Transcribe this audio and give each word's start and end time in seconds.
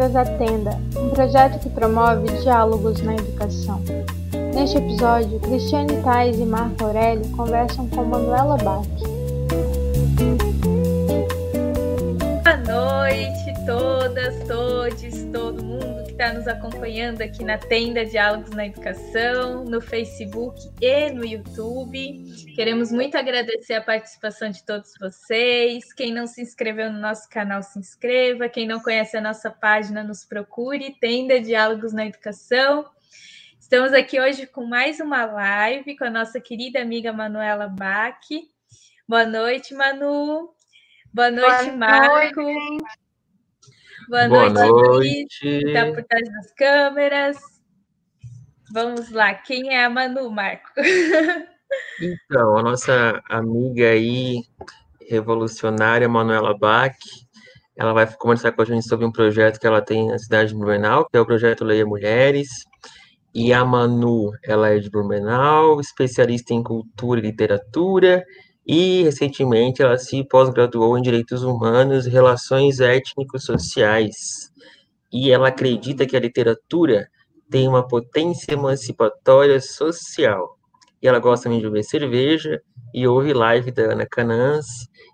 bem-vindas 0.00 0.16
à 0.16 0.24
Tenda, 0.24 0.70
um 0.98 1.10
projeto 1.10 1.58
que 1.58 1.68
promove 1.68 2.26
diálogos 2.38 3.02
na 3.02 3.14
educação. 3.14 3.82
Neste 4.54 4.78
episódio, 4.78 5.38
Cristiane 5.40 6.00
Tais 6.02 6.38
e 6.38 6.44
Marco 6.44 6.84
Aurélio 6.84 7.28
conversam 7.36 7.86
com 7.88 8.04
Manuela 8.04 8.56
Bach. 8.56 8.86
Boa 12.42 12.56
noite, 12.66 13.54
todas, 13.66 14.34
todes, 14.48 15.24
todo 15.30 15.62
mundo 15.62 15.79
está 16.20 16.34
nos 16.34 16.46
acompanhando 16.46 17.22
aqui 17.22 17.42
na 17.42 17.56
Tenda 17.56 18.04
Diálogos 18.04 18.50
na 18.50 18.66
Educação, 18.66 19.64
no 19.64 19.80
Facebook 19.80 20.60
e 20.78 21.10
no 21.10 21.24
YouTube. 21.24 22.54
Queremos 22.54 22.92
muito 22.92 23.16
agradecer 23.16 23.72
a 23.72 23.80
participação 23.80 24.50
de 24.50 24.62
todos 24.62 24.92
vocês. 25.00 25.94
Quem 25.94 26.12
não 26.12 26.26
se 26.26 26.42
inscreveu 26.42 26.92
no 26.92 27.00
nosso 27.00 27.26
canal, 27.30 27.62
se 27.62 27.78
inscreva. 27.78 28.50
Quem 28.50 28.66
não 28.66 28.80
conhece 28.80 29.16
a 29.16 29.20
nossa 29.22 29.50
página, 29.50 30.04
nos 30.04 30.22
procure. 30.22 30.94
Tenda 31.00 31.40
Diálogos 31.40 31.94
na 31.94 32.04
Educação. 32.04 32.84
Estamos 33.58 33.94
aqui 33.94 34.20
hoje 34.20 34.46
com 34.46 34.66
mais 34.66 35.00
uma 35.00 35.24
live 35.24 35.96
com 35.96 36.04
a 36.04 36.10
nossa 36.10 36.38
querida 36.38 36.82
amiga 36.82 37.14
Manuela 37.14 37.66
Bach. 37.66 38.20
Boa 39.08 39.24
noite, 39.24 39.72
Manu. 39.72 40.50
Boa 41.14 41.30
noite, 41.30 41.64
Boa 41.64 41.76
Marco. 41.78 42.42
Noite. 42.42 42.99
Boa, 44.10 44.28
Boa 44.28 44.50
noite, 44.50 45.44
noite. 45.44 45.48
Está 45.68 45.86
por 45.86 46.02
trás 46.02 46.28
das 46.32 46.52
câmeras. 46.54 47.36
Vamos 48.72 49.08
lá, 49.12 49.34
quem 49.34 49.72
é 49.72 49.84
a 49.84 49.88
Manu, 49.88 50.28
Marco? 50.30 50.68
Então, 52.02 52.56
a 52.56 52.62
nossa 52.64 53.22
amiga 53.30 53.90
aí, 53.90 54.42
revolucionária, 55.08 56.08
Manuela 56.08 56.52
Bach, 56.58 56.96
ela 57.76 57.92
vai 57.92 58.12
conversar 58.16 58.50
com 58.50 58.62
a 58.62 58.64
gente 58.64 58.88
sobre 58.88 59.06
um 59.06 59.12
projeto 59.12 59.60
que 59.60 59.68
ela 59.68 59.80
tem 59.80 60.08
na 60.08 60.18
cidade 60.18 60.48
de 60.48 60.56
Blumenau, 60.56 61.08
que 61.08 61.16
é 61.16 61.20
o 61.20 61.24
projeto 61.24 61.64
Leia 61.64 61.86
Mulheres. 61.86 62.48
E 63.32 63.52
a 63.52 63.64
Manu, 63.64 64.32
ela 64.42 64.70
é 64.70 64.80
de 64.80 64.90
Blumenau, 64.90 65.80
especialista 65.80 66.52
em 66.52 66.60
cultura 66.60 67.20
e 67.20 67.22
literatura, 67.22 68.24
e 68.66 69.02
recentemente 69.02 69.82
ela 69.82 69.98
se 69.98 70.24
pós-graduou 70.24 70.96
em 70.98 71.02
Direitos 71.02 71.42
Humanos 71.42 72.06
e 72.06 72.10
Relações 72.10 72.80
Étnico-Sociais. 72.80 74.50
E 75.12 75.30
ela 75.30 75.48
acredita 75.48 76.06
que 76.06 76.16
a 76.16 76.20
literatura 76.20 77.08
tem 77.50 77.66
uma 77.66 77.86
potência 77.86 78.52
emancipatória 78.52 79.60
social 79.60 80.60
e 81.02 81.08
ela 81.08 81.18
gosta 81.18 81.44
também 81.44 81.60
de 81.60 81.66
beber 81.66 81.82
cerveja 81.82 82.60
e 82.92 83.06
ouve 83.06 83.32
live 83.32 83.70
da 83.72 83.92
Ana 83.92 84.06
Canãs 84.06 84.66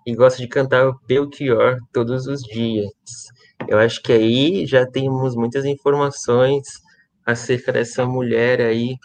e 0.05 0.13
gosta 0.13 0.41
de 0.41 0.47
cantar 0.47 0.87
o 0.87 0.99
Belchior 1.07 1.77
todos 1.93 2.27
os 2.27 2.41
dias. 2.41 2.91
Eu 3.67 3.79
acho 3.79 4.01
que 4.01 4.11
aí 4.11 4.65
já 4.65 4.85
temos 4.85 5.35
muitas 5.35 5.63
informações 5.65 6.63
acerca 7.25 7.71
dessa 7.71 8.05
mulher 8.05 8.61
aí 8.61 8.97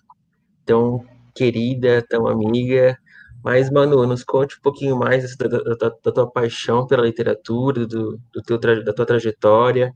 tão 0.64 1.04
querida, 1.34 2.04
tão 2.08 2.26
amiga. 2.26 2.96
Mas, 3.44 3.70
Manu, 3.70 4.06
nos 4.06 4.22
conte 4.22 4.56
um 4.58 4.62
pouquinho 4.62 4.96
mais 4.96 5.36
da, 5.36 5.46
da, 5.48 5.88
da 5.88 6.12
tua 6.12 6.30
paixão 6.30 6.86
pela 6.86 7.02
literatura, 7.02 7.86
do, 7.86 8.20
do 8.32 8.42
teu, 8.42 8.58
da 8.58 8.92
tua 8.92 9.06
trajetória, 9.06 9.92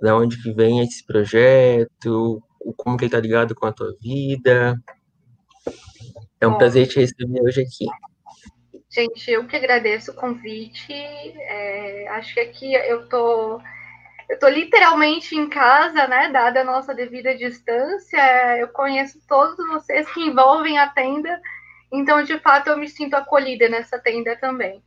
da 0.00 0.16
onde 0.16 0.40
que 0.40 0.52
vem 0.52 0.80
esse 0.80 1.04
projeto, 1.04 2.42
como 2.76 2.96
que 2.96 3.04
ele 3.04 3.08
está 3.08 3.20
ligado 3.20 3.54
com 3.54 3.66
a 3.66 3.72
tua 3.72 3.94
vida. 4.00 4.80
É 6.40 6.46
um 6.46 6.52
Bom, 6.52 6.58
prazer 6.58 6.86
te 6.86 7.00
receber 7.00 7.40
hoje 7.42 7.62
aqui. 7.62 7.86
Gente, 8.90 9.28
eu 9.28 9.44
que 9.46 9.56
agradeço 9.56 10.12
o 10.12 10.14
convite. 10.14 10.92
É, 10.92 12.06
acho 12.10 12.34
que 12.34 12.40
aqui 12.40 12.74
eu 12.74 13.08
tô, 13.08 13.60
eu 14.30 14.38
tô 14.38 14.48
literalmente 14.48 15.34
em 15.34 15.48
casa, 15.48 16.06
né? 16.06 16.30
Dada 16.30 16.60
a 16.60 16.64
nossa 16.64 16.94
devida 16.94 17.36
distância, 17.36 18.58
eu 18.58 18.68
conheço 18.68 19.18
todos 19.26 19.56
vocês 19.68 20.08
que 20.12 20.20
envolvem 20.20 20.78
a 20.78 20.88
tenda, 20.88 21.40
então 21.92 22.22
de 22.22 22.38
fato 22.38 22.68
eu 22.68 22.76
me 22.76 22.88
sinto 22.88 23.14
acolhida 23.14 23.68
nessa 23.68 23.98
tenda 23.98 24.36
também. 24.36 24.82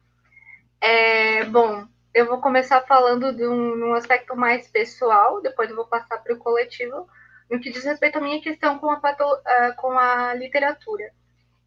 É, 0.80 1.44
bom, 1.46 1.88
eu 2.14 2.26
vou 2.26 2.42
começar 2.42 2.82
falando 2.82 3.34
de 3.34 3.48
um, 3.48 3.90
um 3.90 3.94
aspecto 3.94 4.36
mais 4.36 4.68
pessoal, 4.68 5.42
depois 5.42 5.70
eu 5.70 5.76
vou 5.76 5.86
passar 5.86 6.18
para 6.18 6.34
o 6.34 6.40
coletivo, 6.40 7.08
no 7.50 7.60
que 7.60 7.70
diz 7.70 7.84
respeito 7.84 8.18
à 8.18 8.22
minha 8.22 8.42
questão 8.42 8.80
com 8.80 8.90
a, 8.90 8.98
uh, 8.98 9.76
com 9.78 9.98
a 9.98 10.34
literatura. 10.34 11.12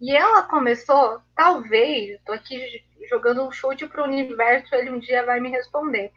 E 0.00 0.16
ela 0.16 0.44
começou, 0.44 1.20
talvez, 1.36 2.18
estou 2.18 2.34
aqui 2.34 2.82
jogando 3.08 3.46
um 3.46 3.52
chute 3.52 3.86
para 3.86 4.02
o 4.02 4.06
universo, 4.06 4.74
ele 4.74 4.90
um 4.90 4.98
dia 4.98 5.24
vai 5.24 5.40
me 5.40 5.50
responder, 5.50 6.10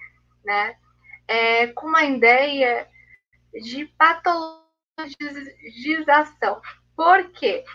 né? 0.43 0.75
É, 1.27 1.67
com 1.67 1.87
uma 1.87 2.03
ideia 2.03 2.87
de 3.53 3.85
patologização. 3.97 6.61
Por 6.95 7.29
quê? 7.31 7.65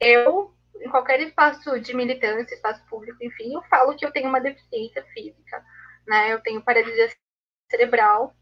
Eu, 0.00 0.54
em 0.80 0.88
qualquer 0.90 1.20
espaço 1.20 1.78
de 1.80 1.94
militância, 1.94 2.54
espaço 2.54 2.84
público, 2.86 3.22
enfim, 3.22 3.54
eu 3.54 3.62
falo 3.64 3.96
que 3.96 4.04
eu 4.04 4.12
tenho 4.12 4.28
uma 4.28 4.40
deficiência 4.40 5.04
física, 5.12 5.64
né? 6.06 6.32
Eu 6.32 6.40
tenho 6.40 6.62
paralisia 6.62 7.10
cerebral. 7.70 8.34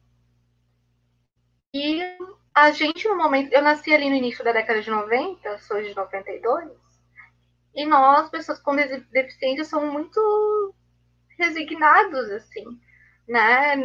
E 1.75 2.03
a 2.54 2.71
gente, 2.71 3.09
no 3.09 3.16
momento, 3.16 3.53
eu 3.53 3.62
nasci 3.62 3.93
ali 3.93 4.09
no 4.09 4.16
início 4.16 4.44
da 4.44 4.53
década 4.53 4.81
de 4.81 4.91
90, 4.91 5.59
sou 5.59 5.82
de 5.82 5.94
92, 5.94 6.71
e 7.75 7.84
nós, 7.87 8.31
pessoas 8.31 8.59
com 8.59 8.75
deficiência, 8.75 9.65
somos 9.65 9.93
muito 9.93 10.75
resignados, 11.38 12.31
assim, 12.31 12.65
né? 13.28 13.76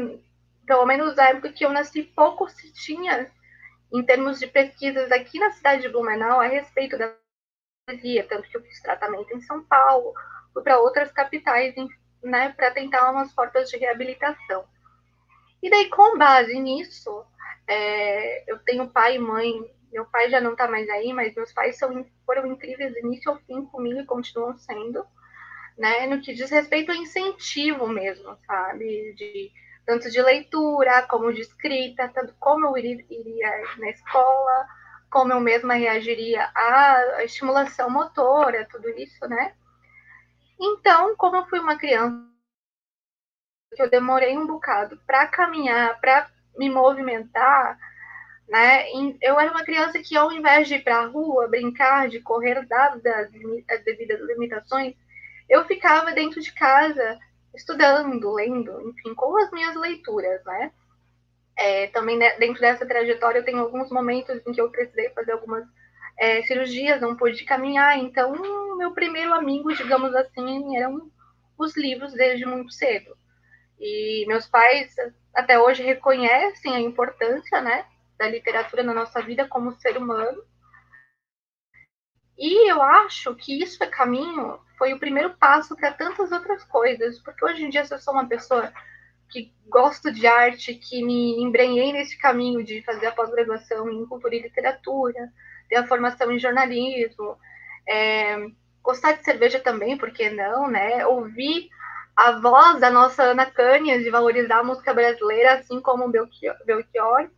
Pelo 0.66 0.86
menos 0.86 1.16
na 1.16 1.30
época 1.30 1.52
que 1.52 1.66
eu 1.66 1.70
nasci, 1.70 2.04
pouco 2.04 2.50
se 2.50 2.74
tinha, 2.74 3.30
em 3.94 4.04
termos 4.04 4.40
de 4.40 4.48
pesquisas 4.48 5.12
aqui 5.12 5.38
na 5.40 5.52
cidade 5.52 5.84
de 5.84 5.90
Blumenau, 5.90 6.40
a 6.40 6.48
respeito 6.48 6.98
da 6.98 7.14
tanto 7.86 8.50
que 8.50 8.58
eu 8.58 8.62
fiz 8.64 8.82
tratamento 8.82 9.34
em 9.36 9.42
São 9.42 9.64
Paulo, 9.64 10.14
fui 10.54 10.64
para 10.64 10.80
outras 10.80 11.12
capitais, 11.12 11.74
né, 12.24 12.54
para 12.56 12.72
tentar 12.72 13.12
umas 13.12 13.34
formas 13.34 13.70
de 13.70 13.78
reabilitação. 13.78 14.66
E 15.62 15.70
daí, 15.70 15.90
com 15.90 16.18
base 16.18 16.58
nisso, 16.60 17.26
é, 17.68 18.52
eu 18.52 18.60
tenho 18.60 18.90
pai 18.90 19.16
e 19.16 19.20
mãe 19.20 19.52
meu 19.94 20.06
pai 20.06 20.30
já 20.30 20.42
não 20.42 20.54
está 20.54 20.68
mais 20.68 20.90
aí, 20.90 21.14
mas 21.14 21.36
meus 21.36 21.54
pais 21.54 21.78
são, 21.78 22.04
foram 22.26 22.48
incríveis 22.48 22.92
do 22.94 23.00
início 23.00 23.32
ao 23.32 23.38
fim 23.38 23.64
comigo 23.68 24.00
e 24.00 24.06
continuam 24.06 24.58
sendo, 24.58 25.06
né? 25.78 26.08
No 26.08 26.20
que 26.20 26.34
diz 26.34 26.50
respeito 26.50 26.92
ao 26.92 26.98
incentivo 26.98 27.88
mesmo, 27.88 28.36
sabe? 28.48 29.14
De, 29.14 29.52
tanto 29.86 30.10
de 30.10 30.20
leitura 30.20 31.04
como 31.04 31.32
de 31.32 31.42
escrita, 31.42 32.10
tanto 32.10 32.34
como 32.40 32.66
eu 32.66 32.78
iria, 32.78 33.06
iria 33.08 33.64
na 33.78 33.90
escola, 33.92 34.68
como 35.14 35.32
eu 35.32 35.40
mesma 35.40 35.76
reagiria 35.76 36.50
à 36.56 37.24
estimulação 37.24 37.88
motora, 37.88 38.68
tudo 38.72 38.90
isso, 38.90 39.28
né? 39.28 39.54
Então, 40.60 41.16
como 41.16 41.36
eu 41.36 41.46
fui 41.46 41.60
uma 41.60 41.78
criança 41.78 42.28
que 43.76 43.84
eu 43.84 43.90
demorei 43.92 44.36
um 44.36 44.48
bocado 44.48 45.00
para 45.06 45.28
caminhar, 45.28 46.00
para 46.02 46.28
me 46.58 46.68
movimentar, 46.68 47.78
né? 48.50 48.86
Eu 49.22 49.40
era 49.40 49.52
uma 49.52 49.64
criança 49.64 50.00
que, 50.00 50.18
ao 50.18 50.32
invés 50.32 50.68
de 50.68 50.76
ir 50.76 50.84
para 50.84 50.98
a 50.98 51.06
rua, 51.06 51.48
brincar, 51.48 52.10
de 52.10 52.20
correr 52.20 52.66
dadas 52.66 53.06
as 53.06 53.84
devidas 53.84 54.20
limitações, 54.20 54.96
eu 55.48 55.64
ficava 55.66 56.12
dentro 56.12 56.42
de 56.42 56.52
casa 56.54 57.20
estudando, 57.54 58.34
lendo, 58.34 58.90
enfim, 58.90 59.14
com 59.14 59.38
as 59.38 59.52
minhas 59.52 59.76
leituras, 59.76 60.44
né? 60.44 60.72
É, 61.56 61.88
também 61.88 62.18
né, 62.18 62.38
dentro 62.38 62.60
dessa 62.60 62.86
trajetória 62.86 63.40
eu 63.40 63.46
tenho 63.46 63.60
alguns 63.60 63.92
momentos 63.92 64.42
em 64.46 64.52
que 64.52 64.60
eu 64.60 64.72
precisei 64.72 65.10
fazer 65.10 65.34
algumas 65.34 65.66
é, 66.18 66.42
cirurgias, 66.44 67.02
não 67.02 67.16
pude 67.16 67.44
caminhar, 67.46 67.98
então 67.98 68.78
meu 68.78 68.92
primeiro 68.94 69.34
amigo, 69.34 69.74
digamos 69.74 70.16
assim, 70.16 70.78
eram 70.78 71.12
os 71.58 71.76
livros 71.78 72.14
desde 72.14 72.46
muito 72.46 72.72
cedo. 72.72 73.16
E 73.80 74.26
meus 74.28 74.48
pais 74.48 74.96
até 75.34 75.60
hoje 75.60 75.84
reconhecem 75.84 76.76
a 76.76 76.80
importância, 76.80 77.62
né, 77.62 77.86
da 78.18 78.28
literatura 78.28 78.84
na 78.84 78.94
nossa 78.94 79.22
vida 79.22 79.48
como 79.48 79.74
ser 79.74 79.98
humano. 79.98 80.44
E 82.38 82.70
eu 82.70 82.82
acho 82.82 83.36
que 83.36 83.62
isso 83.62 83.84
é 83.84 83.88
caminho, 83.88 84.60
foi 84.78 84.94
o 84.94 85.00
primeiro 85.00 85.36
passo 85.36 85.76
para 85.76 85.94
tantas 85.94 86.32
outras 86.32 86.64
coisas, 86.64 87.20
porque 87.20 87.46
hoje 87.46 87.64
em 87.64 87.70
dia 87.70 87.86
se 87.86 87.94
eu 87.94 88.00
sou 88.00 88.14
uma 88.14 88.28
pessoa 88.28 88.72
que 89.30 89.54
gosto 89.68 90.12
de 90.12 90.28
arte, 90.28 90.76
que 90.76 91.04
me 91.04 91.42
embrenhei 91.42 91.92
nesse 91.92 92.18
caminho 92.18 92.64
de 92.64 92.82
fazer 92.84 93.08
a 93.08 93.12
pós-graduação 93.12 93.90
em 93.92 94.06
cultura 94.06 94.36
e 94.36 94.42
literatura, 94.42 95.30
ter 95.70 95.78
a 95.78 95.88
formação 95.88 96.32
em 96.32 96.40
jornalismo, 96.40 97.38
é, 97.88 98.38
gostar 98.82 99.14
de 99.14 99.24
cerveja 99.24 99.60
também, 99.60 99.98
por 99.98 100.12
que 100.12 100.30
não, 100.30 100.70
né? 100.70 101.06
Ouvir 101.08 101.70
a 102.16 102.34
voz 102.40 102.80
da 102.80 102.92
nossa 102.92 103.24
Ana 103.24 103.46
Cânias 103.46 104.04
de 104.04 104.10
valorizar 104.12 104.60
a 104.60 104.64
música 104.64 104.94
brasileira, 104.94 105.54
assim 105.54 105.82
como 105.82 106.06
o 106.06 106.12
Belchior, 106.12 106.56
Belchior 106.66 107.30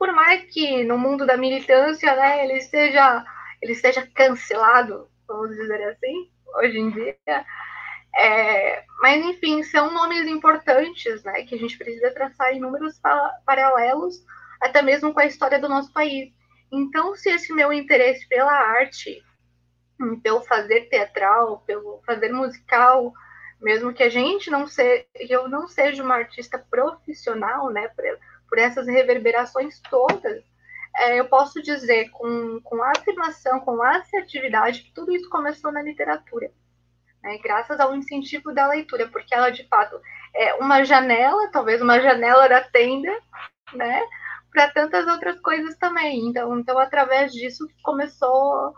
por 0.00 0.14
mais 0.14 0.50
que 0.50 0.82
no 0.82 0.96
mundo 0.96 1.26
da 1.26 1.36
militância, 1.36 2.16
né, 2.16 2.42
ele 2.42 2.62
seja 2.62 3.22
ele 3.60 3.74
seja 3.74 4.08
cancelado, 4.14 5.06
vamos 5.28 5.50
dizer 5.50 5.82
assim, 5.90 6.30
hoje 6.56 6.78
em 6.78 6.90
dia, 6.90 7.14
É, 8.16 8.84
mas, 9.00 9.24
enfim, 9.24 9.62
são 9.62 9.92
nomes 9.92 10.26
importantes, 10.26 11.22
né, 11.22 11.44
que 11.44 11.54
a 11.54 11.58
gente 11.58 11.78
precisa 11.78 12.12
traçar 12.12 12.54
inúmeros 12.54 13.00
paralelos, 13.46 14.24
até 14.60 14.82
mesmo 14.82 15.14
com 15.14 15.20
a 15.20 15.26
história 15.26 15.58
do 15.58 15.68
nosso 15.68 15.92
país. 15.92 16.32
Então, 16.72 17.14
se 17.16 17.30
esse 17.30 17.52
meu 17.52 17.72
interesse 17.72 18.28
pela 18.28 18.52
arte, 18.52 19.22
pelo 20.22 20.42
fazer 20.42 20.88
teatral, 20.88 21.62
pelo 21.66 22.00
fazer 22.06 22.32
musical, 22.32 23.12
mesmo 23.60 23.92
que 23.92 24.02
a 24.02 24.08
gente 24.08 24.50
não 24.50 24.66
seja, 24.66 25.04
eu 25.16 25.48
não 25.48 25.68
seja 25.68 26.02
uma 26.02 26.14
artista 26.14 26.58
profissional, 26.58 27.70
né, 27.70 27.88
por, 27.88 28.04
por 28.48 28.58
essas 28.58 28.86
reverberações 28.86 29.80
todas, 29.90 30.42
é, 30.96 31.20
eu 31.20 31.28
posso 31.28 31.62
dizer 31.62 32.10
com, 32.10 32.60
com 32.62 32.82
afirmação, 32.82 33.60
com 33.60 33.82
assertividade, 33.82 34.82
que 34.82 34.92
tudo 34.92 35.12
isso 35.12 35.28
começou 35.28 35.70
na 35.70 35.82
literatura. 35.82 36.50
Né, 37.22 37.38
graças 37.38 37.78
ao 37.78 37.94
incentivo 37.94 38.52
da 38.54 38.66
leitura, 38.66 39.06
porque 39.08 39.34
ela, 39.34 39.50
de 39.50 39.66
fato, 39.68 40.00
é 40.34 40.54
uma 40.54 40.84
janela, 40.84 41.50
talvez 41.50 41.82
uma 41.82 42.00
janela 42.00 42.48
da 42.48 42.62
tenda, 42.62 43.10
né, 43.74 44.02
para 44.50 44.70
tantas 44.70 45.06
outras 45.06 45.38
coisas 45.40 45.76
também. 45.76 46.26
Então, 46.26 46.58
então, 46.58 46.78
através 46.78 47.32
disso 47.32 47.68
começou 47.82 48.74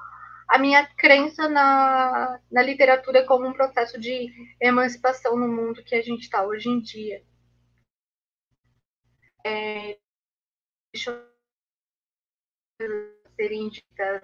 a 0.49 0.59
minha 0.59 0.87
crença 0.97 1.49
na, 1.49 2.41
na 2.51 2.63
literatura 2.63 3.25
como 3.27 3.47
um 3.47 3.53
processo 3.53 3.99
de 3.99 4.29
emancipação 4.61 5.37
no 5.37 5.49
mundo 5.49 5.83
que 5.85 5.95
a 5.95 6.03
gente 6.03 6.23
está 6.23 6.45
hoje 6.45 6.69
em 6.69 6.81
dia. 6.81 7.23
É, 9.45 9.99
deixa 10.93 11.11
eu 12.81 13.22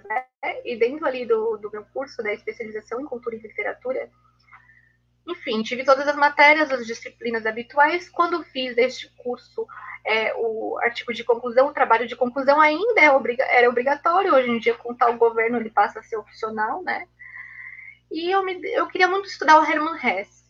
né? 0.09 0.25
E 0.65 0.77
dentro 0.77 1.07
ali 1.07 1.27
do, 1.27 1.57
do 1.57 1.71
meu 1.71 1.85
curso 1.93 2.23
da 2.23 2.33
especialização 2.33 3.01
em 3.01 3.07
cultura 3.07 3.37
e 3.37 3.41
literatura, 3.41 4.11
enfim, 5.27 5.63
tive 5.63 5.85
todas 5.85 6.09
as 6.09 6.17
matérias, 6.17 6.71
as 6.71 6.87
disciplinas 6.87 7.45
habituais. 7.45 8.09
Quando 8.09 8.43
fiz 8.45 8.77
este 8.79 9.13
curso, 9.19 9.67
é, 10.05 10.35
o 10.35 10.79
artigo 10.81 11.13
de 11.13 11.23
conclusão, 11.23 11.69
o 11.69 11.75
trabalho 11.75 12.07
de 12.09 12.17
conclusão 12.17 12.61
ainda 12.61 13.01
é 13.01 13.11
obriga 13.11 13.45
era 13.45 13.69
obrigatório. 13.69 14.35
Hoje 14.35 14.49
em 14.49 14.59
dia, 14.59 14.75
com 14.75 14.95
tal 14.95 15.17
governo, 15.19 15.59
ele 15.59 15.71
passa 15.71 16.01
a 16.01 16.03
ser 16.03 16.17
opcional, 16.17 16.83
né? 16.83 17.07
E 18.11 18.31
eu, 18.31 18.43
me, 18.43 18.59
eu 18.73 18.87
queria 18.87 19.07
muito 19.07 19.29
estudar 19.29 19.61
o 19.61 19.65
Hermann 19.65 19.99
Hesse, 20.03 20.45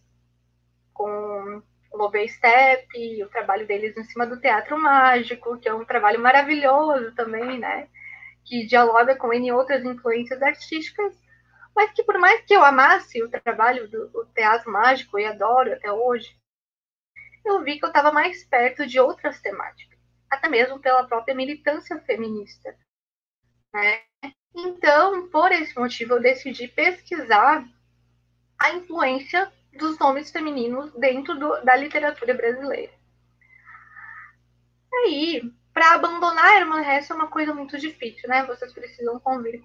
com 0.95 1.63
o 1.91 1.97
Love 1.97 2.29
Step, 2.29 2.87
o 3.25 3.29
trabalho 3.29 3.67
deles 3.67 3.97
em 3.97 4.05
cima 4.05 4.27
do 4.27 4.41
teatro 4.41 4.79
mágico, 4.79 5.59
que 5.59 5.69
é 5.69 5.75
um 5.75 5.85
trabalho 5.85 6.21
maravilhoso 6.21 7.13
também, 7.17 7.59
né? 7.59 7.89
Que 8.49 8.67
dialoga 8.67 9.17
com 9.17 9.33
N 9.33 9.53
outras 9.53 9.85
influências 9.85 10.41
artísticas 10.43 11.15
mas 11.79 11.93
que 11.93 12.03
por 12.03 12.19
mais 12.19 12.45
que 12.45 12.53
eu 12.53 12.65
amasse 12.65 13.23
o 13.23 13.31
trabalho 13.31 13.89
do, 13.89 14.27
teatro 14.35 14.69
mágico 14.69 15.17
e 15.17 15.25
adoro 15.25 15.73
até 15.73 15.93
hoje, 15.93 16.37
eu 17.45 17.63
vi 17.63 17.79
que 17.79 17.85
eu 17.85 17.89
estava 17.89 18.11
mais 18.11 18.45
perto 18.47 18.85
de 18.85 18.99
outras 18.99 19.41
temáticas, 19.41 19.97
até 20.29 20.49
mesmo 20.49 20.81
pela 20.81 21.07
própria 21.07 21.37
militância 21.37 21.97
feminista. 22.01 22.77
Né? 23.73 24.03
Então, 24.53 25.29
por 25.29 25.53
esse 25.53 25.79
motivo, 25.79 26.15
eu 26.15 26.21
decidi 26.21 26.67
pesquisar 26.67 27.65
a 28.59 28.73
influência 28.73 29.53
dos 29.73 29.97
nomes 30.01 30.33
femininos 30.33 30.93
dentro 30.95 31.39
do, 31.39 31.65
da 31.65 31.77
literatura 31.77 32.35
brasileira. 32.35 32.93
Aí, 34.93 35.43
para 35.79 35.95
abandonar 35.95 36.57
Herman 36.57 36.83
Hesse 36.83 37.13
é 37.13 37.15
uma 37.15 37.29
coisa 37.29 37.55
muito 37.55 37.79
difícil, 37.79 38.29
né? 38.29 38.45
Vocês 38.47 38.73
precisam 38.73 39.21
convir 39.21 39.63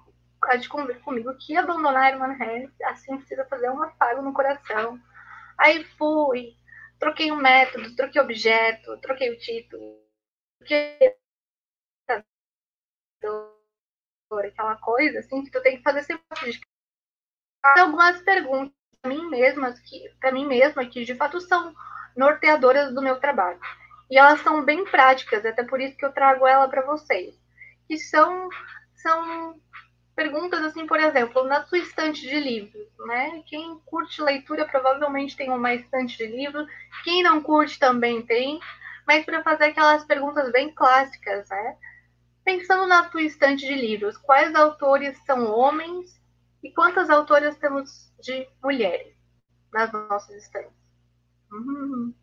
de 0.60 0.70
convir 0.70 1.00
comigo 1.00 1.36
que 1.40 1.58
abandonar 1.58 2.14
Herman 2.14 2.38
Hesse, 2.40 2.84
assim 2.84 3.18
precisa 3.18 3.44
fazer 3.46 3.72
um 3.72 3.82
afago 3.82 4.22
no 4.22 4.32
coração. 4.32 5.00
Aí 5.58 5.84
fui, 5.98 6.56
troquei 7.00 7.32
o 7.32 7.36
método, 7.36 7.96
troquei 7.96 8.22
objeto, 8.22 8.96
troquei 9.02 9.32
o 9.32 9.40
título, 9.40 10.04
troquei 10.60 11.18
aquela 14.50 14.76
coisa 14.76 15.18
assim 15.18 15.44
que 15.44 15.50
tu 15.50 15.62
tem 15.64 15.78
que 15.78 15.84
fazer 15.84 16.04
sempre 16.04 16.24
algumas 17.64 18.22
perguntas 18.22 18.72
para 19.02 19.12
mim 19.12 19.30
mesma 19.30 19.74
que 19.74 20.10
para 20.20 20.32
mim 20.32 20.46
mesma 20.46 20.86
que 20.86 21.06
de 21.06 21.16
fato 21.16 21.40
são 21.42 21.74
norteadoras 22.16 22.94
do 22.94 23.02
meu 23.02 23.20
trabalho 23.20 23.60
e 24.10 24.18
elas 24.18 24.42
são 24.42 24.64
bem 24.64 24.86
práticas 24.86 25.46
até 25.46 25.64
por 25.64 25.80
isso 25.82 25.98
que 25.98 26.06
eu 26.06 26.14
trago 26.14 26.48
ela 26.48 26.68
para 26.68 26.86
vocês 26.86 27.36
que 27.88 27.98
são 27.98 28.50
são 28.96 29.60
perguntas 30.16 30.62
assim, 30.64 30.86
por 30.86 31.00
exemplo, 31.00 31.44
na 31.44 31.66
sua 31.66 31.80
estante 31.80 32.22
de 32.22 32.40
livros, 32.40 32.88
né? 33.08 33.44
Quem 33.48 33.80
curte 33.86 34.22
leitura 34.22 34.66
provavelmente 34.66 35.36
tem 35.36 35.50
uma 35.50 35.74
estante 35.74 36.18
de 36.18 36.28
livros, 36.28 36.68
quem 37.04 37.24
não 37.24 37.42
curte 37.42 37.80
também 37.80 38.22
tem, 38.26 38.60
mas 39.08 39.26
para 39.26 39.44
fazer 39.44 39.66
aquelas 39.66 40.06
perguntas 40.06 40.52
bem 40.52 40.74
clássicas, 40.74 41.50
né? 41.50 41.78
Pensando 42.46 42.88
na 42.88 43.10
sua 43.10 43.24
estante 43.24 43.66
de 43.66 43.74
livros, 43.76 44.18
quais 44.18 44.54
autores 44.56 45.18
são 45.26 45.52
homens 45.52 46.22
e 46.64 46.72
quantas 46.72 47.10
autoras 47.10 47.58
temos 47.58 48.12
de 48.22 48.48
mulheres 48.62 49.16
nas 49.72 49.92
nossas 49.92 50.36
estantes? 50.44 50.74
Hum. 51.52 52.14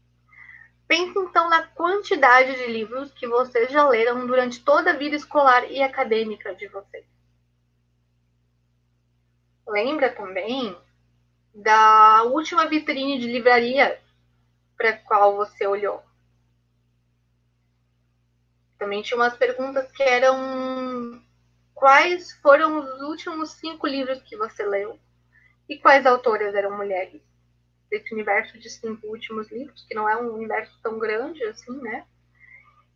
Pense 0.90 1.16
então 1.16 1.48
na 1.48 1.69
quantidade 1.69 2.52
de 2.52 2.66
livros 2.66 3.12
que 3.12 3.25
vocês 3.25 3.70
já 3.70 3.88
leram 3.88 4.26
durante 4.26 4.64
toda 4.64 4.90
a 4.90 4.96
vida 4.96 5.14
escolar 5.14 5.70
e 5.70 5.81
acadêmica 5.81 6.52
de 6.52 6.66
vocês. 6.66 7.06
Lembra 9.69 10.12
também 10.12 10.76
da 11.54 12.25
última 12.25 12.66
vitrine 12.66 13.20
de 13.20 13.28
livraria 13.28 14.02
para 14.76 14.94
qual 14.94 15.37
você 15.37 15.64
olhou. 15.64 16.02
Também 18.76 19.00
tinha 19.00 19.16
umas 19.16 19.36
perguntas 19.36 19.93
que 19.93 20.02
eram 20.02 21.22
quais 21.72 22.32
foram 22.43 22.81
os 22.81 23.00
últimos 23.02 23.52
cinco 23.52 23.86
livros 23.86 24.20
que 24.22 24.36
você 24.36 24.66
leu? 24.66 24.98
E 25.69 25.78
quais 25.78 26.04
autoras 26.04 26.52
eram 26.52 26.76
mulheres 26.76 27.30
desse 27.90 28.12
universo 28.14 28.58
de 28.58 28.70
cinco 28.70 29.08
últimos 29.08 29.50
livros, 29.50 29.84
que 29.88 29.94
não 29.94 30.08
é 30.08 30.16
um 30.16 30.32
universo 30.34 30.72
tão 30.82 30.98
grande 30.98 31.42
assim, 31.44 31.76
né? 31.81 32.04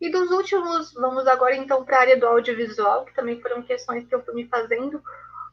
E 0.01 0.11
dos 0.11 0.31
últimos, 0.31 0.93
vamos 0.93 1.27
agora 1.27 1.57
então 1.57 1.85
para 1.85 1.97
a 1.97 2.01
área 2.01 2.17
do 2.17 2.27
audiovisual, 2.27 3.05
que 3.05 3.15
também 3.15 3.41
foram 3.41 3.63
questões 3.63 4.07
que 4.07 4.15
eu 4.15 4.23
fui 4.25 4.35
me 4.35 4.47
fazendo 4.47 5.03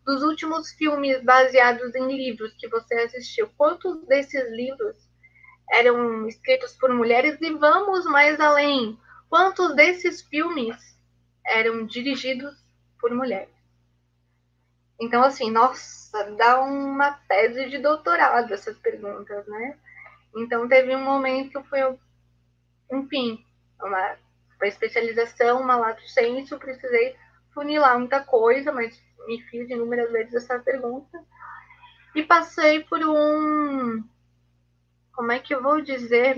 dos 0.05 0.23
últimos 0.23 0.71
filmes 0.73 1.23
baseados 1.23 1.93
em 1.95 2.07
livros 2.07 2.53
que 2.57 2.67
você 2.67 2.93
assistiu, 2.95 3.49
quantos 3.57 4.05
desses 4.07 4.49
livros 4.51 4.95
eram 5.71 6.27
escritos 6.27 6.73
por 6.73 6.91
mulheres? 6.93 7.39
E 7.39 7.53
vamos 7.53 8.05
mais 8.05 8.39
além, 8.39 8.97
quantos 9.29 9.75
desses 9.75 10.21
filmes 10.21 10.75
eram 11.45 11.85
dirigidos 11.85 12.53
por 12.99 13.11
mulheres? 13.11 13.60
Então, 15.01 15.23
assim, 15.23 15.49
nossa, 15.49 16.23
dá 16.37 16.61
uma 16.61 17.13
tese 17.27 17.67
de 17.69 17.79
doutorado 17.79 18.53
essas 18.53 18.77
perguntas, 18.77 19.47
né? 19.47 19.75
Então, 20.35 20.67
teve 20.67 20.95
um 20.95 21.03
momento 21.03 21.59
que 21.59 21.67
foi, 21.67 21.79
enfim, 22.91 23.43
uma, 23.81 24.15
uma 24.57 24.67
especialização, 24.67 25.59
uma 25.59 25.75
lato 25.75 26.07
senso, 26.07 26.59
precisei 26.59 27.15
funilar 27.51 27.97
muita 27.97 28.23
coisa, 28.23 28.71
mas 28.71 29.01
me 29.25 29.41
fiz 29.49 29.67
inúmeras 29.71 30.11
vezes 30.11 30.35
essa 30.35 30.59
pergunta 30.59 31.19
e 32.13 32.21
passei 32.21 32.83
por 32.83 32.99
um, 33.03 34.03
como 35.13 35.31
é 35.31 35.39
que 35.39 35.55
eu 35.55 35.63
vou 35.63 35.81
dizer, 35.81 36.37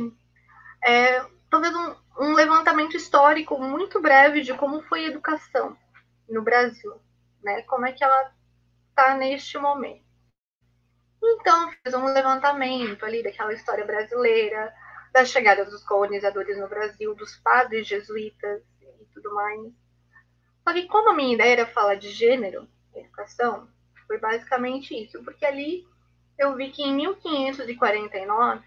é, 0.82 1.22
talvez 1.50 1.76
um, 1.76 1.96
um 2.18 2.34
levantamento 2.34 2.96
histórico 2.96 3.60
muito 3.60 4.02
breve 4.02 4.42
de 4.42 4.54
como 4.54 4.82
foi 4.84 5.06
a 5.06 5.10
educação 5.10 5.76
no 6.30 6.42
Brasil, 6.42 6.94
né? 7.44 7.62
Como 7.64 7.86
é 7.86 7.92
que 7.92 8.04
ela 8.04 8.32
está 8.94 9.18
neste 9.18 9.58
momento. 9.58 10.04
Então, 11.22 11.72
fiz 11.84 11.94
um 11.94 12.06
levantamento 12.06 13.04
ali 13.04 13.24
daquela 13.24 13.54
história 13.54 13.86
brasileira, 13.86 14.74
da 15.12 15.26
chegada 15.26 15.66
dos 15.66 15.84
colonizadores 15.84 16.58
no 16.58 16.68
Brasil, 16.68 17.16
dos 17.16 17.36
padres 17.38 17.88
jesuítas 17.88 18.62
e 18.82 19.06
tudo 19.14 19.34
mais. 19.34 19.72
Só 20.64 20.74
que 20.74 20.88
como 20.88 21.10
a 21.10 21.14
minha 21.14 21.34
ideia 21.34 21.54
era 21.54 21.66
falar 21.66 21.96
de 21.96 22.10
gênero, 22.10 22.68
educação, 22.94 23.68
foi 24.06 24.20
basicamente 24.20 24.94
isso, 24.94 25.24
porque 25.24 25.46
ali 25.46 25.86
eu 26.38 26.56
vi 26.56 26.70
que 26.70 26.84
em 26.84 26.94
1549 26.96 28.64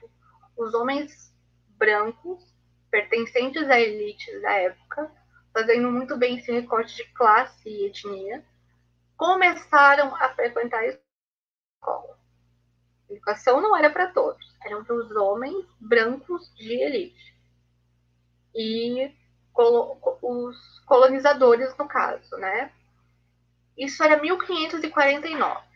os 0.56 0.75
homens 0.75 1.33
brancos, 1.68 2.42
pertencentes 2.90 3.68
à 3.68 3.78
elite 3.78 4.40
da 4.40 4.52
época, 4.52 5.11
fazendo 5.52 5.90
muito 5.90 6.16
bem 6.16 6.38
esse 6.38 6.50
recorte 6.50 6.97
de 6.97 7.04
classe 7.12 7.68
e 7.68 7.87
etnia, 7.87 8.45
começaram 9.16 10.14
a 10.16 10.35
frequentar 10.35 10.80
a 10.80 10.87
escola. 10.87 12.18
A 13.08 13.12
educação 13.12 13.61
não 13.61 13.76
era 13.76 13.88
para 13.90 14.11
todos, 14.12 14.44
eram 14.64 14.82
para 14.85 14.96
os 14.96 15.11
homens 15.12 15.64
brancos 15.80 16.52
de 16.54 16.75
elite. 16.75 17.37
E 18.54 19.14
os 20.23 20.78
colonizadores, 20.87 21.76
no 21.76 21.88
caso, 21.88 22.37
né? 22.37 22.73
Isso 23.76 24.02
era 24.02 24.18
1549. 24.20 25.66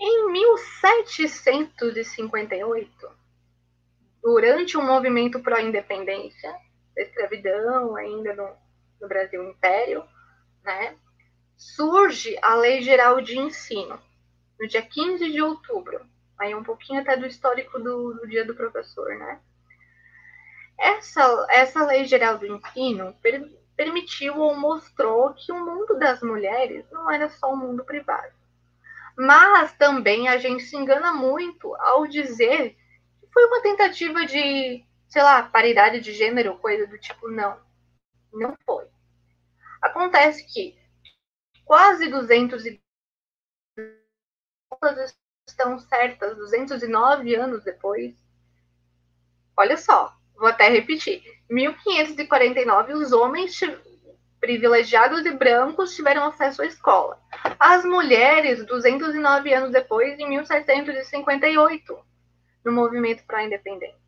Em 0.00 0.30
1758, 0.30 3.10
durante 4.22 4.78
um 4.78 4.86
movimento 4.86 5.42
pró-independência 5.42 6.56
escravidão, 7.02 7.96
ainda 7.96 8.32
no, 8.34 8.56
no 9.00 9.08
Brasil 9.08 9.50
Império, 9.50 10.04
né, 10.64 10.96
surge 11.58 12.38
a 12.40 12.54
Lei 12.54 12.80
Geral 12.82 13.20
de 13.20 13.36
Ensino, 13.36 14.00
no 14.58 14.68
dia 14.68 14.80
15 14.80 15.30
de 15.30 15.42
outubro, 15.42 16.00
aí 16.38 16.54
um 16.54 16.62
pouquinho 16.62 17.00
até 17.00 17.16
do 17.16 17.26
histórico 17.26 17.80
do, 17.80 18.14
do 18.14 18.28
dia 18.28 18.44
do 18.44 18.54
professor, 18.54 19.08
né? 19.16 19.40
Essa, 20.78 21.46
essa 21.50 21.84
Lei 21.84 22.04
Geral 22.04 22.38
do 22.38 22.46
Ensino 22.46 23.12
per, 23.20 23.44
permitiu 23.76 24.38
ou 24.38 24.56
mostrou 24.56 25.34
que 25.34 25.50
o 25.50 25.64
mundo 25.64 25.98
das 25.98 26.22
mulheres 26.22 26.88
não 26.92 27.10
era 27.10 27.28
só 27.28 27.52
um 27.52 27.56
mundo 27.56 27.84
privado. 27.84 28.32
Mas 29.16 29.72
também 29.72 30.28
a 30.28 30.38
gente 30.38 30.62
se 30.62 30.76
engana 30.76 31.12
muito 31.12 31.74
ao 31.74 32.06
dizer 32.06 32.76
que 33.20 33.26
foi 33.32 33.44
uma 33.46 33.62
tentativa 33.62 34.24
de, 34.24 34.84
sei 35.08 35.22
lá, 35.22 35.42
paridade 35.42 35.98
de 35.98 36.12
gênero, 36.12 36.56
coisa 36.58 36.86
do 36.86 36.96
tipo, 36.98 37.28
não. 37.28 37.58
Não 38.32 38.56
foi. 38.64 38.86
Acontece 39.82 40.46
que 40.46 40.78
quase 41.68 42.08
200 42.08 42.64
e 42.64 42.80
estão 45.46 45.78
certas 45.78 46.34
209 46.34 47.34
anos 47.34 47.62
depois. 47.62 48.14
Olha 49.54 49.76
só, 49.76 50.16
vou 50.34 50.48
até 50.48 50.70
repetir. 50.70 51.22
1549 51.50 52.94
os 52.94 53.12
homens 53.12 53.60
privilegiados 54.40 55.26
e 55.26 55.32
brancos 55.32 55.94
tiveram 55.94 56.24
acesso 56.24 56.62
à 56.62 56.66
escola. 56.66 57.20
As 57.60 57.84
mulheres, 57.84 58.64
209 58.64 59.52
anos 59.52 59.70
depois, 59.70 60.18
em 60.18 60.26
1758, 60.26 61.98
no 62.64 62.72
movimento 62.72 63.24
para 63.26 63.38
a 63.38 63.44
independência. 63.44 63.98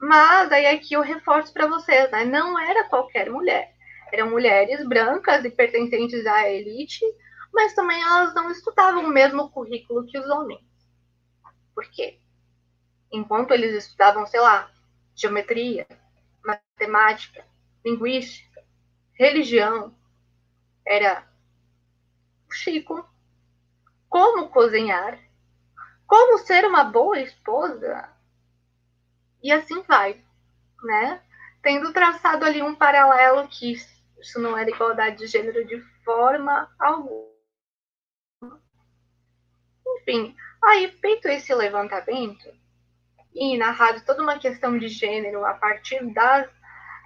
Mas 0.00 0.50
aí 0.50 0.66
aqui 0.66 0.94
eu 0.94 1.02
reforço 1.02 1.52
para 1.52 1.68
vocês, 1.68 2.10
né? 2.10 2.24
Não 2.24 2.58
era 2.58 2.88
qualquer 2.88 3.30
mulher. 3.30 3.77
Eram 4.12 4.30
mulheres 4.30 4.86
brancas 4.86 5.44
e 5.44 5.50
pertencentes 5.50 6.26
à 6.26 6.48
elite, 6.48 7.04
mas 7.52 7.74
também 7.74 8.00
elas 8.00 8.34
não 8.34 8.50
estudavam 8.50 9.04
o 9.04 9.08
mesmo 9.08 9.50
currículo 9.50 10.06
que 10.06 10.18
os 10.18 10.28
homens. 10.28 10.62
Por 11.74 11.84
quê? 11.90 12.18
Enquanto 13.12 13.52
eles 13.52 13.74
estudavam, 13.74 14.26
sei 14.26 14.40
lá, 14.40 14.70
geometria, 15.14 15.86
matemática, 16.44 17.44
linguística, 17.84 18.62
religião, 19.14 19.94
era 20.86 21.26
o 22.48 22.52
Chico. 22.52 23.06
Como 24.08 24.48
cozinhar, 24.48 25.18
como 26.06 26.38
ser 26.38 26.64
uma 26.64 26.84
boa 26.84 27.20
esposa, 27.20 28.08
e 29.42 29.52
assim 29.52 29.82
vai, 29.82 30.24
né? 30.82 31.22
Tendo 31.62 31.92
traçado 31.92 32.44
ali 32.44 32.62
um 32.62 32.74
paralelo 32.74 33.46
que 33.48 33.72
isso 34.20 34.40
não 34.40 34.56
era 34.56 34.70
igualdade 34.70 35.18
de 35.18 35.26
gênero 35.26 35.64
de 35.66 35.80
forma 36.04 36.68
alguma. 36.78 37.28
Enfim, 40.00 40.34
aí 40.62 40.90
feito 41.00 41.28
esse 41.28 41.54
levantamento 41.54 42.48
e 43.34 43.56
narrado 43.56 44.04
toda 44.04 44.22
uma 44.22 44.38
questão 44.38 44.78
de 44.78 44.88
gênero 44.88 45.44
a 45.44 45.54
partir 45.54 46.04
das, 46.12 46.48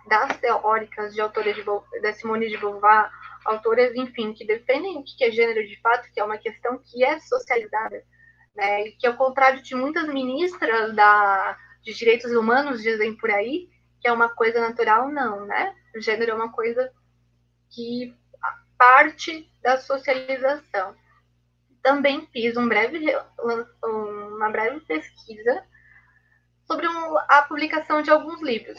das 0.09 0.37
teóricas 0.38 1.14
de 1.14 1.21
autores 1.21 1.54
de, 1.54 1.64
da 2.00 2.12
Simone 2.12 2.49
de 2.49 2.57
Beauvoir, 2.57 3.11
autoras, 3.45 3.95
enfim, 3.95 4.33
que 4.33 4.47
defendem 4.47 4.99
o 4.99 5.04
que 5.04 5.25
é 5.25 5.31
gênero 5.31 5.66
de 5.66 5.81
fato, 5.81 6.11
que 6.12 6.21
é 6.21 6.25
uma 6.25 6.38
questão 6.38 6.78
que 6.78 7.04
é 7.04 7.19
socializada, 7.21 8.02
né, 8.54 8.90
que 8.99 9.07
ao 9.07 9.16
contrário 9.16 9.62
de 9.62 9.75
muitas 9.75 10.07
ministras 10.09 10.95
da, 10.95 11.59
de 11.83 11.92
direitos 11.92 12.31
humanos 12.33 12.83
dizem 12.83 13.16
por 13.16 13.31
aí, 13.31 13.69
que 14.00 14.09
é 14.09 14.12
uma 14.12 14.28
coisa 14.28 14.61
natural, 14.61 15.09
não, 15.09 15.47
né? 15.47 15.75
O 15.95 16.00
gênero 16.00 16.33
é 16.33 16.35
uma 16.35 16.50
coisa 16.50 16.90
que 17.73 18.14
parte 18.79 19.50
da 19.62 19.79
socialização. 19.79 20.95
Também 21.83 22.26
fiz 22.33 22.57
um 22.57 22.69
breve, 22.69 23.05
uma 23.83 24.50
breve 24.50 24.81
pesquisa 24.81 25.64
sobre 26.64 26.87
a 27.29 27.43
publicação 27.43 28.02
de 28.02 28.11
alguns 28.11 28.41
livros. 28.41 28.79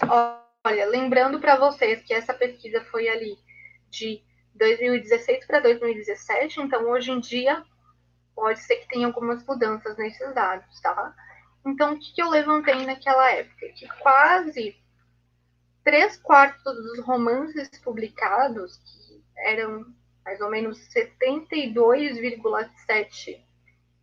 Olha, 0.66 0.86
lembrando 0.86 1.40
para 1.40 1.58
vocês 1.58 2.02
que 2.04 2.14
essa 2.14 2.34
pesquisa 2.34 2.82
foi 2.86 3.10
ali 3.10 3.38
de 3.90 4.22
2016 4.56 5.46
para 5.46 5.60
2017, 5.60 6.62
então 6.62 6.90
hoje 6.90 7.12
em 7.12 7.20
dia 7.20 7.64
pode 8.36 8.60
ser 8.60 8.78
que 8.78 8.88
tenha 8.88 9.08
algumas 9.08 9.46
mudanças 9.46 9.98
nesses 9.98 10.34
dados, 10.34 10.82
tá? 10.82 11.14
Então, 11.66 11.94
o 11.94 12.00
que 12.00 12.22
eu 12.22 12.30
levantei 12.30 12.86
naquela 12.86 13.32
época? 13.32 13.68
Que 13.76 13.88
quase 14.00 14.78
três 15.84 16.18
quartos 16.18 16.76
dos 16.76 17.00
romances 17.06 17.70
publicados, 17.84 18.78
que 18.78 19.24
eram 19.38 19.86
mais 20.26 20.42
ou 20.42 20.50
menos 20.50 20.80
72,7, 20.90 23.40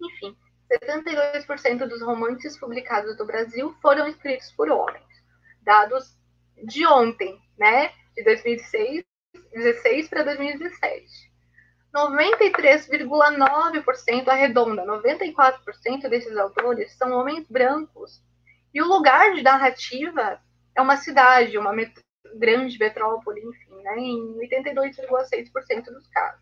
enfim, 0.01 0.37
72% 0.71 1.89
dos 1.89 2.01
romances 2.03 2.57
publicados 2.59 3.17
no 3.19 3.25
Brasil 3.25 3.75
foram 3.83 4.07
escritos 4.07 4.53
por 4.53 4.71
homens. 4.71 5.03
Dados 5.63 6.17
de 6.65 6.87
ontem, 6.87 7.37
né? 7.59 7.93
De 8.15 8.23
2016 8.23 10.09
para 10.09 10.23
2017. 10.25 11.31
93,9% 11.93 14.29
arredonda, 14.29 14.85
94% 14.85 16.09
desses 16.09 16.37
autores 16.37 16.97
são 16.97 17.11
homens 17.13 17.49
brancos. 17.49 18.23
E 18.73 18.81
o 18.81 18.87
lugar 18.87 19.35
de 19.35 19.43
narrativa 19.43 20.41
é 20.75 20.81
uma 20.81 20.97
cidade, 20.97 21.59
uma 21.59 21.73
met 21.73 21.93
grande 22.37 22.79
metrópole, 22.79 23.41
enfim, 23.41 23.75
né, 23.83 23.99
em 23.99 24.39
82,6% 24.39 25.85
dos 25.87 26.07
casos. 26.09 26.41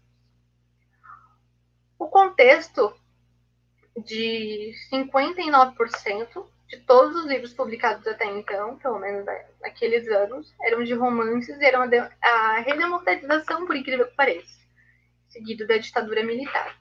O 1.98 2.06
contexto 2.08 2.94
de 4.04 4.72
59% 4.92 6.46
de 6.68 6.76
todos 6.80 7.16
os 7.16 7.26
livros 7.26 7.54
publicados 7.54 8.06
até 8.06 8.26
então, 8.26 8.76
pelo 8.78 8.98
menos 8.98 9.24
naqueles 9.60 10.06
anos, 10.08 10.54
eram 10.62 10.84
de 10.84 10.94
romances 10.94 11.58
eram 11.60 11.88
a 12.22 12.58
redemocratização, 12.60 13.66
por 13.66 13.74
incrível 13.74 14.06
que 14.06 14.14
pareça, 14.14 14.60
seguido 15.30 15.66
da 15.66 15.78
ditadura 15.78 16.22
militar. 16.22 16.78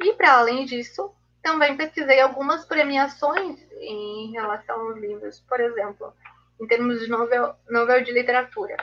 E, 0.00 0.14
para 0.14 0.32
além 0.38 0.64
disso, 0.64 1.14
também 1.42 1.76
pesquisei 1.76 2.20
algumas 2.20 2.64
premiações 2.64 3.60
em 3.80 4.32
relação 4.32 4.80
aos 4.80 4.98
livros. 4.98 5.40
Por 5.40 5.60
exemplo, 5.60 6.14
em 6.60 6.66
termos 6.66 7.00
de 7.00 7.08
novel, 7.08 7.54
novel 7.68 8.04
de 8.04 8.12
literatura. 8.12 8.76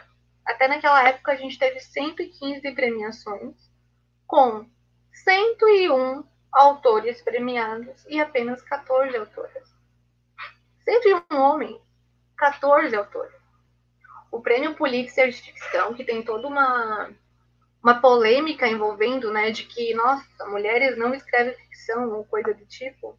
Até 0.46 0.68
naquela 0.68 1.08
época 1.08 1.34
a 1.34 1.36
gente 1.36 1.60
teve 1.60 1.80
115 1.80 2.72
premiações, 2.72 3.56
com 4.26 4.66
101 5.12 6.24
autores 6.52 7.22
premiados 7.22 8.06
e 8.08 8.20
apenas 8.20 8.62
14 8.62 9.16
autoras. 9.16 9.76
101 10.84 11.38
homens, 11.38 11.82
14 12.38 12.96
autores. 12.96 13.36
O 14.32 14.42
prêmio 14.42 14.76
Pulitzer 14.76 15.30
de 15.30 15.42
ficção, 15.42 15.94
que 15.94 16.04
tem 16.04 16.24
toda 16.24 16.48
uma, 16.48 17.10
uma 17.84 18.00
polêmica 18.00 18.68
envolvendo, 18.68 19.32
né, 19.32 19.52
de 19.52 19.64
que, 19.64 19.94
nossa, 19.94 20.46
mulheres 20.46 20.98
não 20.98 21.14
escrevem 21.14 21.54
ficção 21.56 22.10
ou 22.14 22.26
coisa 22.26 22.54
do 22.54 22.66
tipo, 22.66 23.18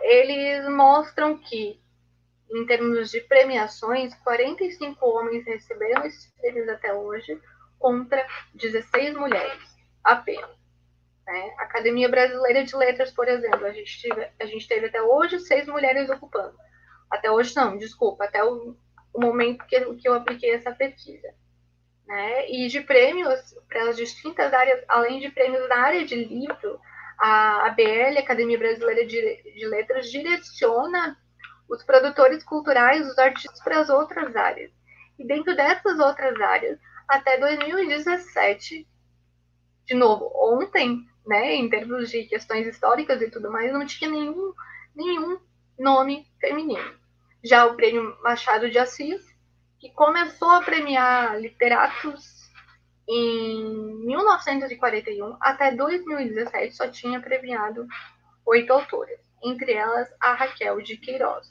eles 0.00 0.68
mostram 0.68 1.36
que 1.38 1.82
em 2.52 2.66
termos 2.66 3.10
de 3.10 3.20
premiações, 3.22 4.14
45 4.16 5.04
homens 5.06 5.44
receberam 5.46 6.04
esses 6.04 6.30
prêmios 6.34 6.68
até 6.68 6.92
hoje, 6.92 7.40
contra 7.78 8.24
16 8.54 9.14
mulheres 9.14 9.76
apenas. 10.04 10.50
Né? 11.26 11.54
Academia 11.58 12.08
Brasileira 12.08 12.64
de 12.64 12.76
Letras, 12.76 13.10
por 13.10 13.26
exemplo, 13.26 13.64
a 13.64 13.72
gente, 13.72 13.98
tive, 13.98 14.28
a 14.38 14.44
gente 14.44 14.68
teve 14.68 14.86
até 14.86 15.00
hoje 15.00 15.40
seis 15.40 15.66
mulheres 15.66 16.10
ocupando. 16.10 16.54
Até 17.10 17.30
hoje 17.30 17.56
não, 17.56 17.76
desculpa, 17.76 18.24
até 18.24 18.44
o, 18.44 18.76
o 19.14 19.20
momento 19.20 19.64
que, 19.66 19.80
que 19.96 20.08
eu 20.08 20.14
apliquei 20.14 20.52
essa 20.52 20.72
pesquisa. 20.72 21.34
Né? 22.06 22.50
E 22.50 22.68
de 22.68 22.80
prêmios 22.82 23.54
para 23.68 23.88
as 23.88 23.96
distintas 23.96 24.52
áreas, 24.52 24.84
além 24.88 25.20
de 25.20 25.30
prêmios 25.30 25.66
na 25.68 25.76
área 25.76 26.04
de 26.04 26.16
livro, 26.16 26.78
a 27.22 27.68
ABL, 27.68 28.18
Academia 28.18 28.58
Brasileira 28.58 29.06
de, 29.06 29.64
Letras, 29.64 30.10
direciona 30.10 31.16
os 31.68 31.80
produtores 31.84 32.42
culturais, 32.42 33.06
os 33.06 33.16
artistas 33.16 33.62
para 33.62 33.78
as 33.78 33.88
outras 33.88 34.34
áreas. 34.34 34.72
E 35.16 35.24
dentro 35.24 35.54
dessas 35.54 36.00
outras 36.00 36.40
áreas, 36.40 36.80
até 37.06 37.38
2017, 37.38 38.88
de 39.86 39.94
novo, 39.94 40.32
ontem, 40.34 41.06
né, 41.24 41.54
em 41.54 41.70
termos 41.70 42.10
de 42.10 42.24
questões 42.24 42.66
históricas 42.66 43.22
e 43.22 43.30
tudo 43.30 43.52
mais, 43.52 43.72
não 43.72 43.86
tinha 43.86 44.10
nenhum, 44.10 44.52
nenhum 44.92 45.38
nome 45.78 46.26
feminino. 46.40 46.92
Já 47.44 47.66
o 47.66 47.76
prêmio 47.76 48.16
Machado 48.20 48.68
de 48.68 48.80
Assis, 48.80 49.24
que 49.78 49.90
começou 49.90 50.50
a 50.50 50.62
premiar 50.62 51.40
literatos 51.40 52.41
em 53.08 54.06
1941 54.06 55.36
até 55.40 55.74
2017 55.74 56.74
só 56.74 56.88
tinha 56.88 57.20
premiado 57.20 57.86
oito 58.46 58.72
autoras, 58.72 59.20
entre 59.42 59.72
elas 59.72 60.08
a 60.20 60.34
Raquel 60.34 60.80
de 60.80 60.96
Queiroz. 60.96 61.48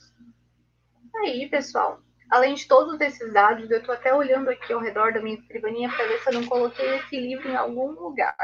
Aí, 1.15 1.49
pessoal, 1.49 2.01
além 2.29 2.53
de 2.53 2.67
todos 2.67 2.99
esses 3.01 3.33
dados, 3.33 3.69
eu 3.69 3.79
estou 3.79 3.93
até 3.93 4.13
olhando 4.13 4.49
aqui 4.49 4.71
ao 4.71 4.79
redor 4.79 5.13
da 5.13 5.21
minha 5.21 5.37
escrivaninha 5.37 5.89
para 5.89 6.07
ver 6.07 6.19
se 6.19 6.29
eu 6.29 6.33
não 6.33 6.47
coloquei 6.47 6.97
esse 6.97 7.19
livro 7.19 7.49
em 7.49 7.55
algum 7.55 7.91
lugar. 7.91 8.35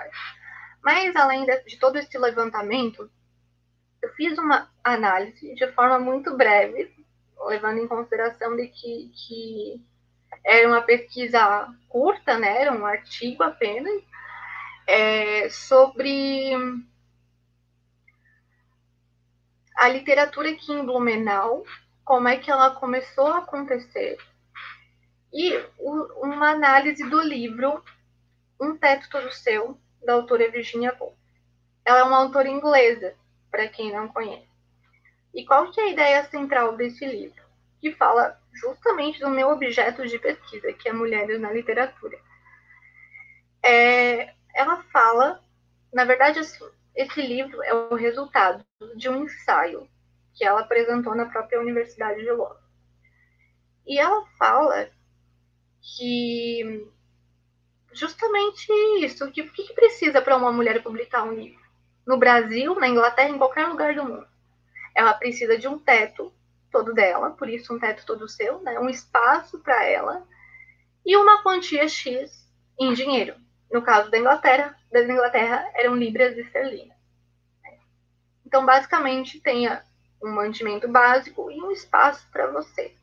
Mas, 0.83 1.15
além 1.15 1.45
de 1.45 1.79
todo 1.79 1.97
esse 1.97 2.17
levantamento, 2.17 3.09
eu 4.01 4.09
fiz 4.13 4.37
uma 4.37 4.69
análise 4.83 5.53
de 5.55 5.67
forma 5.73 5.97
muito 5.97 6.35
breve, 6.35 6.93
levando 7.47 7.79
em 7.79 7.87
consideração 7.87 8.55
de 8.55 8.67
que, 8.67 9.11
que 9.13 9.85
era 10.43 10.67
uma 10.67 10.81
pesquisa 10.81 11.67
curta, 11.89 12.37
né? 12.37 12.61
Era 12.61 12.71
um 12.71 12.85
artigo 12.85 13.43
apenas, 13.43 14.01
é, 14.87 15.49
sobre 15.49 16.53
a 19.75 19.87
literatura 19.89 20.51
aqui 20.51 20.71
em 20.71 20.85
Blumenau, 20.85 21.63
como 22.03 22.27
é 22.27 22.37
que 22.37 22.49
ela 22.49 22.71
começou 22.71 23.27
a 23.27 23.39
acontecer, 23.39 24.17
e 25.33 25.55
o, 25.77 26.25
uma 26.25 26.51
análise 26.51 27.07
do 27.09 27.21
livro 27.21 27.83
Um 28.59 28.77
Teto 28.77 29.09
Todo 29.09 29.31
Seu, 29.31 29.77
da 30.03 30.13
autora 30.13 30.49
Virginia 30.49 30.95
Woolf. 30.99 31.15
Ela 31.85 31.99
é 31.99 32.03
uma 32.03 32.17
autora 32.17 32.49
inglesa, 32.49 33.13
para 33.51 33.67
quem 33.67 33.91
não 33.91 34.07
conhece. 34.07 34.47
E 35.33 35.45
qual 35.45 35.69
que 35.71 35.79
é 35.79 35.83
a 35.83 35.89
ideia 35.89 36.23
central 36.25 36.75
desse 36.75 37.05
livro? 37.05 37.41
Que 37.79 37.93
fala 37.93 38.41
justamente 38.59 39.19
do 39.19 39.29
meu 39.29 39.49
objeto 39.49 40.07
de 40.07 40.19
pesquisa, 40.19 40.73
que 40.73 40.89
é 40.89 40.93
mulheres 40.93 41.39
na 41.39 41.51
literatura. 41.51 42.17
É, 43.63 44.33
ela 44.53 44.83
fala, 44.91 45.43
na 45.93 46.05
verdade, 46.05 46.39
assim, 46.39 46.65
esse 46.95 47.21
livro 47.21 47.61
é 47.63 47.73
o 47.73 47.95
resultado 47.95 48.65
de 48.95 49.09
um 49.09 49.23
ensaio 49.23 49.87
que 50.33 50.45
ela 50.45 50.61
apresentou 50.61 51.15
na 51.15 51.25
própria 51.25 51.59
Universidade 51.59 52.21
de 52.21 52.31
Londres. 52.31 52.63
E 53.85 53.99
ela 53.99 54.25
fala 54.37 54.89
que 55.81 56.87
justamente 57.93 58.71
isso, 58.99 59.31
que 59.31 59.41
o 59.41 59.51
que 59.51 59.73
precisa 59.73 60.21
para 60.21 60.37
uma 60.37 60.51
mulher 60.51 60.83
publicar 60.83 61.23
um 61.23 61.33
livro? 61.33 61.65
No 62.05 62.17
Brasil, 62.17 62.75
na 62.75 62.87
Inglaterra, 62.87 63.29
em 63.29 63.37
qualquer 63.37 63.67
lugar 63.67 63.95
do 63.95 64.03
mundo. 64.03 64.27
Ela 64.95 65.13
precisa 65.13 65.57
de 65.57 65.67
um 65.67 65.79
teto 65.79 66.33
todo 66.77 66.93
dela, 66.93 67.31
por 67.31 67.49
isso 67.49 67.73
um 67.73 67.79
teto 67.79 68.05
todo 68.05 68.29
seu, 68.29 68.61
né? 68.61 68.79
um 68.79 68.87
espaço 68.87 69.57
para 69.59 69.83
ela 69.83 70.23
e 71.03 71.17
uma 71.17 71.41
quantia 71.41 71.87
X 71.87 72.47
em 72.79 72.93
dinheiro. 72.93 73.35
No 73.71 73.81
caso 73.81 74.11
da 74.11 74.19
Inglaterra, 74.19 74.77
da 74.91 75.01
Inglaterra 75.01 75.67
eram 75.73 75.95
libras 75.95 76.37
esterlinas. 76.37 76.95
Então, 78.45 78.63
basicamente, 78.63 79.41
tenha 79.41 79.83
um 80.23 80.29
mantimento 80.29 80.87
básico 80.87 81.51
e 81.51 81.59
um 81.61 81.71
espaço 81.71 82.25
para 82.31 82.47
você. 82.47 82.95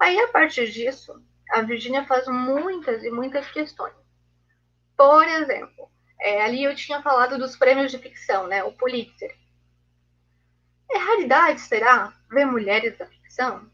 Aí, 0.00 0.18
a 0.18 0.28
partir 0.28 0.70
disso, 0.70 1.22
a 1.50 1.60
Virginia 1.60 2.04
faz 2.06 2.26
muitas 2.26 3.04
e 3.04 3.10
muitas 3.10 3.48
questões. 3.50 3.94
Por 4.96 5.28
exemplo, 5.28 5.88
é, 6.18 6.42
ali 6.42 6.64
eu 6.64 6.74
tinha 6.74 7.02
falado 7.02 7.38
dos 7.38 7.56
prêmios 7.56 7.92
de 7.92 7.98
ficção, 7.98 8.46
né? 8.46 8.64
O 8.64 8.72
Pulitzer. 8.72 9.36
É 10.90 10.98
raridade, 10.98 11.60
será, 11.60 12.12
ver 12.30 12.46
mulheres 12.46 12.96
da 12.96 13.06
ficção? 13.06 13.68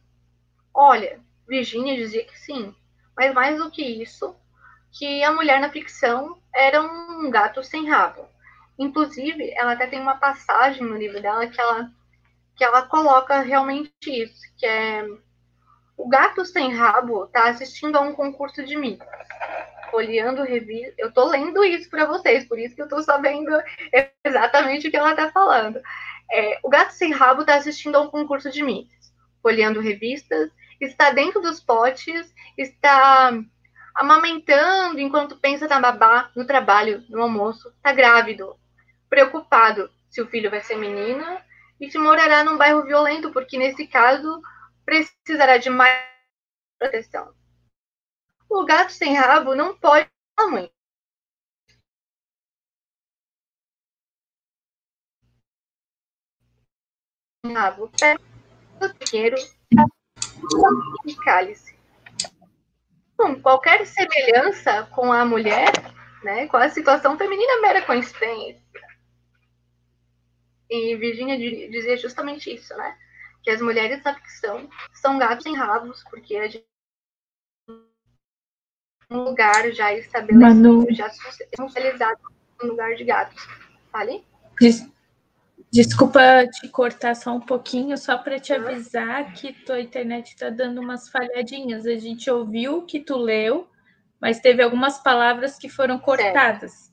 Olha, 0.74 1.20
Virginia 1.46 1.96
dizia 1.96 2.24
que 2.24 2.38
sim, 2.38 2.74
mas 3.16 3.34
mais 3.34 3.58
do 3.58 3.70
que 3.70 3.82
isso, 3.82 4.34
que 4.90 5.22
a 5.22 5.32
mulher 5.32 5.60
na 5.60 5.70
ficção 5.70 6.40
era 6.54 6.80
um 6.82 7.30
gato 7.30 7.62
sem 7.62 7.88
rabo. 7.88 8.26
Inclusive, 8.78 9.52
ela 9.56 9.72
até 9.72 9.86
tem 9.86 10.00
uma 10.00 10.16
passagem 10.16 10.82
no 10.82 10.96
livro 10.96 11.20
dela 11.20 11.46
que 11.46 11.60
ela, 11.60 11.90
que 12.56 12.64
ela 12.64 12.82
coloca 12.82 13.40
realmente 13.40 13.92
isso, 14.06 14.42
que 14.56 14.66
é 14.66 15.06
o 15.96 16.08
gato 16.08 16.44
sem 16.44 16.72
rabo 16.74 17.24
está 17.24 17.48
assistindo 17.48 17.96
a 17.96 18.00
um 18.00 18.14
concurso 18.14 18.64
de 18.64 18.76
mitos, 18.76 19.06
folheando 19.90 20.42
revista. 20.42 20.94
Eu 20.98 21.08
estou 21.08 21.28
lendo 21.28 21.62
isso 21.64 21.88
para 21.88 22.06
vocês, 22.06 22.44
por 22.46 22.58
isso 22.58 22.74
que 22.74 22.82
eu 22.82 22.86
estou 22.86 23.02
sabendo 23.02 23.50
exatamente 24.24 24.88
o 24.88 24.90
que 24.90 24.96
ela 24.96 25.10
está 25.10 25.30
falando. 25.30 25.80
É, 26.32 26.58
o 26.62 26.68
gato 26.68 26.92
sem 26.92 27.12
rabo 27.12 27.42
está 27.42 27.56
assistindo 27.56 27.96
a 27.96 28.00
um 28.00 28.08
concurso 28.08 28.50
de 28.50 28.62
mitos, 28.62 29.12
folheando 29.42 29.80
revistas, 29.80 30.50
está 30.80 31.10
dentro 31.10 31.42
dos 31.42 31.60
potes, 31.60 32.34
está 32.56 33.30
amamentando 33.94 34.98
enquanto 34.98 35.36
pensa 35.36 35.68
na 35.68 35.78
babá, 35.78 36.30
no 36.34 36.46
trabalho, 36.46 37.04
no 37.08 37.20
almoço, 37.20 37.68
está 37.68 37.92
grávido, 37.92 38.56
preocupado 39.10 39.90
se 40.08 40.22
o 40.22 40.26
filho 40.26 40.50
vai 40.50 40.62
ser 40.62 40.76
menina 40.76 41.44
e 41.78 41.90
se 41.90 41.98
morará 41.98 42.42
num 42.42 42.56
bairro 42.56 42.84
violento, 42.84 43.30
porque 43.30 43.58
nesse 43.58 43.86
caso 43.86 44.40
precisará 44.84 45.58
de 45.58 45.68
mais 45.68 46.00
proteção. 46.78 47.34
O 48.48 48.64
gato 48.64 48.92
sem 48.92 49.14
rabo 49.14 49.54
não 49.54 49.76
pode 49.76 50.08
mãe. 50.50 50.70
Rabo, 57.44 57.90
pé, 57.98 58.16
dinheiro 59.10 59.36
e 61.04 61.14
cálice. 61.16 61.76
Bom, 63.18 63.40
qualquer 63.40 63.84
semelhança 63.84 64.84
com 64.92 65.12
a 65.12 65.24
mulher, 65.24 65.72
né, 66.22 66.46
com 66.46 66.56
a 66.56 66.68
situação 66.68 67.18
feminina 67.18 67.52
é 67.54 67.60
mera 67.60 67.82
coincidência. 67.82 68.62
E 70.70 70.96
Virginia 70.96 71.36
dizia 71.36 71.96
justamente 71.96 72.54
isso, 72.54 72.74
né? 72.76 72.96
Que 73.42 73.50
as 73.50 73.60
mulheres 73.60 74.02
da 74.02 74.14
ficção 74.14 74.70
são 74.92 75.18
gatos 75.18 75.42
sem 75.42 75.56
rabos, 75.56 76.02
porque 76.10 76.36
a 76.36 76.48
gente 76.48 76.64
um 79.10 79.24
lugar 79.24 79.70
já 79.72 79.92
estabelecido, 79.92 80.40
Manu... 80.40 80.86
já 80.90 81.10
socializado 81.56 82.20
um 82.62 82.68
lugar 82.68 82.94
de 82.94 83.04
gatos. 83.04 83.46
Fale? 83.90 84.24
Des... 84.58 84.90
Desculpa 85.72 86.46
te 86.48 86.68
cortar 86.68 87.16
só 87.16 87.34
um 87.34 87.40
pouquinho, 87.40 87.96
só 87.96 88.18
para 88.18 88.38
te 88.38 88.52
avisar 88.52 89.32
que 89.32 89.54
tua 89.64 89.80
internet 89.80 90.28
está 90.28 90.50
dando 90.50 90.82
umas 90.82 91.08
falhadinhas. 91.08 91.86
A 91.86 91.96
gente 91.96 92.30
ouviu 92.30 92.84
que 92.84 93.00
tu 93.00 93.16
leu, 93.16 93.66
mas 94.20 94.38
teve 94.38 94.62
algumas 94.62 94.98
palavras 94.98 95.56
que 95.56 95.70
foram 95.70 95.98
cortadas. 95.98 96.72
Certo. 96.72 96.92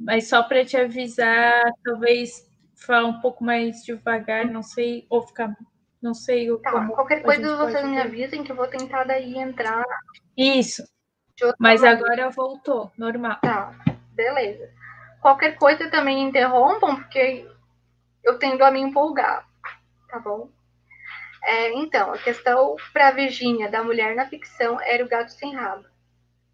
Mas 0.00 0.26
só 0.26 0.42
para 0.42 0.64
te 0.64 0.74
avisar, 0.74 1.70
talvez 1.84 2.50
falar 2.74 3.04
um 3.06 3.20
pouco 3.20 3.44
mais 3.44 3.84
devagar, 3.84 4.46
não 4.46 4.62
sei, 4.62 5.06
ou 5.10 5.20
ficar. 5.26 5.54
Não 6.00 6.14
sei 6.14 6.50
o 6.50 6.58
tá, 6.58 6.88
Qualquer 6.88 7.22
coisa 7.22 7.56
vocês 7.56 7.86
me 7.86 8.00
avisem 8.00 8.42
que 8.42 8.50
eu 8.50 8.56
vou 8.56 8.66
tentar 8.66 9.04
daí 9.04 9.38
entrar. 9.38 9.84
Isso. 10.36 10.82
Mas 11.60 11.84
agora 11.84 12.28
voltou, 12.30 12.90
normal. 12.98 13.38
Tá, 13.40 13.72
beleza. 14.10 14.68
Qualquer 15.20 15.56
coisa 15.56 15.88
também 15.90 16.20
interrompam, 16.22 16.96
porque 16.96 17.46
eu 18.22 18.38
tendo 18.38 18.64
a 18.64 18.70
me 18.70 18.80
empolgar, 18.80 19.46
tá 20.08 20.18
bom? 20.18 20.50
É, 21.42 21.72
então, 21.72 22.12
a 22.12 22.18
questão 22.18 22.76
para 22.92 23.08
a 23.08 23.12
Virgínia 23.12 23.68
da 23.68 23.82
mulher 23.82 24.14
na 24.14 24.28
ficção 24.28 24.80
era 24.80 25.04
o 25.04 25.08
gato 25.08 25.32
sem 25.32 25.54
rabo. 25.54 25.84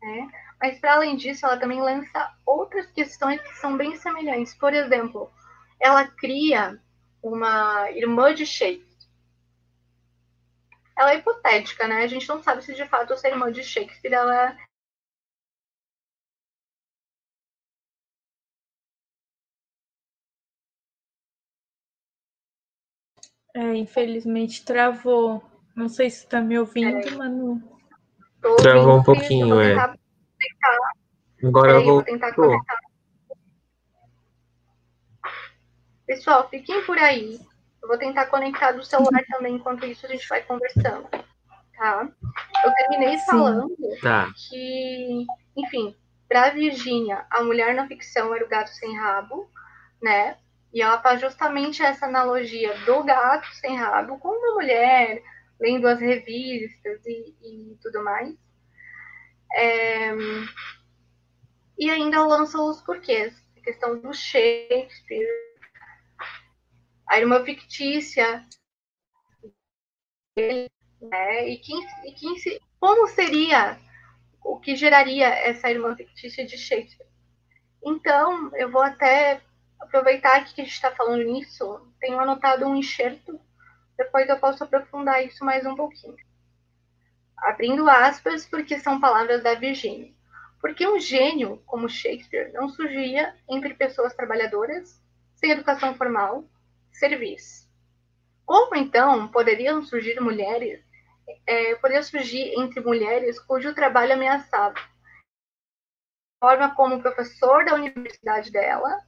Né? 0.01 0.31
Mas, 0.61 0.79
para 0.79 0.95
além 0.95 1.17
disso, 1.17 1.45
ela 1.45 1.59
também 1.59 1.81
lança 1.81 2.33
outras 2.47 2.91
questões 2.91 3.41
que 3.41 3.59
são 3.59 3.77
bem 3.77 3.97
semelhantes. 3.97 4.55
Por 4.55 4.73
exemplo, 4.73 5.31
ela 5.79 6.07
cria 6.07 6.81
uma 7.23 7.91
irmã 7.91 8.35
de 8.35 8.47
Shakespeare. 8.47 8.89
Ela 10.97 11.13
é 11.13 11.19
hipotética, 11.19 11.87
né? 11.87 12.03
A 12.03 12.07
gente 12.07 12.29
não 12.29 12.43
sabe 12.43 12.65
se 12.65 12.75
de 12.75 12.85
fato 12.87 13.13
essa 13.13 13.29
irmã 13.29 13.53
de 13.53 13.63
Shakespeare 13.63 14.15
ela 14.15 14.57
É, 23.55 23.75
infelizmente 23.75 24.65
travou. 24.65 25.43
Não 25.75 25.89
sei 25.89 26.11
se 26.11 26.25
está 26.25 26.41
me 26.41 26.59
ouvindo, 26.59 26.97
é. 26.97 27.11
Manu. 27.13 27.63
Travou 28.59 28.99
um 28.99 29.03
pouquinho, 29.03 29.61
é. 29.61 29.75
Agora 31.43 31.73
eu 31.73 31.85
vou. 31.85 32.05
Pessoal, 36.07 36.49
fiquem 36.49 36.85
por 36.85 36.99
aí. 36.99 37.39
Eu 37.83 37.89
vou 37.89 37.99
tentar 37.99 38.27
conectar 38.27 38.73
do 38.73 38.85
celular 38.85 39.23
também, 39.31 39.57
enquanto 39.57 39.87
isso 39.87 40.07
a 40.07 40.09
gente 40.09 40.27
vai 40.29 40.43
conversando. 40.43 41.09
Tá? 41.77 42.09
Eu 42.65 42.73
terminei 42.75 43.19
Sim. 43.19 43.27
falando 43.27 43.77
tá. 44.03 44.33
que, 44.35 45.27
enfim, 45.57 45.95
para 46.29 46.51
Virgínia, 46.51 47.25
a 47.31 47.43
mulher 47.43 47.75
na 47.75 47.87
ficção 47.87 48.35
era 48.35 48.45
o 48.45 48.49
gato 48.49 48.71
sem 48.71 48.97
rabo, 48.99 49.49
né? 50.03 50.37
E 50.73 50.83
ela 50.83 51.01
faz 51.01 51.21
justamente 51.21 51.83
essa 51.83 52.07
analogia 52.07 52.77
do 52.85 53.03
gato 53.03 53.47
sem 53.55 53.77
rabo 53.77 54.19
com 54.19 54.29
uma 54.29 54.55
mulher 54.55 55.23
lendo 55.61 55.89
as 55.89 55.99
revistas 55.99 57.05
e, 57.07 57.35
e 57.43 57.79
tudo 57.83 58.05
mais. 58.05 58.37
É, 59.55 60.11
e 61.79 61.91
ainda 61.91 62.25
lança 62.25 62.61
os 62.61 62.81
porquês. 62.83 63.35
A 63.57 63.61
questão 63.61 63.99
do 64.01 64.13
Shakespeare, 64.13 65.27
a 67.09 67.19
irmã 67.19 67.45
fictícia, 67.45 68.45
né? 71.01 71.49
E, 71.49 71.59
quem, 71.59 71.87
e 72.05 72.13
quem 72.13 72.37
se, 72.39 72.61
como 72.81 73.07
seria 73.09 73.79
o 74.43 74.59
que 74.59 74.77
geraria 74.77 75.29
essa 75.29 75.71
irmã 75.71 75.95
fictícia 75.97 76.47
de 76.47 76.57
Shakespeare? 76.57 77.09
Então, 77.85 78.55
eu 78.57 78.71
vou 78.71 78.83
até 78.83 79.41
aproveitar 79.81 80.45
que 80.45 80.61
a 80.61 80.65
gente 80.65 80.73
está 80.73 80.91
falando 80.91 81.25
nisso, 81.25 81.87
tenho 82.01 82.19
anotado 82.21 82.67
um 82.67 82.77
enxerto, 82.77 83.41
depois 83.97 84.29
eu 84.29 84.39
posso 84.39 84.63
aprofundar 84.63 85.25
isso 85.25 85.45
mais 85.45 85.67
um 85.67 85.75
pouquinho. 85.75 86.17
Abrindo 87.37 87.89
aspas, 87.89 88.47
porque 88.47 88.79
são 88.79 89.01
palavras 89.01 89.43
da 89.43 89.55
Virginia. 89.55 90.13
Porque 90.61 90.87
um 90.87 90.99
gênio 90.99 91.63
como 91.67 91.89
Shakespeare 91.89 92.53
não 92.53 92.69
surgia 92.69 93.35
entre 93.49 93.75
pessoas 93.75 94.15
trabalhadoras, 94.15 95.01
sem 95.37 95.53
educação 95.53 95.95
formal, 95.95 96.45
serviço. 96.93 97.69
Como 98.45 98.75
então 98.75 99.29
poderiam 99.29 99.83
surgir 99.85 100.21
mulheres, 100.21 100.83
é, 101.47 101.75
poderia 101.77 102.03
surgir 102.03 102.59
entre 102.59 102.81
mulheres 102.81 103.39
cujo 103.39 103.75
trabalho 103.75 104.15
ameaçava? 104.15 104.79
Forma 106.41 106.75
como 106.75 107.03
professor 107.03 107.65
da 107.65 107.75
universidade 107.75 108.51
dela, 108.51 109.01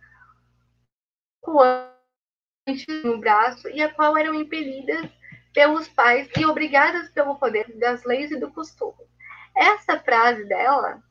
no 3.04 3.18
braço 3.18 3.68
e 3.68 3.82
a 3.82 3.92
qual 3.92 4.16
eram 4.16 4.34
impelidas 4.34 5.10
pelos 5.52 5.88
pais 5.88 6.28
e 6.38 6.44
obrigadas 6.44 7.08
pelo 7.10 7.36
poder 7.36 7.76
das 7.78 8.04
leis 8.04 8.30
e 8.30 8.38
do 8.38 8.50
costume. 8.52 9.04
Essa 9.56 9.98
frase 9.98 10.44
dela 10.44 11.02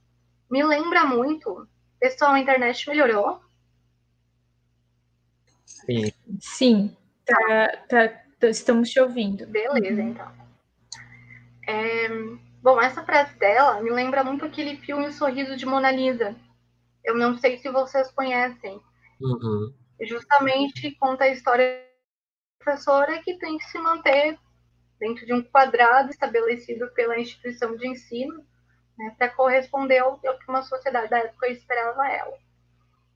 me 0.49 0.63
lembra 0.63 1.05
muito. 1.05 1.67
Pessoal, 1.99 2.33
a 2.33 2.39
internet 2.39 2.87
melhorou? 2.87 3.41
Sim. 5.65 6.11
Sim, 6.39 6.97
tá, 7.25 7.77
tá, 7.89 8.07
tá 8.39 8.47
estamos 8.47 8.89
te 8.89 8.99
ouvindo. 8.99 9.45
Beleza, 9.47 10.01
uhum. 10.01 10.09
então. 10.09 10.31
É, 11.67 12.07
bom, 12.61 12.81
essa 12.81 13.03
frase 13.03 13.37
dela 13.37 13.81
me 13.81 13.91
lembra 13.91 14.23
muito 14.23 14.45
aquele 14.45 14.77
filme 14.77 15.07
O 15.07 15.11
Sorriso 15.11 15.57
de 15.57 15.65
Mona 15.65 15.91
Lisa. 15.91 16.35
Eu 17.03 17.15
não 17.15 17.37
sei 17.37 17.57
se 17.57 17.69
vocês 17.69 18.09
conhecem. 18.11 18.81
Uhum. 19.21 19.73
Justamente 20.01 20.91
conta 20.99 21.25
a 21.25 21.29
história 21.29 21.77
da 21.77 22.65
professora 22.65 23.21
que 23.21 23.37
tem 23.37 23.57
que 23.57 23.65
se 23.65 23.77
manter 23.79 24.37
dentro 24.99 25.25
de 25.25 25.33
um 25.33 25.41
quadrado 25.41 26.09
estabelecido 26.09 26.91
pela 26.93 27.19
instituição 27.19 27.75
de 27.75 27.87
ensino 27.87 28.45
né, 28.97 29.15
para 29.17 29.29
corresponder 29.29 29.99
ao, 29.99 30.19
ao, 30.25 30.37
que 30.37 30.49
uma 30.49 30.61
sociedade 30.61 31.09
da 31.09 31.19
época 31.19 31.47
esperava 31.47 32.07
ela. 32.07 32.37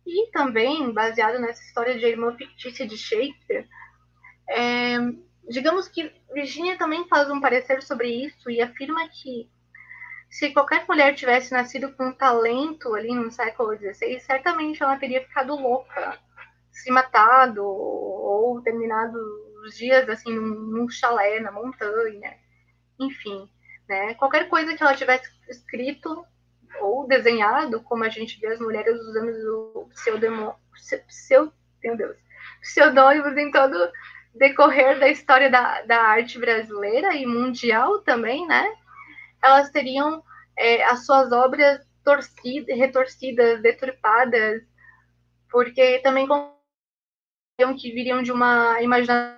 E 0.05 0.31
também, 0.31 0.91
baseado 0.91 1.39
nessa 1.39 1.61
história 1.63 1.97
de 1.97 2.05
irmã 2.05 2.35
fictícia 2.35 2.87
de 2.87 2.97
Shakespeare, 2.97 3.67
é, 4.49 4.97
digamos 5.49 5.87
que 5.87 6.11
Virginia 6.33 6.77
também 6.77 7.07
faz 7.07 7.29
um 7.29 7.39
parecer 7.39 7.81
sobre 7.81 8.09
isso 8.09 8.49
e 8.49 8.61
afirma 8.61 9.07
que 9.09 9.49
se 10.29 10.49
qualquer 10.51 10.85
mulher 10.87 11.13
tivesse 11.13 11.51
nascido 11.51 11.93
com 11.93 12.11
talento 12.11 12.95
ali 12.95 13.13
no 13.13 13.31
século 13.31 13.77
XVI, 13.77 14.19
certamente 14.19 14.81
ela 14.81 14.97
teria 14.97 15.21
ficado 15.21 15.55
louca, 15.55 16.19
se 16.73 16.91
matado 16.91 17.63
ou 17.63 18.61
terminado 18.61 19.17
os 19.63 19.77
dias 19.77 20.09
assim 20.09 20.33
num, 20.33 20.89
chalé 20.89 21.39
na 21.39 21.51
montanha, 21.51 22.35
enfim. 22.99 23.49
Né? 23.87 24.13
Qualquer 24.15 24.49
coisa 24.49 24.75
que 24.75 24.83
ela 24.83 24.95
tivesse 24.95 25.29
escrito 25.47 26.25
ou 26.81 27.07
desenhado, 27.07 27.81
como 27.83 28.03
a 28.03 28.09
gente 28.09 28.39
vê 28.39 28.47
as 28.47 28.59
mulheres 28.59 28.99
usando 28.99 29.71
o 29.75 29.89
pseudemo, 29.89 30.55
seu, 31.07 31.53
meu 31.83 31.95
Deus, 31.95 32.17
pseudônimos 32.61 33.37
em 33.37 33.51
todo 33.51 33.91
decorrer 34.33 34.99
da 34.99 35.07
história 35.07 35.49
da, 35.49 35.83
da 35.83 36.01
arte 36.01 36.39
brasileira 36.39 37.15
e 37.15 37.25
mundial 37.25 37.99
também, 37.99 38.47
né? 38.47 38.73
Elas 39.41 39.69
teriam 39.69 40.23
é, 40.57 40.83
as 40.85 41.05
suas 41.05 41.31
obras 41.31 41.85
torcidas, 42.03 42.75
retorcidas, 42.75 43.61
deturpadas, 43.61 44.61
porque 45.51 45.99
também 45.99 46.27
que 47.57 47.91
viriam 47.91 48.23
de 48.23 48.31
uma 48.31 48.81
imaginação 48.81 49.37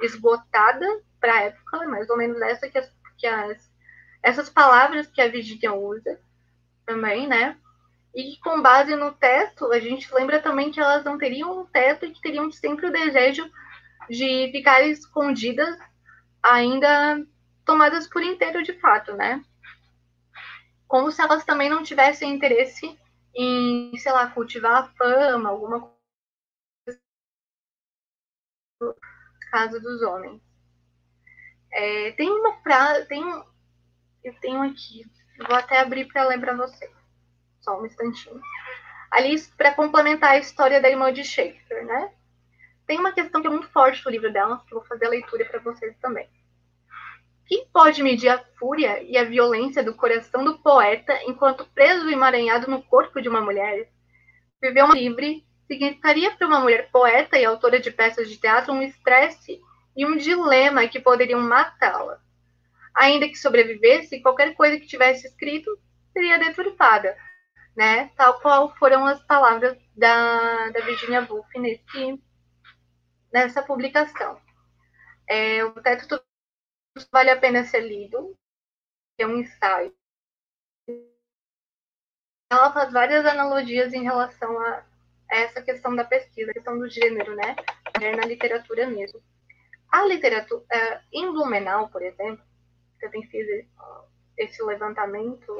esgotada 0.00 0.86
para 1.20 1.34
a 1.34 1.42
época, 1.42 1.86
mais 1.86 2.08
ou 2.08 2.16
menos 2.16 2.40
essa 2.40 2.68
que 2.68 2.78
as 2.78 2.90
que 3.18 3.26
as, 3.26 3.70
essas 4.22 4.48
palavras 4.48 5.08
que 5.08 5.20
a 5.20 5.28
Virginia 5.28 5.74
usa 5.74 6.20
também, 6.86 7.26
né? 7.26 7.58
E 8.14 8.38
com 8.38 8.62
base 8.62 8.94
no 8.96 9.12
teto, 9.12 9.70
a 9.72 9.80
gente 9.80 10.12
lembra 10.14 10.40
também 10.40 10.70
que 10.70 10.80
elas 10.80 11.04
não 11.04 11.18
teriam 11.18 11.60
um 11.60 11.66
teto 11.66 12.06
e 12.06 12.12
que 12.12 12.22
teriam 12.22 12.50
sempre 12.50 12.86
o 12.86 12.92
desejo 12.92 13.50
de 14.08 14.50
ficar 14.52 14.82
escondidas, 14.82 15.76
ainda 16.42 17.26
tomadas 17.64 18.06
por 18.06 18.22
inteiro 18.22 18.62
de 18.62 18.72
fato, 18.74 19.12
né? 19.14 19.44
Como 20.86 21.10
se 21.10 21.20
elas 21.20 21.44
também 21.44 21.68
não 21.68 21.82
tivessem 21.82 22.32
interesse 22.32 22.98
em, 23.34 23.94
sei 23.98 24.12
lá, 24.12 24.28
cultivar 24.28 24.84
a 24.84 24.88
fama, 24.96 25.50
alguma 25.50 25.80
coisa 25.80 25.97
caso 29.50 29.80
dos 29.80 30.02
homens. 30.02 30.40
É, 31.72 32.12
tem 32.12 32.30
uma 32.30 32.54
frase, 32.62 33.06
tem 33.06 33.22
eu 34.24 34.34
tenho 34.40 34.62
aqui, 34.62 35.04
vou 35.46 35.56
até 35.56 35.80
abrir 35.80 36.06
para 36.06 36.24
ler 36.24 36.40
para 36.40 36.54
você. 36.54 36.90
Só 37.60 37.80
um 37.80 37.86
instantinho. 37.86 38.40
Ali, 39.10 39.40
para 39.56 39.74
complementar 39.74 40.32
a 40.32 40.38
história 40.38 40.80
da 40.80 40.90
irmã 40.90 41.12
de 41.12 41.24
Shakespeare, 41.24 41.84
né? 41.84 42.12
Tem 42.86 42.98
uma 42.98 43.12
questão 43.12 43.40
que 43.40 43.46
é 43.46 43.50
muito 43.50 43.68
forte 43.68 44.04
no 44.04 44.10
livro 44.10 44.32
dela, 44.32 44.62
que 44.66 44.74
eu 44.74 44.78
vou 44.78 44.88
fazer 44.88 45.06
a 45.06 45.10
leitura 45.10 45.44
para 45.44 45.60
vocês 45.60 45.96
também. 45.98 46.28
Quem 47.46 47.66
pode 47.72 48.02
medir 48.02 48.28
a 48.28 48.44
fúria 48.58 49.02
e 49.02 49.16
a 49.16 49.24
violência 49.24 49.82
do 49.82 49.94
coração 49.94 50.44
do 50.44 50.58
poeta 50.58 51.18
enquanto 51.24 51.66
preso 51.66 52.08
e 52.08 52.12
emaranhado 52.12 52.70
no 52.70 52.82
corpo 52.82 53.22
de 53.22 53.28
uma 53.28 53.40
mulher? 53.40 53.90
Viver 54.60 54.84
uma 54.84 54.94
livre 54.94 55.46
significaria 55.68 56.34
para 56.34 56.46
uma 56.46 56.60
mulher 56.60 56.90
poeta 56.90 57.38
e 57.38 57.44
autora 57.44 57.78
de 57.78 57.90
peças 57.90 58.28
de 58.28 58.38
teatro 58.38 58.72
um 58.72 58.82
estresse 58.82 59.60
e 59.94 60.04
um 60.04 60.16
dilema 60.16 60.88
que 60.88 60.98
poderiam 60.98 61.40
matá-la. 61.40 62.20
Ainda 62.94 63.28
que 63.28 63.36
sobrevivesse, 63.36 64.22
qualquer 64.22 64.54
coisa 64.54 64.80
que 64.80 64.86
tivesse 64.86 65.28
escrito 65.28 65.70
seria 66.12 66.38
deturpada, 66.38 67.16
né? 67.76 68.10
Tal 68.16 68.40
qual 68.40 68.74
foram 68.76 69.06
as 69.06 69.22
palavras 69.24 69.78
da, 69.94 70.70
da 70.70 70.80
Virginia 70.80 71.26
Woolf 71.28 71.46
nesse, 71.56 72.20
nessa 73.32 73.62
publicação. 73.62 74.40
É, 75.28 75.62
o 75.64 75.72
Teto 75.82 76.20
vale 77.12 77.30
a 77.30 77.38
pena 77.38 77.62
ser 77.64 77.80
lido, 77.80 78.36
é 79.18 79.26
um 79.26 79.38
ensaio. 79.38 79.94
Ela 82.50 82.72
faz 82.72 82.92
várias 82.92 83.26
analogias 83.26 83.92
em 83.92 84.02
relação 84.02 84.58
a 84.58 84.87
essa 85.30 85.62
questão 85.62 85.94
da 85.94 86.04
pesquisa, 86.04 86.50
a 86.50 86.54
questão 86.54 86.78
do 86.78 86.88
gênero, 86.88 87.34
né? 87.34 87.56
Na 88.16 88.26
literatura 88.26 88.86
mesmo. 88.86 89.20
A 89.90 90.04
literatura, 90.04 90.62
uh, 90.62 91.00
em 91.12 91.32
Blumenau, 91.32 91.88
por 91.88 92.02
exemplo, 92.02 92.44
também 93.00 93.22
fiz 93.28 93.46
esse 94.36 94.62
levantamento, 94.62 95.56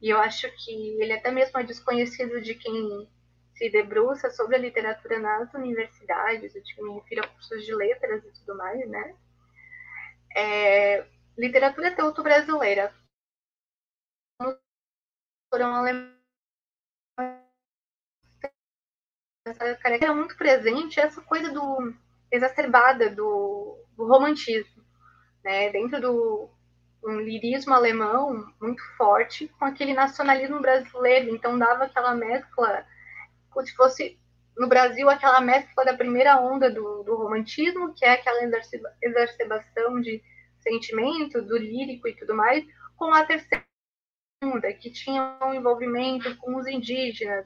e 0.00 0.10
eu 0.10 0.18
acho 0.18 0.50
que 0.64 1.00
ele 1.00 1.12
até 1.12 1.30
mesmo 1.30 1.58
é 1.58 1.64
desconhecido 1.64 2.40
de 2.40 2.54
quem 2.54 3.08
se 3.54 3.70
debruça 3.70 4.30
sobre 4.30 4.56
a 4.56 4.58
literatura 4.58 5.18
nas 5.18 5.52
universidades, 5.54 6.54
eu 6.54 6.84
me 6.84 6.94
refiro 6.94 7.24
a 7.24 7.28
cursos 7.28 7.64
de 7.64 7.74
letras 7.74 8.24
e 8.24 8.32
tudo 8.32 8.56
mais, 8.56 8.88
né? 8.88 9.16
É, 10.34 11.06
literatura 11.38 11.94
teuto-brasileira. 11.94 12.92
Foram 15.50 15.74
alemães 15.74 16.21
essa 19.44 19.78
era 19.84 20.14
muito 20.14 20.36
presente 20.36 21.00
essa 21.00 21.20
coisa 21.20 21.50
do 21.50 21.94
exacerbada 22.30 23.10
do, 23.10 23.76
do 23.96 24.06
romantismo, 24.06 24.82
né? 25.44 25.70
Dentro 25.70 26.00
do 26.00 26.50
um 27.04 27.18
lirismo 27.20 27.74
alemão 27.74 28.46
muito 28.60 28.80
forte 28.96 29.48
com 29.58 29.64
aquele 29.64 29.92
nacionalismo 29.92 30.60
brasileiro, 30.60 31.34
então 31.34 31.58
dava 31.58 31.84
aquela 31.84 32.14
mescla, 32.14 32.86
como 33.50 33.66
se 33.66 33.74
fosse 33.74 34.16
no 34.56 34.68
Brasil 34.68 35.10
aquela 35.10 35.40
mescla 35.40 35.84
da 35.84 35.96
primeira 35.96 36.40
onda 36.40 36.70
do, 36.70 37.02
do 37.02 37.16
romantismo, 37.16 37.92
que 37.92 38.04
é 38.04 38.12
aquela 38.12 38.44
exacerbação 39.02 40.00
de 40.00 40.22
sentimento, 40.60 41.42
do 41.42 41.58
lírico 41.58 42.06
e 42.06 42.14
tudo 42.14 42.36
mais, 42.36 42.64
com 42.96 43.12
a 43.12 43.26
terceira 43.26 43.64
onda, 44.44 44.72
que 44.72 44.92
tinha 44.92 45.36
um 45.42 45.54
envolvimento 45.54 46.36
com 46.36 46.56
os 46.56 46.68
indígenas. 46.68 47.44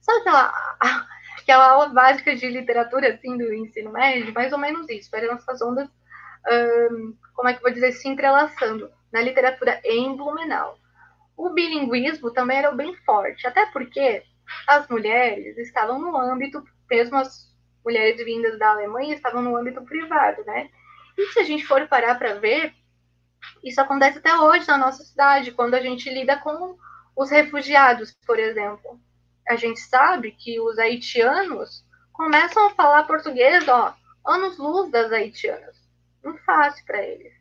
Sabe 0.00 0.20
aquela 0.20 0.50
aquela 1.38 1.68
aula 1.70 1.88
básica 1.88 2.34
de 2.34 2.48
literatura, 2.48 3.14
assim, 3.14 3.36
do 3.36 3.52
ensino 3.52 3.92
médio, 3.92 4.32
mais 4.34 4.52
ou 4.52 4.58
menos 4.58 4.88
isso, 4.88 5.14
eram 5.14 5.34
essas 5.34 5.60
ondas, 5.62 5.88
como 7.34 7.48
é 7.48 7.52
que 7.52 7.58
eu 7.58 7.62
vou 7.62 7.72
dizer, 7.72 7.92
se 7.92 8.08
entrelaçando 8.08 8.90
na 9.12 9.20
literatura 9.20 9.80
em 9.84 10.16
Blumenau. 10.16 10.78
o 11.36 11.50
bilinguismo 11.50 12.30
também 12.32 12.58
era 12.58 12.70
bem 12.72 12.94
forte, 13.04 13.46
até 13.46 13.66
porque 13.66 14.22
as 14.66 14.88
mulheres 14.88 15.56
estavam 15.58 15.98
no 15.98 16.16
âmbito, 16.16 16.62
mesmo 16.90 17.16
as 17.16 17.52
mulheres 17.84 18.24
vindas 18.24 18.58
da 18.58 18.70
Alemanha, 18.70 19.14
estavam 19.14 19.42
no 19.42 19.56
âmbito 19.56 19.82
privado, 19.84 20.44
né? 20.44 20.70
E 21.16 21.26
se 21.32 21.40
a 21.40 21.44
gente 21.44 21.66
for 21.66 21.86
parar 21.88 22.16
para 22.16 22.34
ver, 22.34 22.74
isso 23.62 23.80
acontece 23.80 24.18
até 24.18 24.36
hoje 24.36 24.66
na 24.68 24.78
nossa 24.78 25.02
cidade, 25.02 25.52
quando 25.52 25.74
a 25.74 25.80
gente 25.80 26.08
lida 26.10 26.36
com 26.38 26.76
os 27.16 27.30
refugiados, 27.30 28.12
por 28.26 28.38
exemplo. 28.38 29.00
A 29.48 29.56
gente 29.56 29.80
sabe 29.80 30.32
que 30.32 30.60
os 30.60 30.78
haitianos 30.78 31.84
começam 32.12 32.66
a 32.66 32.70
falar 32.70 33.06
português, 33.06 33.66
ó, 33.68 33.94
anos-luz 34.26 34.90
das 34.90 35.12
haitianas. 35.12 35.76
Muito 36.22 36.42
fácil 36.44 36.84
para 36.86 37.02
eles. 37.02 37.32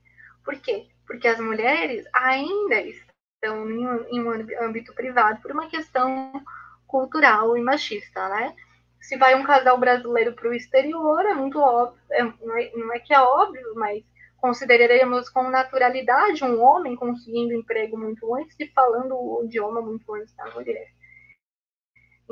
Por 0.44 0.56
quê? 0.56 0.88
Porque 1.08 1.28
as 1.28 1.40
mulheres 1.40 2.06
ainda 2.14 2.82
estão 2.82 3.70
em 3.70 4.22
um 4.22 4.32
âmbito 4.62 4.94
privado 4.94 5.42
por 5.42 5.52
uma 5.52 5.70
questão 5.70 6.44
cultural 6.88 7.58
e 7.58 7.62
machista, 7.62 8.28
né? 8.30 8.56
Se 9.02 9.18
vai 9.18 9.36
um 9.36 9.44
casal 9.44 9.78
brasileiro 9.78 10.34
para 10.34 10.50
o 10.50 10.54
exterior, 10.54 11.26
é 11.26 11.34
muito 11.34 11.60
óbvio, 11.60 12.00
é, 12.12 12.24
não, 12.24 12.58
é, 12.58 12.72
não 12.74 12.94
é 12.94 13.00
que 13.00 13.14
é 13.14 13.20
óbvio, 13.20 13.74
mas 13.76 14.04
consideraremos 14.38 15.30
com 15.30 15.50
naturalidade 15.50 16.44
um 16.44 16.62
homem 16.62 16.96
conseguindo 16.96 17.54
emprego 17.54 17.98
muito 17.98 18.34
antes 18.36 18.56
e 18.60 18.68
falando 18.68 19.16
o 19.16 19.44
idioma 19.46 19.82
muito 19.82 20.14
antes 20.14 20.34
da 20.36 20.50
mulher. 20.52 20.88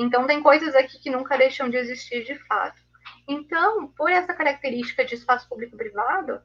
Então, 0.02 0.26
tem 0.26 0.42
coisas 0.42 0.76
aqui 0.76 1.00
que 1.00 1.10
nunca 1.10 1.38
deixam 1.38 1.70
de 1.70 1.78
existir 1.78 2.24
de 2.24 2.36
fato. 2.48 2.82
Então, 3.28 3.88
por 3.90 4.10
essa 4.10 4.34
característica 4.34 5.06
de 5.06 5.16
espaço 5.16 5.48
público-privado, 5.48 6.42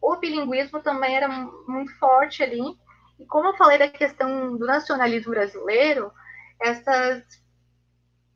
o 0.00 0.16
bilinguismo 0.16 0.80
também 0.82 1.16
era 1.16 1.28
muito 1.28 1.96
forte 1.98 2.42
ali. 2.42 2.60
E 3.18 3.24
como 3.26 3.48
eu 3.48 3.56
falei 3.56 3.78
da 3.78 3.88
questão 3.88 4.56
do 4.56 4.66
nacionalismo 4.66 5.30
brasileiro, 5.30 6.12
essas, 6.60 7.24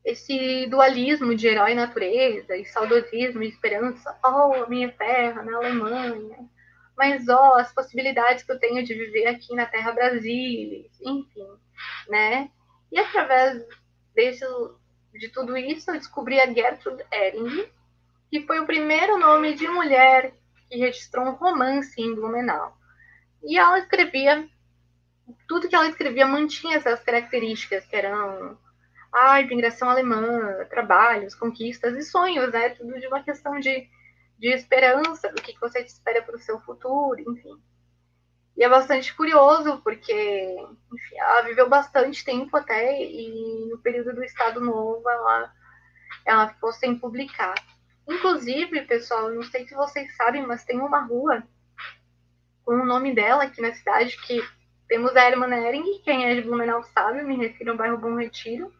esse 0.04 0.66
dualismo 0.66 1.34
de 1.34 1.48
herói 1.48 1.72
e 1.72 1.74
natureza, 1.74 2.56
e 2.56 2.64
saudosismo 2.64 3.42
e 3.42 3.48
esperança, 3.48 4.18
oh, 4.24 4.64
a 4.64 4.68
minha 4.68 4.90
terra 4.92 5.42
na 5.42 5.56
Alemanha, 5.56 6.48
mas 6.96 7.28
ó, 7.28 7.50
oh, 7.50 7.54
as 7.54 7.72
possibilidades 7.72 8.42
que 8.42 8.52
eu 8.52 8.58
tenho 8.58 8.82
de 8.84 8.94
viver 8.94 9.26
aqui 9.26 9.54
na 9.54 9.66
terra 9.66 9.92
Brasília, 9.92 10.88
enfim, 11.02 11.48
né? 12.08 12.50
E 12.90 12.98
através 12.98 13.62
desse, 14.16 14.44
de 15.12 15.28
tudo 15.28 15.56
isso, 15.56 15.90
eu 15.90 15.94
descobri 15.94 16.40
a 16.40 16.52
Gertrude 16.52 17.04
Ehring, 17.12 17.68
que 18.30 18.40
foi 18.46 18.58
o 18.58 18.66
primeiro 18.66 19.18
nome 19.18 19.54
de 19.54 19.68
mulher 19.68 20.32
que 20.68 20.78
registrou 20.78 21.26
um 21.26 21.32
romance 21.32 22.00
em 22.00 22.14
Blumenau. 22.14 22.76
E 23.44 23.56
ela 23.56 23.78
escrevia, 23.78 24.48
tudo 25.46 25.68
que 25.68 25.76
ela 25.76 25.88
escrevia 25.88 26.26
mantinha 26.26 26.78
essas 26.78 27.00
características, 27.04 27.86
que 27.86 27.94
eram 27.94 28.58
a 29.12 29.40
imigração 29.40 29.88
alemã, 29.88 30.64
trabalhos, 30.68 31.34
conquistas 31.34 31.94
e 31.96 32.02
sonhos, 32.02 32.50
né? 32.52 32.70
Tudo 32.70 32.98
de 32.98 33.06
uma 33.06 33.22
questão 33.22 33.60
de, 33.60 33.88
de 34.38 34.48
esperança, 34.48 35.28
do 35.28 35.40
que 35.40 35.56
você 35.60 35.80
espera 35.80 36.22
para 36.22 36.36
o 36.36 36.40
seu 36.40 36.58
futuro, 36.60 37.20
enfim. 37.20 37.56
E 38.56 38.64
é 38.64 38.68
bastante 38.68 39.14
curioso, 39.14 39.80
porque 39.82 40.56
enfim, 40.92 41.16
ela 41.18 41.42
viveu 41.42 41.68
bastante 41.68 42.24
tempo 42.24 42.56
até, 42.56 43.02
e 43.02 43.68
no 43.70 43.78
período 43.78 44.14
do 44.14 44.24
Estado 44.24 44.60
Novo 44.60 45.08
ela, 45.08 45.52
ela 46.24 46.48
ficou 46.48 46.72
sem 46.72 46.98
publicar. 46.98 47.54
Inclusive, 48.08 48.82
pessoal, 48.82 49.30
não 49.30 49.42
sei 49.42 49.66
se 49.66 49.74
vocês 49.74 50.14
sabem, 50.16 50.46
mas 50.46 50.64
tem 50.64 50.80
uma 50.80 51.00
rua 51.00 51.42
com 52.64 52.74
o 52.74 52.86
nome 52.86 53.14
dela 53.14 53.44
aqui 53.44 53.60
na 53.60 53.74
cidade, 53.74 54.16
que 54.22 54.42
temos 54.88 55.14
a 55.14 55.22
Hermann 55.22 55.52
Ehring, 55.52 56.00
quem 56.02 56.26
é 56.26 56.34
de 56.34 56.42
Blumenau 56.42 56.82
sabe, 56.82 57.22
me 57.22 57.36
refiro 57.36 57.72
ao 57.72 57.76
bairro 57.76 57.98
Bom 57.98 58.16
Retiro, 58.16 58.72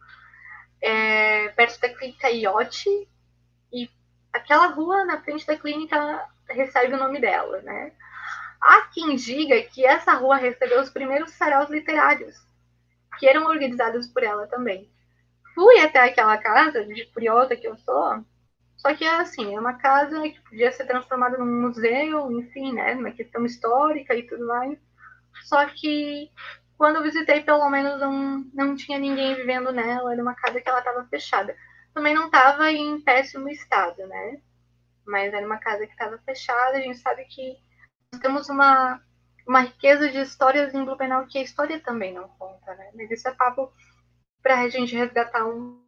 é, 0.81 1.49
perto 1.49 1.79
da 1.79 1.89
clínica 1.89 2.29
Iote, 2.29 2.89
e 3.71 3.89
aquela 4.33 4.67
rua 4.67 5.05
na 5.05 5.21
frente 5.21 5.45
da 5.45 5.57
clínica 5.57 6.27
recebe 6.49 6.93
o 6.93 6.97
nome 6.97 7.19
dela, 7.19 7.61
né? 7.61 7.91
Há 8.61 8.89
quem 8.93 9.15
diga 9.15 9.61
que 9.63 9.85
essa 9.85 10.13
rua 10.13 10.37
recebeu 10.37 10.81
os 10.81 10.89
primeiros 10.89 11.31
saraus 11.31 11.69
literários, 11.69 12.35
que 13.19 13.27
eram 13.27 13.45
organizados 13.45 14.07
por 14.07 14.23
ela 14.23 14.47
também. 14.47 14.89
Fui 15.53 15.79
até 15.79 15.99
aquela 15.99 16.37
casa, 16.37 16.85
de 16.85 17.05
curiosa 17.07 17.55
que 17.55 17.67
eu 17.67 17.75
sou, 17.77 18.23
só 18.77 18.93
que 18.95 19.05
assim, 19.05 19.55
é 19.55 19.59
uma 19.59 19.73
casa 19.73 20.21
que 20.21 20.39
podia 20.41 20.71
ser 20.71 20.85
transformada 20.85 21.37
num 21.37 21.61
museu, 21.61 22.31
enfim, 22.31 22.73
né, 22.73 22.93
uma 22.93 23.11
questão 23.11 23.45
histórica 23.45 24.15
e 24.15 24.23
tudo 24.23 24.45
mais. 24.47 24.77
Só 25.45 25.65
que 25.67 26.31
quando 26.77 26.97
eu 26.97 27.03
visitei, 27.03 27.41
pelo 27.41 27.67
menos 27.69 27.99
não, 27.99 28.45
não 28.53 28.75
tinha 28.75 28.99
ninguém 28.99 29.35
vivendo 29.35 29.71
nela, 29.71 30.13
era 30.13 30.21
uma 30.21 30.35
casa 30.35 30.61
que 30.61 30.69
ela 30.69 30.79
estava 30.79 31.03
fechada. 31.05 31.55
Também 31.93 32.13
não 32.13 32.27
estava 32.27 32.71
em 32.71 33.01
péssimo 33.01 33.49
estado, 33.49 34.05
né? 34.05 34.39
Mas 35.05 35.33
era 35.33 35.45
uma 35.45 35.57
casa 35.57 35.85
que 35.87 35.93
estava 35.93 36.17
fechada, 36.19 36.77
a 36.77 36.81
gente 36.81 36.99
sabe 36.99 37.25
que 37.25 37.57
nós 38.13 38.21
temos 38.21 38.49
uma, 38.49 39.01
uma 39.47 39.61
riqueza 39.61 40.09
de 40.09 40.19
histórias 40.19 40.73
em 40.73 40.83
Blumenau 40.83 41.27
que 41.27 41.37
a 41.37 41.43
história 41.43 41.79
também 41.79 42.13
não 42.13 42.27
conta, 42.29 42.75
né? 42.75 42.91
Mas 42.95 43.11
isso 43.11 43.27
é 43.27 43.35
papo 43.35 43.71
para 44.41 44.61
a 44.61 44.69
gente 44.69 44.95
resgatar 44.95 45.45
um. 45.45 45.85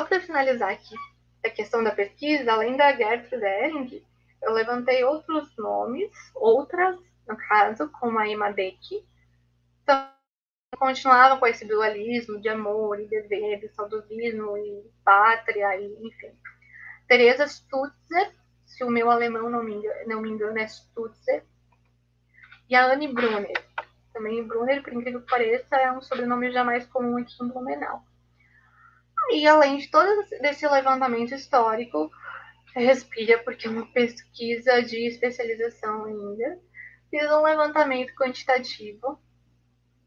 Só 0.00 0.06
para 0.06 0.20
finalizar 0.20 0.70
aqui, 0.70 0.94
a 1.44 1.50
questão 1.50 1.82
da 1.82 1.92
pesquisa, 1.92 2.52
além 2.52 2.76
da 2.76 2.94
Gertrude 2.94 3.44
Ehring, 3.44 4.04
eu 4.42 4.52
levantei 4.52 5.04
outros 5.04 5.54
nomes, 5.56 6.10
outras, 6.34 6.98
no 7.28 7.36
caso, 7.36 7.90
como 7.92 8.18
a 8.18 8.26
Emma 8.26 8.50
Deck, 8.50 9.06
então, 9.82 10.08
continuavam 10.78 11.38
com 11.38 11.46
esse 11.46 11.66
dualismo 11.66 12.40
de 12.40 12.48
amor 12.48 13.00
e 13.00 13.06
dever, 13.06 13.60
de 13.60 13.68
saudosismo 13.70 14.56
e 14.56 14.90
pátria, 15.04 15.76
e, 15.76 16.06
enfim. 16.06 16.32
Teresa 17.08 17.46
Stutzer, 17.46 18.32
se 18.70 18.84
o 18.84 18.90
meu 18.90 19.10
alemão 19.10 19.50
não 19.50 19.64
me 19.64 19.74
engano, 19.74 20.08
não 20.08 20.22
me 20.22 20.30
engano 20.30 20.58
é 20.58 20.64
Stutzer, 20.64 21.44
e 22.68 22.74
a 22.74 22.86
Anne 22.86 23.08
Brunner. 23.08 23.52
Também 24.12 24.46
Brunner, 24.46 24.82
por 24.82 24.92
incrível 24.92 25.20
que 25.20 25.30
pareça, 25.30 25.76
é 25.76 25.90
um 25.90 26.00
sobrenome 26.00 26.52
jamais 26.52 26.86
comum 26.86 27.18
aqui 27.18 27.34
em 27.42 27.48
Blumenau. 27.48 28.04
E 29.32 29.46
além 29.46 29.78
de 29.78 29.90
todo 29.90 30.08
esse 30.30 30.66
levantamento 30.68 31.34
histórico, 31.34 32.10
respira, 32.74 33.38
porque 33.42 33.66
é 33.66 33.70
uma 33.70 33.86
pesquisa 33.92 34.82
de 34.82 35.06
especialização 35.06 36.04
ainda, 36.04 36.60
fiz 37.10 37.30
um 37.30 37.42
levantamento 37.42 38.14
quantitativo 38.14 39.20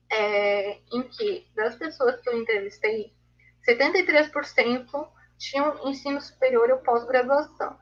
é, 0.10 0.80
em 0.92 1.04
que, 1.04 1.48
das 1.54 1.76
pessoas 1.76 2.20
que 2.22 2.30
eu 2.30 2.40
entrevistei, 2.40 3.14
73% 3.68 5.08
tinham 5.38 5.90
ensino 5.90 6.22
superior 6.22 6.70
ou 6.72 6.78
pós-graduação. 6.78 7.78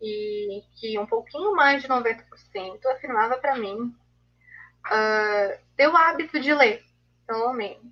E 0.00 0.62
que 0.76 0.98
um 0.98 1.06
pouquinho 1.06 1.54
mais 1.54 1.82
de 1.82 1.88
90% 1.88 2.24
afirmava 2.86 3.36
para 3.36 3.56
mim 3.56 3.94
uh, 4.86 5.58
ter 5.76 5.88
o 5.88 5.96
hábito 5.96 6.40
de 6.40 6.54
ler, 6.54 6.82
pelo 7.26 7.52
menos. 7.52 7.84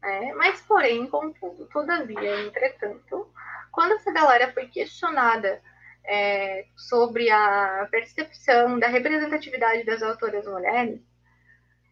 Né? 0.00 0.32
Mas, 0.34 0.60
porém, 0.60 1.06
contudo, 1.08 1.66
todavia, 1.66 2.46
entretanto, 2.46 3.30
quando 3.72 3.92
essa 3.92 4.12
galera 4.12 4.52
foi 4.52 4.68
questionada 4.68 5.60
é, 6.04 6.66
sobre 6.76 7.30
a 7.30 7.86
percepção 7.90 8.78
da 8.78 8.88
representatividade 8.88 9.84
das 9.84 10.02
autoras 10.02 10.46
mulheres, 10.46 11.00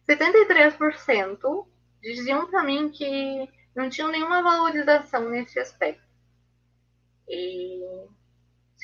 73% 0.09 1.67
diziam 2.01 2.47
para 2.47 2.63
mim 2.63 2.89
que 2.89 3.49
não 3.75 3.89
tinham 3.89 4.09
nenhuma 4.09 4.41
valorização 4.41 5.29
nesse 5.29 5.59
aspecto. 5.59 6.01
E, 7.27 7.83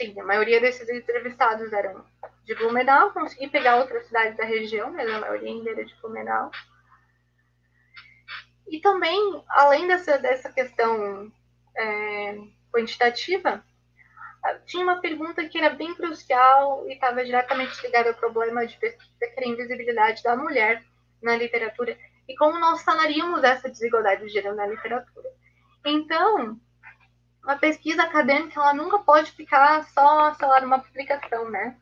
sim, 0.05 0.19
a 0.19 0.23
maioria 0.23 0.59
desses 0.59 0.89
entrevistados 0.89 1.71
eram 1.71 2.05
de 2.43 2.55
Blumenau, 2.55 3.11
consegui 3.11 3.49
pegar 3.49 3.77
outras 3.77 4.05
cidades 4.05 4.35
da 4.35 4.43
região, 4.43 4.91
mas 4.91 5.09
a 5.09 5.19
maioria 5.19 5.49
ainda 5.49 5.71
era 5.71 5.85
de 5.85 5.95
Blumenau. 6.01 6.51
E 8.67 8.79
também, 8.79 9.43
além 9.49 9.87
dessa, 9.87 10.17
dessa 10.17 10.51
questão 10.51 11.31
é, 11.75 12.37
quantitativa, 12.71 13.63
tinha 14.65 14.83
uma 14.83 14.99
pergunta 14.99 15.47
que 15.47 15.57
era 15.57 15.69
bem 15.69 15.93
crucial 15.95 16.85
e 16.89 16.93
estava 16.93 17.23
diretamente 17.23 17.81
ligada 17.81 18.09
ao 18.09 18.15
problema 18.15 18.65
de 18.65 18.77
pesquisa, 18.77 19.09
que 19.19 19.33
era 19.37 19.45
a 19.45 19.49
invisibilidade 19.49 20.23
da 20.23 20.35
mulher 20.35 20.83
na 21.21 21.37
literatura 21.37 21.97
e 22.27 22.35
como 22.35 22.59
nós 22.59 22.81
sanaríamos 22.81 23.43
essa 23.43 23.69
desigualdade 23.69 24.25
de 24.25 24.29
gênero 24.29 24.55
na 24.55 24.67
literatura. 24.67 25.29
Então, 25.85 26.59
a 27.45 27.55
pesquisa 27.55 28.03
acadêmica 28.03 28.59
ela 28.59 28.73
nunca 28.73 28.99
pode 28.99 29.31
ficar 29.31 29.83
só, 29.85 30.33
sei 30.35 30.47
lá, 30.47 30.61
numa 30.61 30.79
publicação, 30.79 31.49
né? 31.49 31.77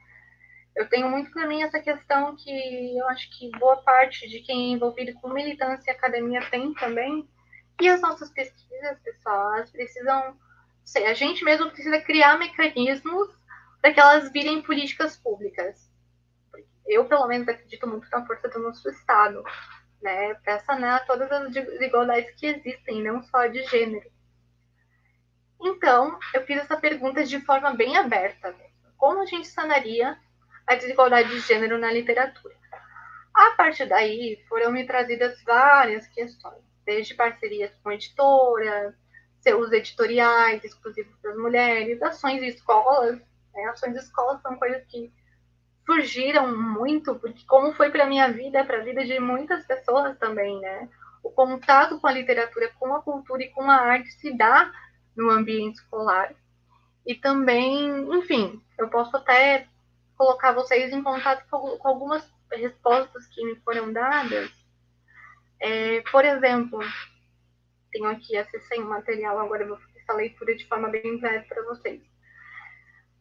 eu 0.76 0.88
tenho 0.89 1.10
muito 1.10 1.32
para 1.32 1.47
mim 1.47 1.63
essa 1.63 1.80
questão 1.80 2.36
que 2.36 2.97
eu 2.97 3.08
acho 3.10 3.30
que 3.38 3.52
boa 3.58 3.78
parte 3.78 4.28
de 4.30 4.39
quem 4.39 4.71
é 4.71 4.76
envolvido 4.76 5.13
com 5.19 5.30
militância 5.30 5.91
e 5.91 5.93
academia 5.93 6.41
tem 6.50 6.74
também. 6.74 7.28
E 7.80 7.89
as 7.89 8.02
nossas 8.02 8.30
pesquisas, 8.30 9.00
pessoal, 9.04 9.56
elas 9.56 9.71
precisam. 9.71 10.38
Sei, 10.84 11.06
a 11.06 11.13
gente 11.13 11.43
mesmo 11.43 11.69
precisa 11.69 12.02
criar 12.02 12.38
mecanismos 12.38 13.30
para 13.82 13.93
que 13.93 14.00
elas 14.00 14.32
virem 14.32 14.62
políticas 14.62 15.17
públicas. 15.17 15.89
Eu, 16.88 17.06
pelo 17.06 17.28
menos, 17.28 17.47
acredito 17.47 17.88
muito 17.88 18.10
na 18.10 18.26
força 18.26 18.47
do 18.50 18.60
nosso 18.60 18.89
Estado. 18.89 19.43
né, 20.02 20.34
para 20.36 20.60
sanar 20.62 21.06
todas 21.06 21.32
as 21.32 21.52
desigualdades 21.54 22.34
que 22.36 22.47
existem, 22.47 23.04
não 23.04 23.21
só 23.24 23.45
de 23.47 23.63
gênero. 23.67 24.11
Então, 25.62 26.17
eu 26.34 26.43
fiz 26.45 26.58
essa 26.58 26.76
pergunta 26.76 27.24
de 27.24 27.39
forma 27.41 27.71
bem 27.74 27.95
aberta. 27.95 28.56
Como 28.97 29.21
a 29.21 29.26
gente 29.26 29.47
sanaria 29.47 30.17
a 30.65 30.76
desigualdade 30.76 31.30
de 31.30 31.39
gênero 31.39 31.78
na 31.78 31.91
literatura? 31.91 32.56
A 33.34 33.52
partir 33.52 33.86
daí, 33.86 34.43
foram 34.50 34.71
me 34.71 34.86
trazidas 34.86 35.41
várias 35.43 36.08
questões, 36.08 36.63
desde 36.86 37.13
parcerias 37.13 37.71
com 37.84 37.91
editora, 37.91 38.95
seus 39.39 39.71
editoriais 39.71 40.63
exclusivos 40.63 41.15
para 41.21 41.32
as 41.32 41.38
mulheres, 41.38 42.02
ações 42.02 42.41
de 42.41 42.47
escolas. 42.47 43.19
Né? 43.54 43.63
Ações 43.65 43.93
de 43.93 44.00
escolas 44.00 44.41
são 44.41 44.58
coisas 44.58 44.84
que 44.88 45.12
surgiram 45.86 46.56
muito, 46.56 47.15
porque 47.15 47.45
como 47.45 47.74
foi 47.74 47.89
para 47.89 48.06
minha 48.06 48.32
vida, 48.32 48.63
para 48.63 48.78
a 48.78 48.84
vida 48.84 49.04
de 49.06 49.19
muitas 49.19 49.65
pessoas 49.65 50.17
também, 50.17 50.60
né? 50.60 50.89
O 51.24 51.30
contato 51.30 52.00
com 52.00 52.08
a 52.08 52.12
literatura, 52.12 52.71
com 52.80 52.93
a 52.95 53.02
cultura 53.02 53.43
e 53.43 53.50
com 53.50 53.69
a 53.69 53.76
arte 53.76 54.12
se 54.13 54.36
dá 54.36 54.71
no 55.15 55.30
ambiente 55.30 55.76
escolar. 55.76 56.34
E 57.06 57.15
também, 57.15 57.89
enfim, 58.15 58.62
eu 58.78 58.89
posso 58.89 59.15
até 59.17 59.67
colocar 60.17 60.52
vocês 60.52 60.93
em 60.93 61.02
contato 61.02 61.43
com, 61.50 61.80
algumas 61.88 62.32
respostas 62.52 63.26
que 63.28 63.43
me 63.43 63.56
foram 63.62 63.91
dadas. 63.91 64.52
É, 65.60 66.02
por 66.12 66.26
exemplo, 66.26 66.80
tenho 67.91 68.06
aqui, 68.06 68.38
acessei 68.38 68.80
o 68.80 68.88
material, 68.88 69.39
agora 69.39 69.63
eu 69.63 69.69
vou 69.69 69.78
fazer 69.78 70.00
essa 70.00 70.13
leitura 70.13 70.56
de 70.56 70.67
forma 70.67 70.89
bem 70.89 71.17
breve 71.17 71.45
para 71.47 71.63
vocês. 71.63 72.02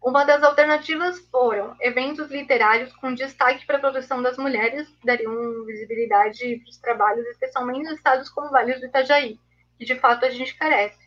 Uma 0.03 0.25
das 0.25 0.43
alternativas 0.43 1.19
foram 1.31 1.77
eventos 1.79 2.31
literários 2.31 2.91
com 2.97 3.15
destaque 3.15 3.67
para 3.67 3.77
a 3.77 3.81
produção 3.81 4.23
das 4.23 4.39
mulheres, 4.39 4.89
que 4.89 5.07
dariam 5.07 5.65
visibilidade 5.67 6.57
para 6.57 6.71
os 6.71 6.79
trabalhos, 6.79 7.27
especialmente 7.27 7.85
nos 7.85 7.97
estados 7.99 8.31
como 8.31 8.51
Vale 8.51 8.79
do 8.79 8.87
Itajaí, 8.87 9.39
que 9.79 9.85
de 9.85 9.99
fato 9.99 10.25
a 10.25 10.31
gente 10.31 10.57
carece, 10.57 10.99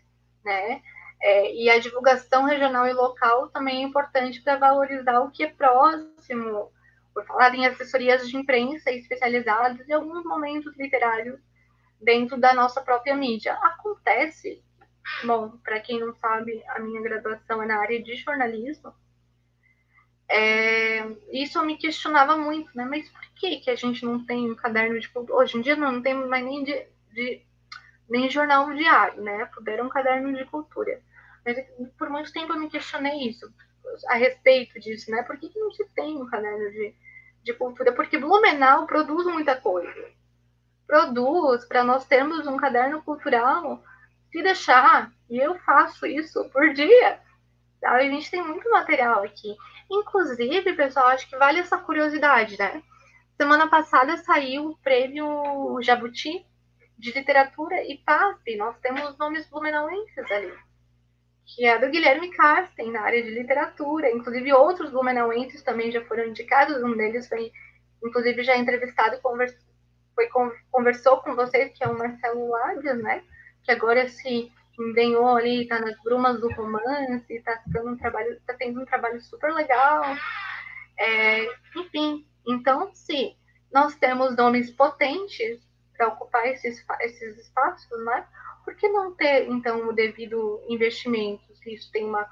né? 0.44 0.82
É, 1.22 1.56
e 1.56 1.70
a 1.70 1.80
divulgação 1.80 2.44
regional 2.44 2.86
e 2.88 2.94
local 2.94 3.50
também 3.50 3.84
é 3.84 3.88
importante 3.88 4.42
para 4.42 4.58
valorizar 4.58 5.22
o 5.22 5.32
que 5.32 5.44
é 5.44 5.48
próximo, 5.48 6.72
por 7.14 7.26
falar 7.26 7.56
em 7.56 7.66
assessorias 7.66 8.28
de 8.28 8.36
imprensa 8.36 8.92
especializadas 8.92 9.88
e 9.88 9.94
alguns 9.94 10.26
momentos 10.26 10.76
literários 10.78 11.40
dentro 12.02 12.38
da 12.38 12.54
nossa 12.54 12.82
própria 12.82 13.16
mídia. 13.16 13.54
Acontece 13.54 14.62
Bom, 15.24 15.58
para 15.64 15.80
quem 15.80 16.00
não 16.00 16.14
sabe, 16.16 16.64
a 16.68 16.80
minha 16.80 17.02
graduação 17.02 17.62
é 17.62 17.66
na 17.66 17.80
área 17.80 18.02
de 18.02 18.16
jornalismo. 18.16 18.94
É, 20.30 21.06
isso 21.32 21.58
eu 21.58 21.66
me 21.66 21.78
questionava 21.78 22.38
muito, 22.38 22.72
né? 22.76 22.86
Mas 22.86 23.10
por 23.10 23.22
que, 23.36 23.58
que 23.58 23.70
a 23.70 23.76
gente 23.76 24.06
não 24.06 24.26
tem 24.26 24.50
um 24.50 24.56
caderno 24.56 25.00
de 25.00 25.10
cultura? 25.10 25.40
Hoje 25.40 25.58
em 25.58 25.62
dia 25.62 25.76
não, 25.76 25.92
não 25.92 26.02
tem 26.02 26.14
mais 26.14 26.44
nem, 26.44 26.64
de, 26.64 26.88
de, 27.14 27.46
nem 28.10 28.30
jornal 28.30 28.72
diário, 28.74 29.22
né? 29.22 29.46
Puderam 29.54 29.86
um 29.86 29.90
caderno 29.90 30.36
de 30.36 30.46
cultura. 30.46 31.02
Mas 31.46 31.58
por 31.98 32.10
muito 32.10 32.32
tempo 32.32 32.54
eu 32.54 32.60
me 32.60 32.70
questionei 32.70 33.28
isso, 33.28 33.52
a 34.08 34.16
respeito 34.16 34.80
disso, 34.80 35.12
né? 35.12 35.24
Por 35.24 35.38
que, 35.38 35.50
que 35.50 35.60
não 35.60 35.72
se 35.72 35.86
tem 35.90 36.22
um 36.22 36.26
caderno 36.26 36.72
de, 36.72 36.96
de 37.44 37.54
cultura? 37.54 37.92
Porque 37.92 38.18
Blumenau 38.18 38.86
produz 38.86 39.26
muita 39.26 39.56
coisa. 39.56 40.12
Produz 40.88 41.66
para 41.66 41.84
nós 41.84 42.06
termos 42.06 42.48
um 42.48 42.58
caderno 42.58 43.02
cultural 43.02 43.84
se 44.32 44.42
deixar, 44.42 45.12
e 45.30 45.38
eu 45.38 45.56
faço 45.60 46.08
isso 46.08 46.50
por 46.50 46.74
dia, 46.74 47.20
a 47.84 48.02
gente 48.02 48.32
tem 48.32 48.42
muito 48.42 48.68
material 48.70 49.24
aqui. 49.24 49.56
Inclusive, 49.90 50.74
pessoal, 50.74 51.08
acho 51.10 51.30
que 51.30 51.38
vale 51.38 51.60
essa 51.60 51.78
curiosidade, 51.78 52.58
né? 52.58 52.82
Semana 53.38 53.68
passada 53.68 54.18
saiu 54.18 54.70
o 54.70 54.78
prêmio 54.78 55.80
Jabuti 55.82 56.46
de 56.98 57.12
literatura 57.12 57.84
e 57.84 57.98
PASP. 58.00 58.56
Nós 58.56 58.78
temos 58.80 59.18
nomes 59.18 59.50
blumenauenses 59.50 60.32
ali, 60.32 60.54
que 61.46 61.66
é 61.66 61.78
do 61.78 61.90
Guilherme 61.90 62.32
Carsten, 62.32 62.92
na 62.92 63.02
área 63.02 63.24
de 63.24 63.30
literatura. 63.30 64.12
Inclusive, 64.12 64.54
outros 64.54 64.92
blumenauenses 64.92 65.62
também 65.64 65.92
já 65.92 66.04
foram 66.06 66.26
indicados. 66.26 66.82
Um 66.84 66.96
deles 66.96 67.28
foi, 67.28 67.52
inclusive, 68.04 68.44
já 68.44 68.58
entrevistado, 68.58 69.22
convers... 69.22 69.56
foi, 70.16 70.30
conversou 70.72 71.18
com 71.18 71.36
vocês, 71.36 71.72
que 71.78 71.84
é 71.84 71.88
o 71.88 71.98
Marcelo 71.98 72.50
Lábias, 72.50 73.02
né? 73.02 73.24
que 73.64 73.72
agora 73.72 74.08
se 74.08 74.52
embrenhou 74.80 75.36
ali, 75.36 75.68
tá 75.68 75.80
nas 75.80 75.98
brumas 76.04 76.40
do 76.40 76.52
romance, 76.54 77.42
tá 77.42 77.62
tendo 77.72 77.90
um 77.90 77.98
trabalho, 77.98 78.40
tá 78.46 78.54
tendo 78.54 78.82
um 78.82 78.86
trabalho 78.86 79.22
super 79.22 79.54
legal. 79.54 80.04
É, 80.98 81.46
enfim, 81.76 82.26
então 82.46 82.94
se 82.94 83.36
nós 83.72 83.96
temos 83.96 84.36
nomes 84.36 84.70
potentes 84.72 85.62
para 85.96 86.08
ocupar 86.08 86.48
esses, 86.48 86.84
esses 87.02 87.38
espaços, 87.38 88.06
né? 88.06 88.28
Por 88.64 88.76
que 88.76 88.88
não 88.88 89.14
ter, 89.14 89.50
então, 89.50 89.88
o 89.88 89.94
devido 89.94 90.64
investimento, 90.68 91.44
se 91.56 91.74
isso 91.74 91.92
tem 91.92 92.06
uma, 92.06 92.28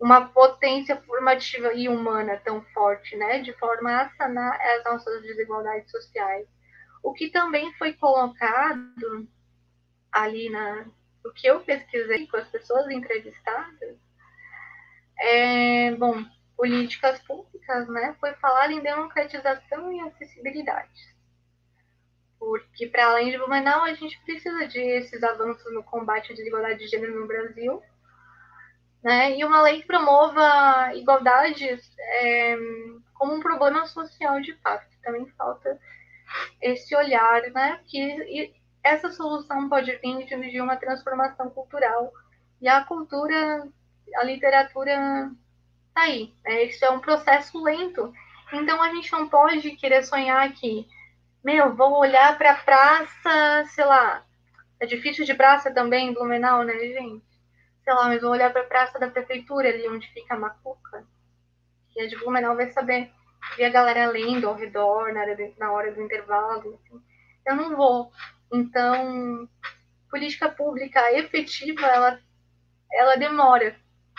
uma 0.00 0.28
potência 0.28 0.96
formativa 1.02 1.72
e 1.74 1.88
humana 1.88 2.40
tão 2.44 2.62
forte, 2.72 3.16
né? 3.16 3.40
De 3.40 3.52
forma 3.54 4.02
a 4.02 4.10
sanar 4.16 4.60
as 4.60 4.84
nossas 4.84 5.22
desigualdades 5.22 5.90
sociais. 5.90 6.46
O 7.02 7.12
que 7.12 7.30
também 7.30 7.72
foi 7.74 7.92
colocado 7.92 9.28
ali 10.12 10.50
na 10.50 10.86
o 11.24 11.32
que 11.32 11.46
eu 11.46 11.60
pesquisei 11.60 12.26
com 12.26 12.36
as 12.36 12.48
pessoas 12.48 12.90
entrevistadas, 12.90 13.96
é, 15.18 15.94
bom, 15.96 16.24
políticas 16.56 17.20
públicas, 17.20 17.88
né, 17.88 18.16
foi 18.20 18.34
falar 18.34 18.70
em 18.70 18.80
democratização 18.80 19.92
e 19.92 20.00
acessibilidade. 20.00 21.17
Porque, 22.78 22.92
para 22.92 23.08
além 23.08 23.32
de 23.32 23.38
Blumenau, 23.38 23.82
a 23.82 23.92
gente 23.92 24.20
precisa 24.20 24.68
de 24.68 24.78
esses 24.78 25.20
avanços 25.24 25.74
no 25.74 25.82
combate 25.82 26.30
à 26.30 26.34
desigualdade 26.36 26.78
de 26.78 26.86
gênero 26.86 27.18
no 27.18 27.26
Brasil, 27.26 27.82
né, 29.02 29.36
e 29.36 29.44
uma 29.44 29.60
lei 29.62 29.80
que 29.80 29.86
promova 29.88 30.94
igualdade 30.94 31.68
é, 31.98 32.56
como 33.14 33.34
um 33.34 33.40
problema 33.40 33.84
social 33.86 34.40
de 34.40 34.54
fato. 34.58 34.86
Também 35.02 35.26
falta 35.30 35.76
esse 36.62 36.94
olhar, 36.94 37.42
né, 37.50 37.80
que 37.84 38.54
essa 38.84 39.10
solução 39.10 39.68
pode 39.68 39.96
vir 39.96 40.26
de 40.26 40.60
uma 40.60 40.76
transformação 40.76 41.50
cultural 41.50 42.12
e 42.60 42.68
a 42.68 42.84
cultura, 42.84 43.66
a 44.14 44.22
literatura 44.22 45.32
tá 45.92 46.02
aí. 46.02 46.32
Né? 46.44 46.62
Isso 46.66 46.84
é 46.84 46.90
um 46.90 47.00
processo 47.00 47.60
lento. 47.60 48.12
Então 48.52 48.80
a 48.80 48.94
gente 48.94 49.10
não 49.10 49.28
pode 49.28 49.72
querer 49.72 50.04
sonhar 50.04 50.52
que, 50.52 50.86
meu, 51.44 51.74
vou 51.74 51.98
olhar 51.98 52.36
para 52.36 52.52
a 52.52 52.58
praça, 52.58 53.64
sei 53.74 53.84
lá, 53.84 54.24
é 54.80 54.86
difícil 54.86 55.24
de 55.24 55.34
praça 55.34 55.72
também, 55.72 56.12
Blumenau, 56.12 56.64
né, 56.64 56.78
gente? 56.78 57.24
Sei 57.84 57.94
lá, 57.94 58.08
mas 58.08 58.20
vou 58.20 58.30
olhar 58.30 58.52
para 58.52 58.62
a 58.62 58.66
praça 58.66 58.98
da 58.98 59.10
prefeitura 59.10 59.68
ali 59.68 59.88
onde 59.88 60.06
fica 60.12 60.34
a 60.34 60.38
Macuca. 60.38 61.06
E 61.96 62.02
a 62.02 62.06
de 62.06 62.16
Blumenau 62.16 62.54
vai 62.54 62.70
saber 62.70 63.10
ver 63.56 63.64
a 63.64 63.70
galera 63.70 64.10
lendo 64.10 64.48
ao 64.48 64.54
redor 64.54 65.12
na 65.12 65.20
hora, 65.20 65.36
de, 65.36 65.54
na 65.58 65.72
hora 65.72 65.92
do 65.92 66.02
intervalo. 66.02 66.78
Assim. 66.84 67.02
Eu 67.46 67.56
não 67.56 67.74
vou 67.74 68.12
então, 68.52 69.48
política 70.10 70.48
pública 70.48 71.12
efetiva, 71.12 71.86
ela, 71.86 72.20
ela 72.92 73.16
demora 73.16 73.76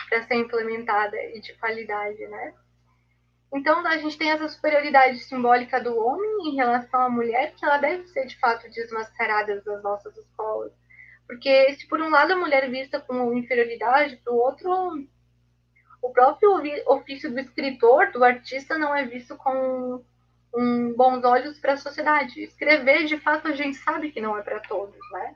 para 0.08 0.22
ser 0.22 0.36
implementada 0.36 1.16
e 1.34 1.40
de 1.40 1.52
qualidade, 1.54 2.26
né? 2.28 2.54
Então, 3.52 3.84
a 3.86 3.96
gente 3.98 4.16
tem 4.16 4.30
essa 4.30 4.48
superioridade 4.48 5.18
simbólica 5.18 5.80
do 5.80 5.98
homem 5.98 6.48
em 6.48 6.54
relação 6.54 7.00
à 7.00 7.10
mulher, 7.10 7.52
que 7.54 7.64
ela 7.64 7.78
deve 7.78 8.06
ser, 8.06 8.26
de 8.26 8.38
fato, 8.38 8.70
desmascarada 8.70 9.60
das 9.60 9.82
nossas 9.82 10.16
escolas. 10.16 10.72
Porque, 11.26 11.74
se 11.74 11.86
por 11.88 12.00
um 12.00 12.10
lado 12.10 12.32
a 12.32 12.36
mulher 12.36 12.64
é 12.64 12.68
vista 12.68 13.00
como 13.00 13.34
inferioridade, 13.34 14.16
para 14.18 14.32
o 14.32 14.36
outro, 14.36 14.70
o 16.00 16.10
próprio 16.10 16.50
ofício 16.86 17.30
do 17.30 17.40
escritor, 17.40 18.12
do 18.12 18.24
artista, 18.24 18.78
não 18.78 18.94
é 18.94 19.04
visto 19.04 19.36
com 19.36 20.04
um 20.54 20.92
bons 20.94 21.24
olhos 21.24 21.58
para 21.58 21.74
a 21.74 21.76
sociedade. 21.76 22.42
Escrever, 22.42 23.04
de 23.04 23.18
fato, 23.18 23.48
a 23.48 23.52
gente 23.52 23.76
sabe 23.78 24.10
que 24.10 24.20
não 24.20 24.36
é 24.36 24.42
para 24.42 24.60
todos, 24.60 24.98
né? 25.12 25.34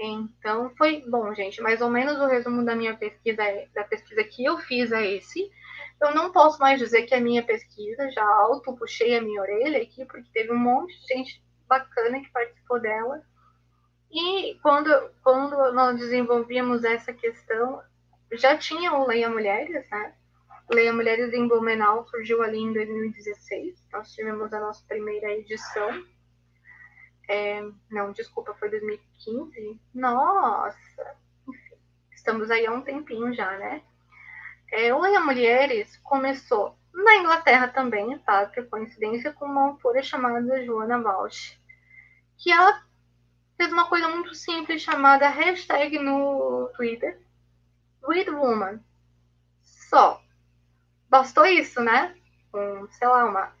Então, 0.00 0.70
foi 0.76 1.02
bom, 1.08 1.34
gente. 1.34 1.60
Mais 1.60 1.80
ou 1.80 1.90
menos 1.90 2.18
o 2.18 2.26
resumo 2.26 2.64
da 2.64 2.74
minha 2.74 2.96
pesquisa, 2.96 3.42
da 3.74 3.84
pesquisa 3.84 4.22
que 4.24 4.44
eu 4.44 4.58
fiz 4.58 4.92
é 4.92 5.06
esse. 5.06 5.50
Eu 6.00 6.14
não 6.14 6.30
posso 6.30 6.58
mais 6.60 6.78
dizer 6.78 7.02
que 7.02 7.14
é 7.14 7.20
minha 7.20 7.42
pesquisa, 7.42 8.10
já 8.10 8.24
auto 8.24 8.76
puxei 8.76 9.16
a 9.16 9.20
minha 9.20 9.40
orelha 9.40 9.82
aqui, 9.82 10.04
porque 10.04 10.30
teve 10.32 10.52
um 10.52 10.58
monte 10.58 10.98
de 11.00 11.06
gente 11.14 11.42
bacana 11.66 12.20
que 12.20 12.30
participou 12.30 12.80
dela. 12.80 13.22
E 14.10 14.54
quando, 14.62 14.90
quando 15.22 15.72
nós 15.72 15.98
desenvolvíamos 15.98 16.84
essa 16.84 17.12
questão, 17.12 17.82
já 18.32 18.56
tinha 18.56 18.94
o 18.94 19.06
Leia 19.06 19.28
Mulheres, 19.28 19.88
né? 19.90 20.14
Leia 20.70 20.92
Mulheres 20.92 21.32
em 21.32 21.48
Blumenau 21.48 22.06
surgiu 22.08 22.42
ali 22.42 22.58
em 22.58 22.72
2016. 22.72 23.86
Nós 23.92 24.12
tivemos 24.12 24.52
a 24.52 24.60
nossa 24.60 24.84
primeira 24.86 25.32
edição. 25.32 26.04
É, 27.28 27.62
não, 27.90 28.12
desculpa, 28.12 28.54
foi 28.54 28.70
2015. 28.70 29.80
Nossa! 29.94 31.16
Enfim, 31.48 31.76
estamos 32.12 32.50
aí 32.50 32.66
há 32.66 32.72
um 32.72 32.82
tempinho 32.82 33.32
já, 33.34 33.56
né? 33.58 33.82
É, 34.70 34.92
o 34.94 35.00
Leia 35.00 35.20
Mulheres 35.20 35.96
começou 35.98 36.76
na 36.92 37.16
Inglaterra 37.16 37.68
também, 37.68 38.18
tá? 38.18 38.46
Por 38.46 38.68
coincidência, 38.68 39.32
com 39.32 39.46
uma 39.46 39.68
autora 39.68 40.02
chamada 40.02 40.64
Joana 40.64 40.98
Walsh. 40.98 41.58
que 42.36 42.52
ela 42.52 42.82
fez 43.56 43.72
uma 43.72 43.88
coisa 43.88 44.08
muito 44.08 44.34
simples 44.34 44.82
chamada 44.82 45.28
hashtag 45.28 45.98
no 45.98 46.70
Twitter, 46.76 47.20
Read 48.06 48.30
Woman. 48.30 48.80
Só. 49.62 50.22
Bastou 51.08 51.46
isso, 51.46 51.80
né? 51.80 52.14
Um, 52.54 52.86
sei 52.92 53.08
lá, 53.08 53.24
uma. 53.24 53.52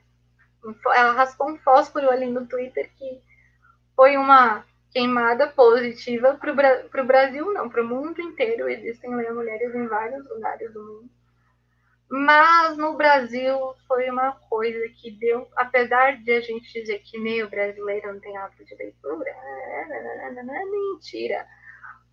Um, 0.64 0.74
ela 0.92 1.12
raspou 1.12 1.50
um 1.50 1.58
fósforo 1.58 2.10
ali 2.10 2.26
no 2.26 2.46
Twitter 2.46 2.90
que 2.96 3.22
foi 3.96 4.16
uma 4.16 4.64
queimada 4.90 5.48
positiva 5.48 6.34
para 6.34 7.02
o 7.02 7.06
Brasil, 7.06 7.52
não, 7.52 7.68
para 7.68 7.82
o 7.82 7.86
mundo 7.86 8.20
inteiro. 8.20 8.68
Existem 8.68 9.10
mulheres 9.10 9.74
em 9.74 9.86
vários 9.86 10.28
lugares 10.28 10.72
do 10.72 10.80
mundo. 10.80 11.10
Mas 12.10 12.76
no 12.78 12.94
Brasil 12.94 13.58
foi 13.86 14.08
uma 14.08 14.32
coisa 14.32 14.88
que 14.96 15.10
deu, 15.10 15.46
apesar 15.54 16.16
de 16.16 16.32
a 16.32 16.40
gente 16.40 16.72
dizer 16.72 17.00
que 17.00 17.18
meio 17.18 17.50
brasileiro 17.50 18.14
não 18.14 18.20
tem 18.20 18.34
hábito 18.38 18.64
de 18.64 18.74
leitura, 18.76 19.28
é 19.28 20.64
mentira. 20.64 21.46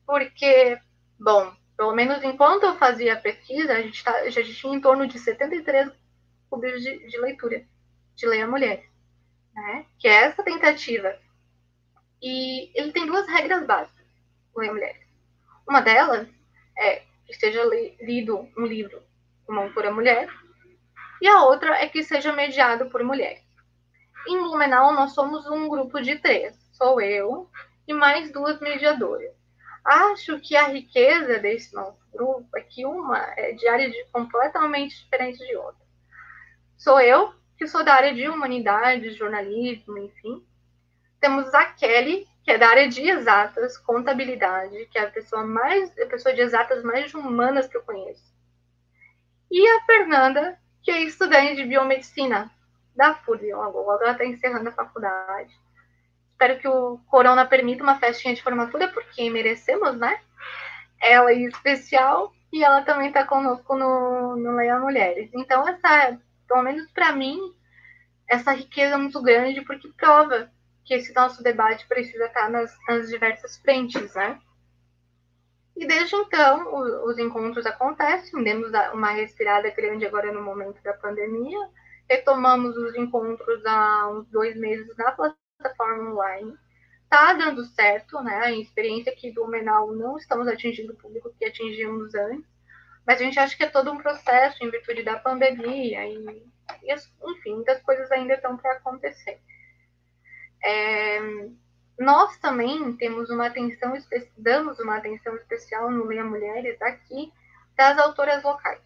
Porque, 0.05 0.77
bom, 1.17 1.53
pelo 1.77 1.95
menos 1.95 2.21
enquanto 2.23 2.63
eu 2.63 2.75
fazia 2.75 3.13
a 3.13 3.19
pesquisa, 3.19 3.73
a 3.73 3.81
gente 3.81 4.03
tá, 4.03 4.29
já 4.29 4.43
tinha 4.43 4.75
em 4.75 4.81
torno 4.81 5.07
de 5.07 5.17
73 5.17 5.89
clubes 6.49 6.81
de, 6.81 7.07
de 7.07 7.17
leitura, 7.17 7.65
de 8.15 8.27
Leia 8.27 8.47
Mulher, 8.47 8.83
né? 9.53 9.85
que 9.97 10.09
é 10.09 10.25
essa 10.25 10.43
tentativa. 10.43 11.17
E 12.21 12.71
ele 12.73 12.91
tem 12.91 13.05
duas 13.05 13.27
regras 13.27 13.65
básicas, 13.65 14.05
o 14.53 14.59
Leia 14.59 14.73
Mulher. 14.73 15.07
Uma 15.67 15.81
delas 15.81 16.27
é 16.77 17.01
que 17.25 17.33
seja 17.33 17.63
lido 18.01 18.47
um 18.57 18.65
livro 18.65 19.01
uma 19.47 19.63
autora 19.63 19.91
mulher, 19.91 20.27
e 21.21 21.27
a 21.27 21.43
outra 21.43 21.75
é 21.81 21.87
que 21.87 22.03
seja 22.03 22.33
mediado 22.33 22.89
por 22.89 23.03
mulheres. 23.03 23.43
Em 24.27 24.37
Blumenau, 24.39 24.93
nós 24.93 25.13
somos 25.13 25.45
um 25.47 25.67
grupo 25.67 26.01
de 26.01 26.17
três, 26.17 26.55
sou 26.73 26.99
eu 26.99 27.49
e 27.87 27.93
mais 27.93 28.31
duas 28.31 28.59
mediadoras. 28.59 29.33
Acho 29.83 30.39
que 30.39 30.55
a 30.55 30.67
riqueza 30.67 31.37
desse 31.37 31.73
nosso 31.75 31.99
grupo 32.11 32.49
é 32.57 32.61
que 32.61 32.85
uma 32.85 33.19
é 33.37 33.51
de 33.51 33.67
área 33.67 33.89
de, 33.89 34.03
completamente 34.05 35.03
diferente 35.03 35.37
de 35.45 35.55
outra. 35.55 35.85
Sou 36.75 36.99
eu, 36.99 37.33
que 37.57 37.67
sou 37.67 37.83
da 37.83 37.93
área 37.93 38.13
de 38.13 38.27
humanidades, 38.27 39.15
jornalismo, 39.15 39.97
enfim. 39.99 40.43
Temos 41.25 41.51
a 41.55 41.65
Kelly, 41.65 42.27
que 42.43 42.51
é 42.51 42.57
da 42.59 42.69
área 42.69 42.87
de 42.87 43.01
exatas, 43.01 43.79
contabilidade, 43.79 44.85
que 44.91 44.99
é 44.99 45.05
a 45.05 45.09
pessoa 45.09 45.43
mais, 45.43 45.91
a 45.97 46.05
pessoa 46.05 46.35
de 46.35 46.41
exatas 46.41 46.83
mais 46.83 47.15
humanas 47.15 47.67
que 47.67 47.75
eu 47.75 47.81
conheço. 47.81 48.31
E 49.49 49.67
a 49.67 49.81
Fernanda, 49.87 50.55
que 50.83 50.91
é 50.91 51.01
estudante 51.01 51.55
de 51.55 51.65
biomedicina 51.65 52.51
da 52.95 53.15
FURB. 53.15 53.51
Agora 53.53 54.03
ela 54.03 54.11
está 54.11 54.23
encerrando 54.23 54.69
a 54.69 54.73
faculdade. 54.73 55.51
Espero 56.29 56.59
que 56.59 56.67
o 56.67 56.99
Corona 57.07 57.43
permita 57.43 57.81
uma 57.81 57.97
festinha 57.97 58.35
de 58.35 58.43
formatura, 58.43 58.87
porque 58.89 59.27
merecemos, 59.27 59.97
né? 59.97 60.19
Ela 61.01 61.33
em 61.33 61.45
especial, 61.45 62.31
e 62.53 62.63
ela 62.63 62.83
também 62.83 63.07
está 63.07 63.25
conosco 63.25 63.75
no, 63.75 64.35
no 64.35 64.57
Leia 64.57 64.79
Mulheres. 64.79 65.31
Então, 65.33 65.67
essa, 65.67 66.19
pelo 66.47 66.61
menos 66.61 66.87
para 66.91 67.13
mim, 67.13 67.39
essa 68.29 68.51
riqueza 68.51 68.93
é 68.93 68.97
muito 68.97 69.19
grande, 69.23 69.61
porque 69.61 69.87
prova 69.97 70.53
que 70.85 70.93
esse 70.93 71.13
nosso 71.13 71.41
debate 71.41 71.87
precisa 71.87 72.25
estar 72.25 72.49
nas, 72.49 72.73
nas 72.87 73.09
diversas 73.09 73.57
frentes, 73.57 74.13
né? 74.13 74.39
E 75.75 75.85
desde 75.85 76.15
então, 76.15 76.73
o, 76.73 77.09
os 77.09 77.17
encontros 77.17 77.65
acontecem, 77.65 78.43
demos 78.43 78.71
uma 78.93 79.11
respirada 79.11 79.69
grande 79.71 80.05
agora 80.05 80.31
no 80.31 80.41
momento 80.41 80.81
da 80.83 80.93
pandemia, 80.93 81.59
retomamos 82.07 82.77
os 82.77 82.95
encontros 82.95 83.65
há 83.65 84.09
uns 84.09 84.29
dois 84.29 84.55
meses 84.55 84.95
na 84.95 85.11
plataforma 85.11 86.11
online. 86.11 86.53
Está 87.03 87.33
dando 87.33 87.65
certo, 87.65 88.21
né? 88.21 88.35
A 88.37 88.51
experiência 88.51 89.11
aqui 89.11 89.31
do 89.31 89.47
Menal 89.47 89.91
não 89.93 90.17
estamos 90.17 90.47
atingindo 90.47 90.93
o 90.93 90.97
público 90.97 91.33
que 91.37 91.45
atingimos 91.45 92.13
antes, 92.13 92.49
mas 93.05 93.19
a 93.19 93.23
gente 93.23 93.39
acha 93.39 93.57
que 93.57 93.63
é 93.63 93.69
todo 93.69 93.91
um 93.91 93.97
processo 93.97 94.63
em 94.63 94.69
virtude 94.69 95.03
da 95.03 95.17
pandemia 95.19 96.07
e, 96.07 96.43
e 96.83 96.93
enfim, 96.93 97.55
muitas 97.55 97.81
coisas 97.81 98.11
ainda 98.11 98.35
estão 98.35 98.55
para 98.55 98.73
acontecer. 98.73 99.39
É, 100.65 101.19
nós 101.99 102.37
também 102.39 102.97
temos 102.97 103.29
uma 103.29 103.45
atenção, 103.45 103.93
damos 104.35 104.79
uma 104.79 104.97
atenção 104.97 105.35
especial 105.35 105.91
no 105.91 106.05
Leia 106.05 106.23
Mulheres 106.23 106.81
aqui 106.81 107.31
das 107.77 107.99
autoras 107.99 108.41
locais. 108.43 108.81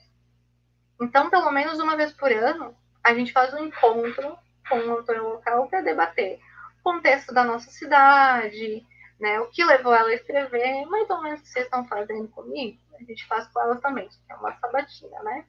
Então, 1.01 1.29
pelo 1.29 1.49
menos 1.51 1.79
uma 1.79 1.95
vez 1.95 2.11
por 2.11 2.29
ano, 2.31 2.75
a 3.01 3.13
gente 3.13 3.31
faz 3.31 3.53
um 3.53 3.65
encontro 3.65 4.37
com 4.67 4.77
uma 4.77 4.95
autora 4.95 5.21
local 5.21 5.67
para 5.69 5.81
debater 5.81 6.37
o 6.81 6.83
contexto 6.83 7.33
da 7.33 7.45
nossa 7.45 7.71
cidade, 7.71 8.85
né, 9.17 9.39
o 9.39 9.47
que 9.47 9.63
levou 9.63 9.93
ela 9.93 10.09
a 10.09 10.13
escrever, 10.13 10.85
mais 10.87 11.09
ou 11.09 11.21
menos 11.21 11.39
o 11.39 11.43
que 11.43 11.49
vocês 11.49 11.65
estão 11.65 11.87
fazendo 11.87 12.27
comigo, 12.27 12.77
a 12.93 13.03
gente 13.03 13.25
faz 13.25 13.47
com 13.47 13.61
elas 13.61 13.79
também, 13.79 14.09
é 14.29 14.35
uma 14.35 14.53
sabatina, 14.59 15.23
né? 15.23 15.45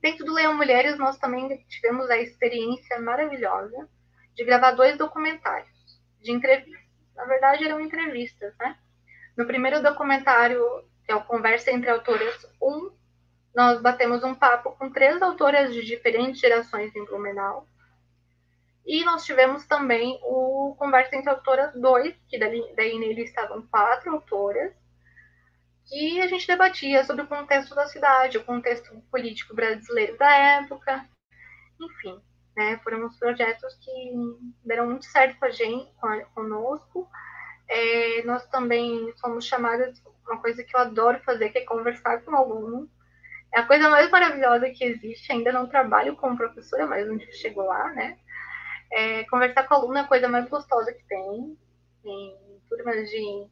Dentro 0.00 0.24
do 0.24 0.34
Leão 0.34 0.54
Mulheres, 0.54 0.98
nós 0.98 1.18
também 1.18 1.64
tivemos 1.68 2.10
a 2.10 2.18
experiência 2.18 3.00
maravilhosa 3.00 3.88
de 4.34 4.44
gravar 4.44 4.72
dois 4.72 4.96
documentários 4.96 5.70
de 6.20 6.32
entrevista 6.32 6.82
na 7.14 7.24
verdade 7.24 7.64
eram 7.64 7.80
entrevistas, 7.80 8.54
né? 8.58 8.76
No 9.36 9.46
primeiro 9.46 9.82
documentário, 9.82 10.60
que 11.04 11.12
é 11.12 11.14
o 11.14 11.24
Conversa 11.24 11.70
entre 11.70 11.90
Autoras 11.90 12.46
1, 12.60 12.90
nós 13.54 13.80
batemos 13.80 14.22
um 14.24 14.34
papo 14.34 14.72
com 14.72 14.90
três 14.90 15.20
autoras 15.22 15.72
de 15.72 15.84
diferentes 15.84 16.40
gerações 16.40 16.94
em 16.94 17.04
Blumenau. 17.04 17.66
E 18.84 19.04
nós 19.04 19.24
tivemos 19.24 19.64
também 19.66 20.18
o 20.22 20.74
Conversa 20.78 21.16
entre 21.16 21.30
Autoras 21.30 21.72
2, 21.74 22.14
que 22.28 22.38
daí, 22.38 22.74
daí 22.74 22.98
nele 22.98 23.22
estavam 23.22 23.62
quatro 23.68 24.12
autoras, 24.12 24.72
que 25.86 26.20
a 26.20 26.26
gente 26.26 26.46
debatia 26.46 27.04
sobre 27.04 27.22
o 27.22 27.28
contexto 27.28 27.74
da 27.74 27.86
cidade, 27.86 28.38
o 28.38 28.44
contexto 28.44 29.00
político 29.10 29.54
brasileiro 29.54 30.16
da 30.16 30.34
época, 30.34 31.08
enfim 31.80 32.20
né? 32.56 32.78
Foram 32.84 33.06
uns 33.06 33.18
projetos 33.18 33.74
que 33.76 34.12
deram 34.64 34.86
muito 34.86 35.06
certo 35.06 35.38
com 35.38 35.46
a 35.46 35.50
gente, 35.50 35.90
conosco. 36.34 37.08
É, 37.68 38.22
nós 38.24 38.46
também 38.48 39.12
somos 39.16 39.46
chamadas, 39.46 40.02
uma 40.26 40.40
coisa 40.40 40.62
que 40.62 40.76
eu 40.76 40.80
adoro 40.80 41.20
fazer, 41.24 41.50
que 41.50 41.58
é 41.58 41.64
conversar 41.64 42.22
com 42.22 42.32
o 42.32 42.36
aluno. 42.36 42.90
É 43.54 43.60
a 43.60 43.66
coisa 43.66 43.88
mais 43.88 44.10
maravilhosa 44.10 44.70
que 44.70 44.84
existe. 44.84 45.32
Ainda 45.32 45.52
não 45.52 45.68
trabalho 45.68 46.16
como 46.16 46.36
professora, 46.36 46.86
mas 46.86 47.08
um 47.08 47.16
dia 47.16 47.32
chegou 47.32 47.64
lá, 47.64 47.90
né? 47.92 48.18
É, 48.92 49.24
conversar 49.24 49.66
com 49.66 49.74
o 49.74 49.78
aluno 49.78 49.98
é 49.98 50.00
a 50.00 50.06
coisa 50.06 50.28
mais 50.28 50.48
gostosa 50.48 50.92
que 50.92 51.04
tem. 51.06 51.58
Em 52.04 52.60
turmas 52.68 53.08
de, 53.08 53.46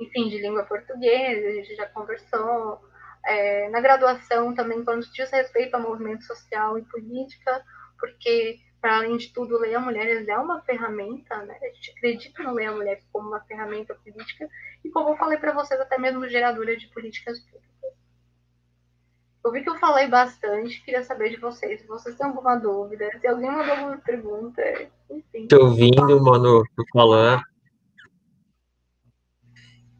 enfim, 0.00 0.28
de 0.28 0.40
língua 0.40 0.64
portuguesa, 0.64 1.48
a 1.48 1.52
gente 1.52 1.74
já 1.74 1.86
conversou. 1.86 2.80
É, 3.26 3.68
na 3.70 3.80
graduação 3.80 4.54
também, 4.54 4.84
quando 4.84 5.04
diz 5.10 5.30
respeito 5.32 5.74
ao 5.74 5.82
movimento 5.82 6.22
social 6.24 6.78
e 6.78 6.84
política, 6.84 7.62
porque, 7.98 8.58
para 8.80 8.98
além 8.98 9.16
de 9.16 9.32
tudo, 9.32 9.58
Leia 9.58 9.80
Mulheres 9.80 10.28
é 10.28 10.38
uma 10.38 10.60
ferramenta, 10.62 11.36
né? 11.42 11.56
A 11.62 11.66
gente 11.74 11.90
acredita 11.92 12.42
no 12.42 12.54
Leia 12.54 12.72
Mulheres 12.72 13.04
como 13.12 13.28
uma 13.28 13.40
ferramenta 13.40 13.94
política 13.94 14.48
e, 14.84 14.90
como 14.90 15.10
eu 15.10 15.16
falei 15.16 15.38
para 15.38 15.54
vocês, 15.54 15.80
até 15.80 15.98
mesmo 15.98 16.28
geradora 16.28 16.76
de 16.76 16.86
políticas 16.88 17.40
públicas. 17.40 17.66
Eu 19.44 19.52
vi 19.52 19.62
que 19.62 19.70
eu 19.70 19.78
falei 19.78 20.08
bastante, 20.08 20.82
queria 20.84 21.04
saber 21.04 21.30
de 21.30 21.36
vocês. 21.36 21.80
Se 21.80 21.86
vocês 21.86 22.16
têm 22.16 22.26
alguma 22.26 22.56
dúvida, 22.56 23.08
se 23.20 23.28
alguém 23.28 23.48
mandou 23.48 23.76
alguma 23.76 23.98
pergunta, 23.98 24.60
enfim. 25.08 25.46
Tô 25.46 25.66
ouvindo, 25.66 26.20
mano, 26.20 26.64
tu 26.76 26.84
falar. 26.92 27.40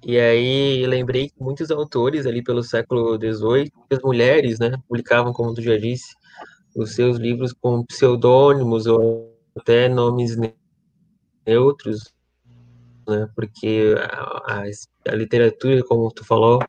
E 0.04 0.18
aí 0.18 0.84
lembrei 0.86 1.28
que 1.28 1.40
muitos 1.40 1.70
autores 1.70 2.26
ali 2.26 2.42
pelo 2.42 2.62
século 2.62 3.16
XVIII, 3.16 3.72
as 3.92 4.00
mulheres, 4.02 4.58
né, 4.58 4.72
publicavam, 4.88 5.32
como 5.32 5.54
tu 5.54 5.62
já 5.62 5.76
disse, 5.76 6.14
os 6.76 6.94
seus 6.94 7.16
livros 7.16 7.52
com 7.52 7.84
pseudônimos 7.84 8.86
ou 8.86 9.34
até 9.56 9.88
nomes 9.88 10.36
neutros, 11.46 12.14
né? 13.08 13.28
Porque 13.34 13.94
a, 13.98 14.60
a, 14.60 14.64
a 15.08 15.14
literatura, 15.14 15.82
como 15.84 16.12
tu 16.12 16.24
falou, 16.24 16.60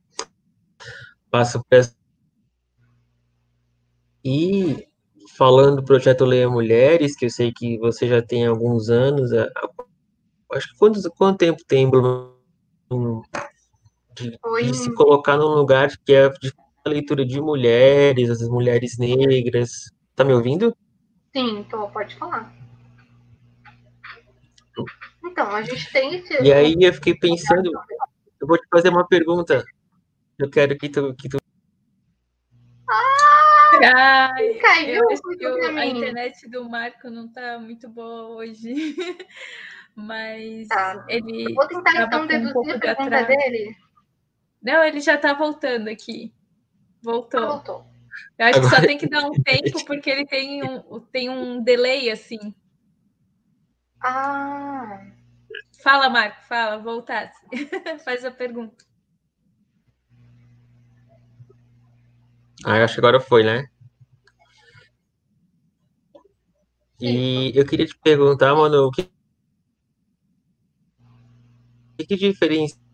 passa 1.29 1.59
por 1.59 1.77
essa... 1.77 1.95
E 4.23 4.87
falando 5.37 5.77
do 5.77 5.83
projeto 5.83 6.25
Leia 6.25 6.49
Mulheres, 6.49 7.15
que 7.15 7.25
eu 7.25 7.29
sei 7.29 7.51
que 7.51 7.77
você 7.77 8.07
já 8.07 8.21
tem 8.21 8.45
alguns 8.45 8.89
anos, 8.89 9.31
a, 9.33 9.47
acho 10.53 10.71
que 10.71 10.77
quantos, 10.77 11.07
quanto 11.17 11.37
tempo 11.37 11.63
tem, 11.65 11.89
Bruno, 11.89 12.33
de, 14.15 14.31
de, 14.31 14.77
se 14.77 14.93
colocar 14.93 15.37
num 15.37 15.53
lugar 15.53 15.95
que 16.05 16.13
é 16.13 16.29
de 16.29 16.51
leitura 16.85 17.25
de 17.25 17.39
mulheres, 17.39 18.29
as 18.29 18.47
mulheres 18.47 18.97
negras, 18.97 19.91
Tá 20.17 20.23
me 20.23 20.33
ouvindo? 20.33 20.75
Sim, 21.31 21.63
tô, 21.69 21.87
pode 21.89 22.15
falar. 22.15 22.51
Então, 25.23 25.47
a 25.51 25.61
gente 25.61 25.91
tem 25.93 26.15
esse... 26.15 26.41
E 26.43 26.51
aí 26.51 26.75
eu 26.81 26.91
fiquei 26.91 27.13
pensando, 27.15 27.71
eu 28.41 28.47
vou 28.47 28.57
te 28.57 28.65
fazer 28.71 28.89
uma 28.89 29.07
pergunta. 29.07 29.63
Eu 30.39 30.49
quero 30.49 30.75
que 30.75 30.89
tu. 30.89 31.13
Que 31.13 31.29
tu... 31.29 31.37
Ah, 32.89 34.31
Ai, 34.35 34.53
caiu. 34.55 35.03
Eu 35.03 35.09
acho 35.11 35.21
que 35.21 35.45
a 35.45 35.85
internet 35.85 36.49
do 36.49 36.67
Marco 36.67 37.11
não 37.11 37.31
tá 37.31 37.59
muito 37.59 37.87
boa 37.87 38.29
hoje. 38.37 38.73
Mas 39.95 40.67
Tá. 40.67 41.05
ele. 41.07 41.51
Eu 41.51 41.53
vou 41.55 41.67
tentar 41.67 42.01
então 42.03 42.19
com 42.19 42.25
um 42.25 42.27
deduzir 42.27 42.53
pouco 42.53 42.69
a 42.71 42.73
de 42.73 42.79
pergunta 42.79 43.03
atraso. 43.19 43.27
dele. 43.27 43.75
Não, 44.63 44.83
ele 44.83 44.99
já 44.99 45.15
tá 45.17 45.33
voltando 45.33 45.89
aqui. 45.89 46.33
Voltou. 47.03 47.45
Voltou. 47.47 47.85
Eu 48.37 48.45
acho 48.47 48.61
que 48.61 48.69
só 48.69 48.81
tem 48.81 48.97
que 48.97 49.09
dar 49.09 49.23
um 49.25 49.31
tempo, 49.43 49.85
porque 49.85 50.09
ele 50.09 50.25
tem 50.25 50.63
um, 50.63 50.99
tem 50.99 51.29
um 51.29 51.61
delay 51.63 52.09
assim. 52.09 52.53
Ah, 54.03 55.07
Fala, 55.81 56.09
Marco, 56.09 56.41
fala, 56.47 56.77
voltasse. 56.77 57.39
Faz 58.03 58.25
a 58.25 58.31
pergunta. 58.31 58.83
Ah, 62.65 62.83
acho 62.83 62.95
que 62.95 62.99
agora 62.99 63.19
foi, 63.19 63.43
né? 63.43 63.67
E 66.99 67.51
eu 67.55 67.65
queria 67.65 67.85
te 67.85 67.97
perguntar, 67.99 68.55
mano, 68.55 68.87
o 68.87 68.91
que, 68.91 69.03
o 71.93 71.97
que 71.97 72.05
que 72.05 72.17
diferencia 72.17 72.86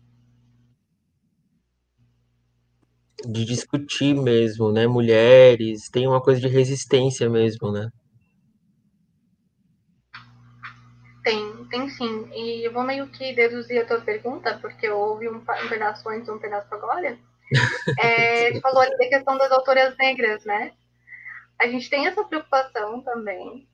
de 3.26 3.44
discutir 3.44 4.14
mesmo, 4.14 4.72
né? 4.72 4.86
Mulheres, 4.86 5.88
tem 5.90 6.06
uma 6.06 6.20
coisa 6.20 6.40
de 6.40 6.48
resistência 6.48 7.28
mesmo, 7.28 7.72
né? 7.72 7.88
tem, 11.24 11.64
tem 11.70 11.88
sim. 11.88 12.28
E 12.32 12.64
eu 12.64 12.72
vou 12.72 12.84
meio 12.84 13.08
que 13.08 13.32
deduzir 13.32 13.80
a 13.82 13.86
tua 13.86 14.00
pergunta, 14.02 14.58
porque 14.60 14.86
eu 14.86 14.98
ouvi 14.98 15.28
um, 15.28 15.38
um 15.38 15.68
pedaço 15.68 16.08
antes 16.08 16.28
e 16.28 16.30
um 16.30 16.38
pedaço 16.38 16.72
agora. 16.72 17.18
É, 18.00 18.52
tu 18.52 18.60
falou 18.60 18.80
ali 18.80 18.96
da 18.96 19.08
questão 19.08 19.36
das 19.36 19.52
autoras 19.52 19.96
negras, 19.98 20.44
né? 20.44 20.72
A 21.60 21.66
gente 21.68 21.88
tem 21.88 22.06
essa 22.06 22.24
preocupação 22.24 23.02
também. 23.02 23.68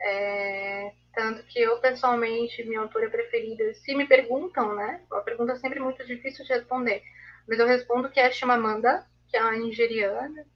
É, 0.00 0.92
tanto 1.14 1.42
que 1.44 1.60
eu, 1.60 1.78
pessoalmente, 1.78 2.64
minha 2.64 2.80
autora 2.80 3.10
preferida, 3.10 3.72
se 3.74 3.94
me 3.94 4.06
perguntam, 4.06 4.74
né? 4.74 5.02
Uma 5.10 5.20
pergunta 5.20 5.54
sempre 5.56 5.78
muito 5.78 6.04
difícil 6.06 6.44
de 6.44 6.52
responder. 6.52 7.02
Mas 7.50 7.60
eu 7.60 7.68
respondo 7.68 8.10
que 8.10 8.20
é 8.20 8.28
a 8.28 8.32
Chimamanda, 8.32 9.06
que 9.28 9.36
é 9.38 9.42
uma 9.44 9.52
nigeriana. 9.58 10.46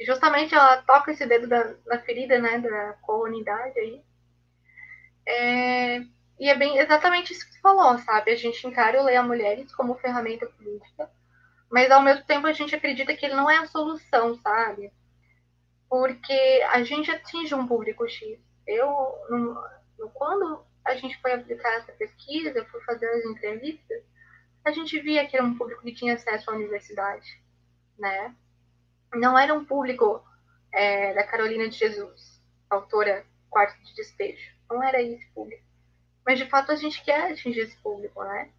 E 0.00 0.06
justamente 0.06 0.54
ela 0.54 0.82
toca 0.82 1.12
esse 1.12 1.26
dedo 1.26 1.48
da, 1.48 1.74
na 1.86 2.00
ferida, 2.00 2.38
né? 2.40 2.58
Da 2.60 2.94
comunidade 3.02 3.78
aí. 3.80 4.02
É, 5.26 5.98
e 6.38 6.48
é 6.48 6.56
bem 6.56 6.78
exatamente 6.78 7.32
isso 7.32 7.46
que 7.46 7.52
você 7.54 7.60
falou, 7.60 7.98
sabe? 7.98 8.30
A 8.32 8.36
gente 8.36 8.66
encara 8.66 9.00
o 9.00 9.04
Leia 9.04 9.22
Mulheres 9.22 9.72
como 9.74 9.94
ferramenta 9.96 10.46
política, 10.46 11.10
mas 11.70 11.90
ao 11.90 12.02
mesmo 12.02 12.24
tempo 12.26 12.46
a 12.48 12.52
gente 12.52 12.74
acredita 12.74 13.14
que 13.16 13.26
ele 13.26 13.34
não 13.36 13.50
é 13.50 13.58
a 13.58 13.66
solução, 13.66 14.36
sabe? 14.36 14.92
Porque 15.88 16.34
a 16.72 16.82
gente 16.84 17.10
atinge 17.10 17.54
um 17.54 17.66
público 17.66 18.08
X. 18.08 18.38
Eu, 18.66 18.88
no, 19.30 19.54
no- 19.98 20.10
quando 20.12 20.64
a 20.84 20.94
gente 20.96 21.20
foi 21.20 21.32
aplicar 21.34 21.74
essa 21.74 21.92
pesquisa, 21.92 22.64
foi 22.66 22.80
fazer 22.82 23.06
as 23.08 23.24
entrevistas, 23.24 24.02
a 24.64 24.72
gente 24.72 25.00
via 25.00 25.26
que 25.26 25.36
era 25.36 25.44
um 25.44 25.56
público 25.56 25.82
que 25.82 25.94
tinha 25.94 26.14
acesso 26.14 26.50
à 26.50 26.54
universidade, 26.54 27.42
né? 27.98 28.34
Não 29.14 29.38
era 29.38 29.54
um 29.54 29.64
público 29.64 30.22
é, 30.72 31.14
da 31.14 31.24
Carolina 31.24 31.68
de 31.68 31.76
Jesus, 31.76 32.40
autora 32.68 33.24
Quarto 33.48 33.82
de 33.82 33.94
Despejo. 33.94 34.52
Não 34.70 34.82
era 34.82 35.02
esse 35.02 35.26
público. 35.32 35.64
Mas 36.24 36.38
de 36.38 36.46
fato 36.46 36.70
a 36.70 36.76
gente 36.76 37.02
quer 37.02 37.32
atingir 37.32 37.60
esse 37.60 37.76
público, 37.78 38.22
né? 38.22 38.50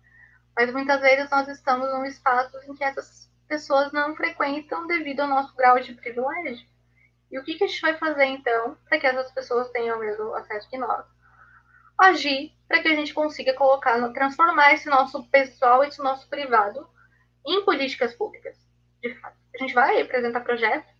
Mas 0.55 0.71
muitas 0.71 0.99
vezes 0.99 1.29
nós 1.29 1.47
estamos 1.47 1.87
num 1.89 2.05
espaço 2.05 2.57
em 2.67 2.75
que 2.75 2.83
essas 2.83 3.31
pessoas 3.47 3.91
não 3.91 4.15
frequentam 4.15 4.87
devido 4.87 5.21
ao 5.21 5.27
nosso 5.27 5.55
grau 5.55 5.79
de 5.79 5.93
privilégio. 5.93 6.67
E 7.31 7.39
o 7.39 7.43
que, 7.43 7.55
que 7.55 7.63
a 7.63 7.67
gente 7.67 7.81
vai 7.81 7.97
fazer 7.97 8.25
então 8.25 8.77
para 8.89 8.99
que 8.99 9.07
essas 9.07 9.31
pessoas 9.31 9.69
tenham 9.69 9.97
o 9.97 10.01
mesmo 10.01 10.33
acesso 10.35 10.69
que 10.69 10.77
nós? 10.77 11.05
Agir 12.01 12.51
para 12.67 12.81
que 12.81 12.87
a 12.87 12.95
gente 12.95 13.13
consiga 13.13 13.53
colocar, 13.53 14.11
transformar 14.11 14.73
esse 14.73 14.89
nosso 14.89 15.23
pessoal, 15.29 15.83
esse 15.83 16.01
nosso 16.01 16.27
privado 16.27 16.89
em 17.45 17.63
políticas 17.63 18.15
públicas, 18.15 18.57
de 19.01 19.13
fato. 19.15 19.37
A 19.53 19.57
gente 19.59 19.73
vai 19.73 20.01
apresentar 20.01 20.39
projetos, 20.39 20.91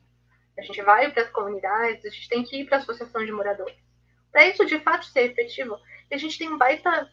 a 0.58 0.62
gente 0.62 0.80
vai 0.84 1.12
para 1.12 1.24
as 1.24 1.30
comunidades, 1.30 2.06
a 2.06 2.10
gente 2.10 2.30
tem 2.30 2.44
que 2.44 2.62
ir 2.62 2.66
para 2.66 2.78
a 2.78 2.82
associação 2.82 3.26
de 3.26 3.32
moradores. 3.32 3.76
Para 4.32 4.46
isso 4.46 4.64
de 4.64 4.80
fato 4.80 5.06
ser 5.06 5.32
efetivo, 5.32 5.76
a 6.12 6.18
gente 6.18 6.38
tem 6.38 6.50
um 6.50 6.58
baita 6.58 7.10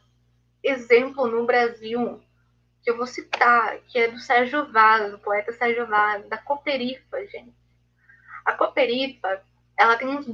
exemplo 0.63 1.27
no 1.27 1.47
Brasil 1.47 2.23
que 2.83 2.91
eu 2.91 2.97
vou 2.97 3.07
citar, 3.07 3.79
que 3.89 3.99
é 3.99 4.09
do 4.09 4.19
Sérgio 4.19 4.71
Vaz, 4.71 5.11
do 5.11 5.19
poeta 5.19 5.53
Sérgio 5.53 5.87
Vaz, 5.87 6.29
da 6.29 6.37
Cooperifa, 6.37 7.25
gente. 7.27 7.57
A 8.45 8.53
Cooperifa, 8.53 9.43
ela 9.79 9.97
tem 9.97 10.09
uns 10.09 10.27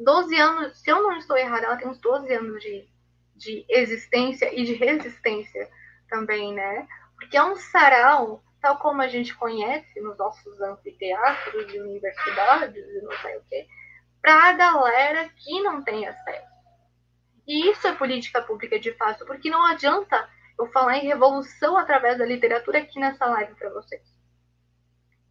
12 0.00 0.34
anos, 0.36 0.78
se 0.78 0.90
eu 0.90 1.02
não 1.02 1.16
estou 1.16 1.36
errada, 1.36 1.66
ela 1.66 1.76
tem 1.76 1.88
uns 1.88 2.00
12 2.00 2.32
anos 2.32 2.62
de, 2.62 2.88
de 3.36 3.66
existência 3.68 4.52
e 4.52 4.64
de 4.64 4.74
resistência 4.74 5.70
também, 6.08 6.54
né? 6.54 6.88
Porque 7.16 7.36
é 7.36 7.44
um 7.44 7.56
sarau, 7.56 8.42
tal 8.60 8.78
como 8.78 9.02
a 9.02 9.08
gente 9.08 9.34
conhece 9.34 10.00
nos 10.00 10.16
nossos 10.16 10.60
anfiteatros 10.60 11.72
e 11.72 11.78
universidades 11.78 12.84
e 12.84 13.02
não 13.02 13.12
sei 13.18 13.36
o 13.36 13.44
quê, 13.48 13.66
para 14.22 14.48
a 14.48 14.52
galera 14.54 15.28
que 15.36 15.62
não 15.62 15.82
tem 15.82 16.06
acesso. 16.06 16.50
E 17.46 17.70
isso 17.70 17.86
é 17.86 17.94
política 17.94 18.42
pública 18.42 18.78
de 18.78 18.92
fato, 18.94 19.26
porque 19.26 19.50
não 19.50 19.66
adianta 19.66 20.28
eu 20.58 20.66
falar 20.72 20.98
em 20.98 21.06
revolução 21.06 21.76
através 21.76 22.18
da 22.18 22.24
literatura 22.24 22.78
aqui 22.78 22.98
nessa 22.98 23.26
live 23.26 23.54
para 23.54 23.70
vocês. 23.70 24.02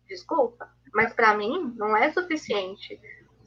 Desculpa, 0.07 0.71
mas 0.93 1.13
para 1.13 1.35
mim 1.35 1.73
não 1.77 1.95
é 1.95 2.11
suficiente 2.11 2.99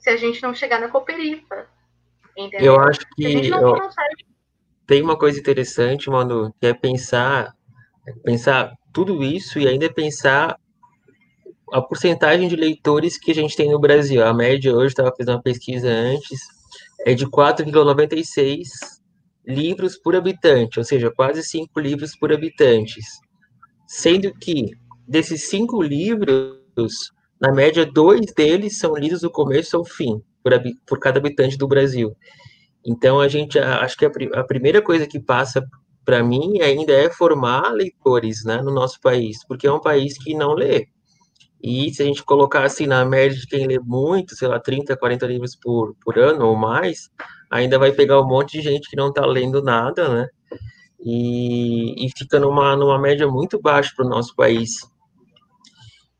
se 0.03 0.11
a 0.11 0.17
gente 0.17 0.43
não 0.43 0.53
chegar 0.53 0.81
na 0.81 0.89
cooperifa. 0.89 1.67
Entendeu? 2.37 2.75
Eu 2.75 2.81
acho 2.81 3.01
que 3.15 3.25
eu- 3.25 3.75
consegue. 3.75 4.27
tem 4.87 5.01
uma 5.01 5.17
coisa 5.17 5.39
interessante, 5.39 6.11
mano, 6.11 6.53
que 6.61 6.67
é 6.67 6.75
pensar, 6.75 7.55
pensar 8.25 8.73
tudo 8.93 9.23
isso 9.23 9.59
e 9.59 9.69
ainda 9.69 9.93
pensar 9.93 10.59
a 11.73 11.81
porcentagem 11.81 12.49
de 12.49 12.57
leitores 12.57 13.17
que 13.17 13.31
a 13.31 13.35
gente 13.35 13.57
tem 13.57 13.71
no 13.71 13.79
Brasil. 13.79 14.25
A 14.25 14.35
média 14.35 14.75
hoje, 14.75 14.89
estava 14.89 15.15
fazendo 15.17 15.37
uma 15.37 15.43
pesquisa 15.43 15.89
antes, 15.89 16.41
é 17.07 17.15
de 17.15 17.27
4,96 17.27 18.69
livros 19.47 19.97
por 19.97 20.15
habitante, 20.17 20.79
ou 20.79 20.85
seja, 20.85 21.11
quase 21.11 21.43
5 21.43 21.79
livros 21.81 22.17
por 22.17 22.33
habitantes. 22.33 23.05
Sendo 23.87 24.33
que 24.35 24.71
desses 25.07 25.49
cinco 25.49 25.83
livros, 25.83 27.13
na 27.43 27.51
média, 27.51 27.85
dois 27.85 28.33
deles 28.37 28.79
são 28.79 28.95
lidos 28.95 29.23
do 29.23 29.31
começo 29.31 29.77
ao 29.77 29.85
fim, 29.85 30.23
por, 30.45 30.53
por 30.87 31.01
cada 31.01 31.19
habitante 31.19 31.59
do 31.59 31.67
Brasil. 31.67 32.17
Então, 32.87 33.21
a 33.21 33.27
gente, 33.27 33.59
acho 33.59 33.97
que 33.97 34.07
a, 34.07 34.11
a 34.35 34.45
primeira 34.45 34.81
coisa 34.81 35.09
que 35.09 35.19
passa 35.19 35.67
para 36.05 36.23
mim 36.23 36.61
ainda 36.61 36.93
é 36.93 37.11
formar 37.11 37.73
leitores 37.73 38.45
né, 38.45 38.63
no 38.63 38.73
nosso 38.73 39.01
país, 39.01 39.45
porque 39.45 39.67
é 39.67 39.73
um 39.73 39.81
país 39.81 40.17
que 40.17 40.35
não 40.35 40.55
lê. 40.55 40.87
E 41.61 41.93
se 41.93 42.03
a 42.03 42.07
gente 42.07 42.23
colocar 42.23 42.65
assim 42.65 42.87
na 42.87 43.05
média 43.05 43.37
de 43.37 43.47
quem 43.47 43.67
lê 43.67 43.79
muito, 43.81 44.37
sei 44.37 44.47
lá, 44.47 44.61
30, 44.61 44.97
40 44.97 45.27
livros 45.27 45.57
por, 45.57 45.97
por 46.01 46.19
ano 46.21 46.47
ou 46.47 46.57
mais, 46.57 47.11
ainda 47.51 47.77
vai 47.77 47.91
pegar 47.91 48.21
um 48.21 48.27
monte 48.27 48.53
de 48.53 48.63
gente 48.63 48.89
que 48.89 48.97
não 48.97 49.09
está 49.09 49.27
lendo 49.27 49.61
nada, 49.61 50.09
né? 50.09 50.29
E, 51.05 52.07
e 52.07 52.11
fica 52.17 52.39
numa, 52.39 52.77
numa 52.77 53.01
média 53.01 53.27
muito 53.27 53.61
baixa 53.61 53.93
para 53.97 54.07
o 54.07 54.09
nosso 54.09 54.35
país. 54.37 54.92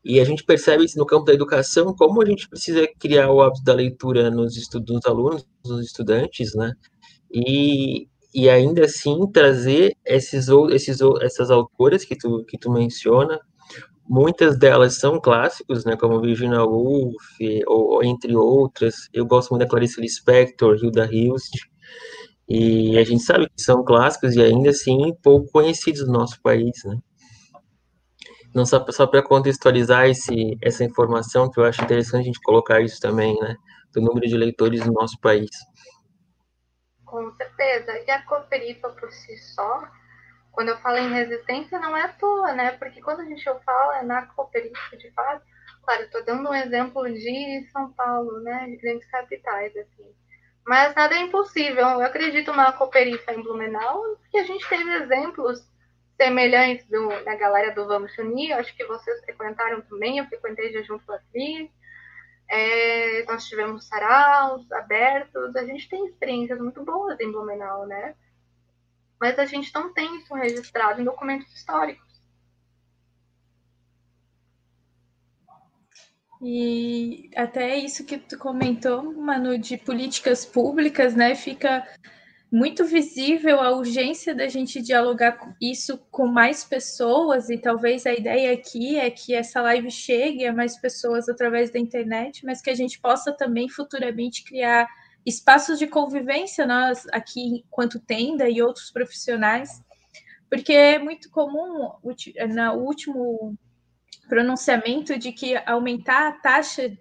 E 0.03 0.19
a 0.19 0.25
gente 0.25 0.43
percebe 0.43 0.83
isso 0.83 0.97
no 0.97 1.05
campo 1.05 1.25
da 1.25 1.33
educação, 1.33 1.93
como 1.95 2.21
a 2.21 2.25
gente 2.25 2.49
precisa 2.49 2.85
criar 2.99 3.31
o 3.31 3.41
hábito 3.41 3.63
da 3.63 3.73
leitura 3.73 4.29
nos, 4.29 4.57
estu 4.57 4.83
nos 4.87 5.05
alunos, 5.05 5.45
nos 5.65 5.85
estudantes, 5.85 6.53
né? 6.55 6.73
E, 7.31 8.07
e 8.33 8.49
ainda 8.49 8.85
assim 8.85 9.25
trazer 9.31 9.95
esses, 10.05 10.47
esses, 10.71 10.99
essas 11.21 11.49
autoras 11.49 12.03
que 12.03 12.17
tu, 12.17 12.43
que 12.45 12.57
tu 12.57 12.71
menciona, 12.71 13.39
muitas 14.07 14.57
delas 14.57 14.99
são 14.99 15.19
clássicos, 15.19 15.85
né, 15.85 15.95
como 15.95 16.21
Virginia 16.21 16.63
Woolf, 16.63 17.15
ou 17.67 18.03
entre 18.03 18.35
outras. 18.35 19.07
Eu 19.13 19.25
gosto 19.25 19.51
muito 19.51 19.61
da 19.61 19.69
Clarice 19.69 20.01
Lispector, 20.01 20.77
Hilda 20.81 21.09
Hilst, 21.11 21.53
e 22.47 22.97
a 22.97 23.03
gente 23.03 23.23
sabe 23.23 23.47
que 23.47 23.61
são 23.61 23.83
clássicos 23.83 24.35
e 24.35 24.41
ainda 24.41 24.69
assim 24.69 25.13
pouco 25.23 25.49
conhecidos 25.51 26.05
no 26.05 26.13
nosso 26.13 26.41
país, 26.41 26.83
né? 26.85 26.97
Não 28.53 28.65
só, 28.65 28.85
só 28.91 29.07
para 29.07 29.23
contextualizar 29.23 30.07
esse, 30.07 30.57
essa 30.61 30.83
informação, 30.83 31.49
que 31.49 31.59
eu 31.59 31.65
acho 31.65 31.83
interessante 31.83 32.21
a 32.21 32.25
gente 32.25 32.41
colocar 32.41 32.81
isso 32.81 32.99
também, 33.01 33.37
né, 33.39 33.55
do 33.91 34.01
número 34.01 34.27
de 34.27 34.37
leitores 34.37 34.85
no 34.85 34.93
nosso 34.93 35.19
país. 35.19 35.49
Com 37.05 37.31
certeza. 37.35 37.91
E 38.07 38.11
a 38.11 38.23
cooperifa 38.23 38.89
por 38.89 39.11
si 39.11 39.37
só, 39.37 39.87
quando 40.51 40.69
eu 40.69 40.77
falo 40.77 40.97
em 40.97 41.13
resistência, 41.13 41.79
não 41.79 41.95
é 41.95 42.03
à 42.03 42.07
toa, 42.09 42.53
né? 42.53 42.71
Porque 42.73 43.01
quando 43.01 43.21
a 43.21 43.25
gente 43.25 43.43
fala 43.43 44.03
na 44.03 44.25
cooperifa, 44.27 44.97
de 44.97 45.11
fato, 45.11 45.43
claro, 45.83 46.03
estou 46.03 46.23
dando 46.25 46.49
um 46.49 46.53
exemplo 46.53 47.03
de 47.11 47.67
São 47.71 47.91
Paulo, 47.93 48.39
né? 48.41 48.67
De 48.67 48.77
grandes 48.77 49.05
capitais, 49.09 49.75
assim. 49.75 50.11
Mas 50.65 50.95
nada 50.95 51.15
é 51.15 51.19
impossível. 51.19 51.85
Eu 51.85 52.01
acredito 52.01 52.51
numa 52.51 52.71
cooperifa 52.71 53.33
em 53.33 53.43
Blumenau, 53.43 54.01
porque 54.21 54.37
a 54.37 54.43
gente 54.43 54.67
teve 54.67 54.89
exemplos 54.91 55.59
semelhantes 56.23 56.85
do, 56.87 57.07
da 57.23 57.35
galera 57.35 57.73
do 57.73 57.85
Vamos 57.85 58.17
Unir. 58.17 58.53
Acho 58.53 58.75
que 58.75 58.85
vocês 58.85 59.19
frequentaram 59.21 59.81
também, 59.81 60.17
eu 60.17 60.25
frequentei 60.25 60.71
já 60.71 60.81
junto 60.81 61.05
com 61.05 61.13
a 61.13 61.19
Cris. 61.31 61.69
É, 62.49 63.23
nós 63.25 63.45
tivemos 63.47 63.87
saraus 63.87 64.69
abertos, 64.71 65.55
a 65.55 65.65
gente 65.65 65.89
tem 65.89 66.05
experiências 66.05 66.59
muito 66.59 66.83
boas 66.83 67.19
em 67.19 67.31
Blumenau, 67.31 67.85
né? 67.87 68.15
mas 69.23 69.39
a 69.39 69.45
gente 69.45 69.73
não 69.73 69.93
tem 69.93 70.17
isso 70.17 70.33
registrado 70.33 70.99
em 70.99 71.05
documentos 71.05 71.49
históricos. 71.55 72.03
E 76.41 77.29
até 77.33 77.77
isso 77.77 78.05
que 78.05 78.17
tu 78.17 78.37
comentou, 78.37 79.13
Manu, 79.13 79.57
de 79.57 79.77
políticas 79.77 80.43
públicas, 80.45 81.15
né? 81.15 81.35
Fica 81.35 81.87
muito 82.53 82.85
visível 82.85 83.59
a 83.59 83.71
urgência 83.71 84.35
da 84.35 84.47
gente 84.47 84.79
dialogar 84.79 85.55
isso 85.59 85.97
com 86.11 86.27
mais 86.27 86.63
pessoas, 86.63 87.49
e 87.49 87.57
talvez 87.57 88.05
a 88.05 88.13
ideia 88.13 88.53
aqui 88.53 88.95
é 88.95 89.09
que 89.09 89.33
essa 89.33 89.59
live 89.59 89.89
chegue 89.89 90.45
a 90.45 90.53
mais 90.53 90.77
pessoas 90.77 91.27
através 91.27 91.71
da 91.71 91.79
internet, 91.79 92.45
mas 92.45 92.61
que 92.61 92.69
a 92.69 92.75
gente 92.75 93.01
possa 93.01 93.31
também 93.31 93.67
futuramente 93.67 94.43
criar 94.43 94.87
espaços 95.25 95.79
de 95.79 95.87
convivência, 95.87 96.67
nós 96.67 97.07
aqui, 97.11 97.63
enquanto 97.65 97.99
tenda 97.99 98.47
e 98.47 98.61
outros 98.61 98.91
profissionais, 98.91 99.81
porque 100.47 100.73
é 100.73 100.99
muito 100.99 101.31
comum 101.31 101.89
no 102.03 102.73
último 102.75 103.57
pronunciamento 104.29 105.17
de 105.17 105.31
que 105.31 105.55
aumentar 105.65 106.27
a 106.27 106.31
taxa, 106.33 106.95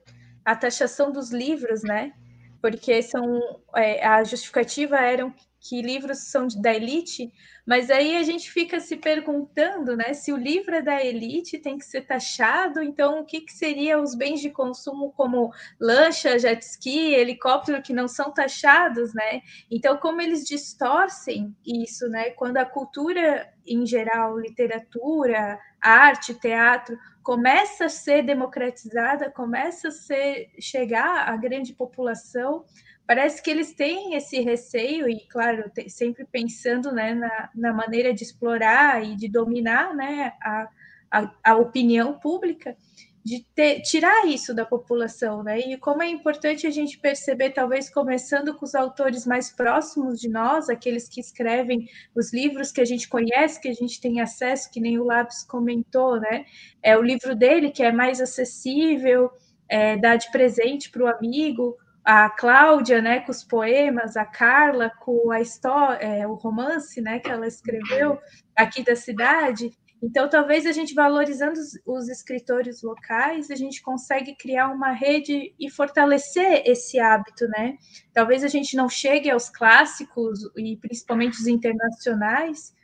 a 0.47 0.57
taxação 0.57 1.13
dos 1.13 1.31
livros, 1.31 1.83
né? 1.83 2.15
Porque 2.63 3.03
são 3.03 3.41
é, 3.77 4.07
a 4.07 4.23
justificativa 4.23 4.97
eram 4.97 5.35
que 5.63 5.81
livros 5.81 6.19
são 6.31 6.49
da 6.61 6.75
elite, 6.75 7.33
mas 7.65 7.89
aí 7.89 8.17
a 8.17 8.23
gente 8.25 8.51
fica 8.51 8.81
se 8.81 8.97
perguntando, 8.97 9.97
né, 9.97 10.13
se 10.13 10.33
o 10.33 10.37
livro 10.37 10.75
é 10.75 10.83
da 10.83 11.05
elite 11.05 11.59
tem 11.59 11.79
que 11.79 11.85
ser 11.85 12.01
taxado, 12.03 12.83
então 12.83 13.21
o 13.21 13.25
que, 13.25 13.43
que 13.43 13.53
seria 13.53 14.01
os 14.01 14.17
bens 14.17 14.41
de 14.41 14.51
consumo 14.51 15.13
como 15.13 15.53
lancha, 15.81 16.37
jet 16.37 16.61
ski, 16.65 17.15
helicóptero 17.15 17.81
que 17.81 17.93
não 17.93 18.09
são 18.09 18.33
taxados, 18.35 19.15
né? 19.15 19.41
Então 19.71 19.97
como 19.99 20.21
eles 20.21 20.45
distorcem 20.45 21.55
isso, 21.65 22.09
né? 22.09 22.31
Quando 22.31 22.57
a 22.57 22.65
cultura 22.65 23.49
em 23.65 23.87
geral, 23.87 24.39
literatura, 24.39 25.59
arte, 25.81 26.35
teatro, 26.35 26.99
começa 27.23 27.87
a 27.87 27.89
ser 27.89 28.23
democratizada, 28.23 29.31
começa 29.31 29.89
a 29.89 29.93
ser, 29.93 30.51
chegar 30.59 31.29
à 31.29 31.37
grande 31.37 31.73
população, 31.73 32.65
parece 33.07 33.43
que 33.43 33.51
eles 33.51 33.73
têm 33.73 34.15
esse 34.15 34.41
receio, 34.41 35.09
e 35.09 35.21
claro, 35.29 35.71
sempre 35.89 36.25
pensando 36.25 36.93
né, 36.93 37.15
na, 37.15 37.51
na, 37.55 37.73
maneira 37.73 38.13
de 38.13 38.25
explorar 38.25 39.05
e 39.05 39.17
de 39.17 39.29
dominar 39.29 39.95
né, 39.95 40.33
a, 40.43 40.69
a, 41.11 41.35
a 41.45 41.57
opinião 41.57 42.19
pública, 42.19 42.77
de 43.25 43.45
ter, 43.55 43.81
tirar 43.83 44.27
isso 44.27 44.53
da 44.55 44.67
população, 44.67 45.43
né? 45.43 45.61
E 45.61 45.77
como 45.77 46.03
é 46.03 46.09
importante 46.09 46.67
a 46.67 46.71
gente 46.71 46.99
perceber, 46.99 47.51
talvez 47.51 47.89
começando 47.89 48.55
com 48.55 48.65
os 48.65 48.75
autores 48.75 49.27
mais 49.27 49.51
próximos 49.51 50.21
de 50.21 50.29
nós, 50.29 50.69
aqueles 50.69 51.09
que 51.09 51.21
escrevem 51.21 51.87
os 52.15 52.33
livros 52.33 52.73
que 52.73 52.81
a 52.81 52.85
gente 52.85 53.09
conhece, 53.09 53.61
que 53.61 53.69
a 53.69 53.75
gente 53.75 54.01
tem 54.01 54.21
acesso, 54.21 54.71
que 54.71 54.81
nem 54.81 54.99
o 54.99 55.05
Lápis 55.05 55.45
comentou, 55.45 56.21
né? 56.21 56.45
É 56.83 56.97
o 56.97 57.03
livro 57.03 57.35
dele 57.37 57.71
que 57.71 57.83
é 57.83 57.93
mais 57.93 58.21
acessível, 58.21 59.31
é, 59.69 59.97
dá 59.97 60.17
de 60.17 60.31
presente 60.33 60.91
para 60.91 61.05
o 61.05 61.09
amigo, 61.09 61.77
a 62.05 62.29
Cláudia, 62.29 63.01
né, 63.01 63.21
com 63.21 63.31
os 63.31 63.45
poemas, 63.45 64.17
a 64.17 64.25
Carla 64.25 64.91
com 65.01 65.31
a 65.31 65.41
história, 65.41 66.05
é, 66.05 66.27
o 66.27 66.35
romance, 66.35 67.01
né, 67.01 67.21
que 67.21 67.31
ela 67.31 67.47
escreveu 67.47 68.19
aqui 68.57 68.83
da 68.83 68.97
cidade. 68.97 69.71
Então, 70.03 70.29
talvez 70.29 70.67
a 70.67 70.73
gente 70.73 70.95
valorizando 70.95 71.61
os, 71.61 71.79
os, 71.87 72.09
escritores 72.09 72.83
locais, 72.83 73.53
a 73.53 73.55
gente 73.55 73.81
consegue 73.81 74.35
criar 74.35 74.69
uma 74.69 74.91
rede 74.91 75.55
e 75.61 75.71
fortalecer 75.71 76.65
esse 76.67 76.99
hábito, 76.99 77.47
né? 77.47 77.79
Talvez 78.13 78.43
a 78.43 78.49
gente 78.49 78.77
não 78.77 78.89
chegue 78.89 79.31
aos 79.31 79.49
clássicos 79.49 80.41
e 80.57 80.77
principalmente 80.79 81.39
os 81.39 81.47
internacionais, 81.47 82.75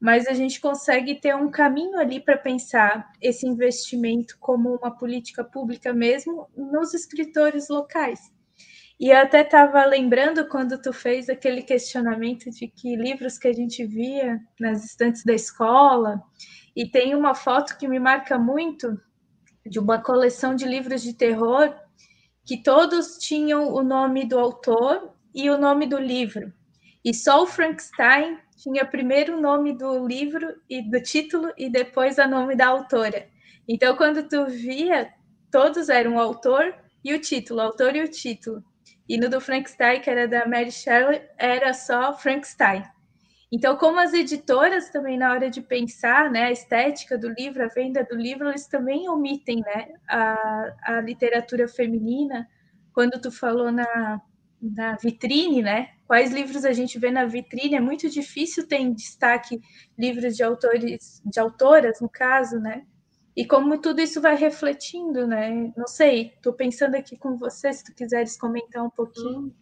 mas 0.00 0.26
a 0.26 0.32
gente 0.32 0.60
consegue 0.60 1.20
ter 1.20 1.36
um 1.36 1.50
caminho 1.50 1.98
ali 1.98 2.18
para 2.18 2.38
pensar 2.38 3.12
esse 3.20 3.46
investimento 3.46 4.38
como 4.40 4.74
uma 4.74 4.96
política 4.96 5.44
pública 5.44 5.92
mesmo 5.92 6.48
nos 6.56 6.94
escritores 6.94 7.68
locais. 7.68 8.32
E 8.98 9.10
eu 9.10 9.18
até 9.18 9.42
estava 9.42 9.84
lembrando 9.84 10.48
quando 10.48 10.80
tu 10.80 10.92
fez 10.92 11.28
aquele 11.28 11.60
questionamento 11.62 12.50
de 12.50 12.68
que 12.68 12.96
livros 12.96 13.36
que 13.36 13.48
a 13.48 13.52
gente 13.52 13.84
via 13.84 14.40
nas 14.58 14.84
estantes 14.84 15.24
da 15.24 15.34
escola, 15.34 16.22
e 16.74 16.88
tem 16.88 17.14
uma 17.14 17.34
foto 17.34 17.76
que 17.76 17.88
me 17.88 17.98
marca 17.98 18.38
muito 18.38 19.00
de 19.64 19.78
uma 19.78 20.02
coleção 20.02 20.54
de 20.54 20.64
livros 20.64 21.02
de 21.02 21.14
terror 21.14 21.74
que 22.44 22.62
todos 22.62 23.18
tinham 23.18 23.72
o 23.72 23.82
nome 23.82 24.24
do 24.26 24.38
autor 24.38 25.12
e 25.34 25.48
o 25.48 25.58
nome 25.58 25.86
do 25.86 25.98
livro. 25.98 26.52
E 27.04 27.14
só 27.14 27.42
o 27.42 27.46
Frankenstein 27.46 28.38
tinha 28.56 28.84
primeiro 28.84 29.36
o 29.36 29.40
nome 29.40 29.76
do 29.76 30.06
livro 30.06 30.54
e 30.68 30.82
do 30.82 31.00
título 31.02 31.52
e 31.56 31.70
depois 31.70 32.18
o 32.18 32.28
nome 32.28 32.54
da 32.54 32.68
autora. 32.68 33.28
Então, 33.68 33.96
quando 33.96 34.28
tu 34.28 34.46
via, 34.46 35.12
todos 35.50 35.88
eram 35.88 36.16
o 36.16 36.20
autor 36.20 36.74
e 37.04 37.12
o 37.14 37.20
título, 37.20 37.60
o 37.60 37.62
autor 37.62 37.96
e 37.96 38.02
o 38.02 38.08
título. 38.08 38.62
E 39.08 39.18
no 39.18 39.28
do 39.28 39.40
Frankenstein, 39.40 40.00
que 40.00 40.10
era 40.10 40.28
da 40.28 40.46
Mary 40.46 40.70
Shelley, 40.70 41.22
era 41.36 41.74
só 41.74 42.16
Frankenstein. 42.16 42.84
Então, 43.54 43.76
como 43.76 44.00
as 44.00 44.14
editoras 44.14 44.88
também, 44.88 45.18
na 45.18 45.30
hora 45.30 45.50
de 45.50 45.60
pensar 45.60 46.30
né, 46.30 46.44
a 46.44 46.50
estética 46.50 47.18
do 47.18 47.28
livro, 47.28 47.62
a 47.62 47.68
venda 47.68 48.02
do 48.02 48.16
livro, 48.16 48.48
eles 48.48 48.66
também 48.66 49.10
omitem 49.10 49.60
né, 49.60 49.88
a, 50.08 50.74
a 50.84 51.00
literatura 51.02 51.68
feminina. 51.68 52.48
Quando 52.94 53.20
tu 53.20 53.30
falou 53.30 53.70
na, 53.70 54.22
na 54.62 54.96
vitrine, 54.96 55.60
né? 55.60 55.90
Quais 56.06 56.32
livros 56.32 56.64
a 56.64 56.72
gente 56.72 56.98
vê 56.98 57.10
na 57.10 57.26
vitrine? 57.26 57.74
É 57.74 57.80
muito 57.80 58.08
difícil 58.08 58.66
ter 58.66 58.76
em 58.76 58.94
destaque 58.94 59.60
livros 59.98 60.34
de 60.34 60.42
autores, 60.42 61.20
de 61.24 61.38
autoras, 61.38 62.00
no 62.00 62.08
caso, 62.08 62.58
né? 62.58 62.86
E 63.34 63.46
como 63.46 63.80
tudo 63.80 64.00
isso 64.00 64.20
vai 64.20 64.36
refletindo, 64.36 65.26
né? 65.26 65.72
Não 65.76 65.86
sei, 65.86 66.32
estou 66.36 66.52
pensando 66.52 66.94
aqui 66.94 67.18
com 67.18 67.36
você, 67.36 67.72
se 67.72 67.84
tu 67.84 67.94
quiseres 67.94 68.36
comentar 68.36 68.84
um 68.84 68.90
pouquinho. 68.90 69.54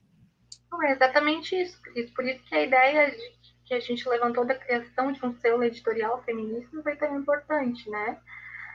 Não, 0.70 0.82
é 0.82 0.93
exatamente 0.93 1.57
isso, 1.57 1.80
Por 2.14 2.24
isso 2.24 2.45
que 2.45 2.55
a 2.55 2.62
ideia 2.62 3.11
de, 3.11 3.39
que 3.70 3.74
a 3.74 3.80
gente 3.80 4.08
levantou 4.08 4.44
da 4.44 4.56
criação 4.56 5.12
de 5.12 5.24
um 5.24 5.32
selo 5.34 5.62
editorial 5.62 6.20
feminista 6.24 6.82
foi 6.82 6.96
tão 6.96 7.16
importante, 7.16 7.88
né? 7.88 8.18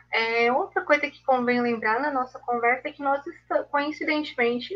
É, 0.09 0.49
outra 0.53 0.85
coisa 0.85 1.09
que 1.09 1.21
convém 1.25 1.61
lembrar 1.61 1.99
na 1.99 2.09
nossa 2.09 2.39
conversa 2.39 2.87
é 2.87 2.93
que 2.93 3.03
nós, 3.03 3.21
coincidentemente, 3.69 4.73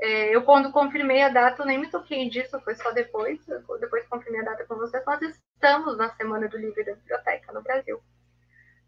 é, 0.00 0.34
eu 0.34 0.42
quando 0.42 0.72
confirmei 0.72 1.22
a 1.22 1.28
data, 1.28 1.60
eu 1.60 1.66
nem 1.66 1.76
me 1.76 1.90
toquei 1.90 2.30
disso, 2.30 2.58
foi 2.60 2.74
só 2.76 2.92
depois, 2.92 3.38
depois 3.78 4.08
confirmei 4.08 4.40
a 4.40 4.44
data 4.44 4.64
com 4.64 4.76
vocês, 4.76 5.04
nós 5.04 5.20
estamos 5.20 5.98
na 5.98 6.08
Semana 6.14 6.48
do 6.48 6.56
Livro 6.56 6.82
da 6.82 6.94
Biblioteca 6.94 7.52
no 7.52 7.62
Brasil 7.62 8.00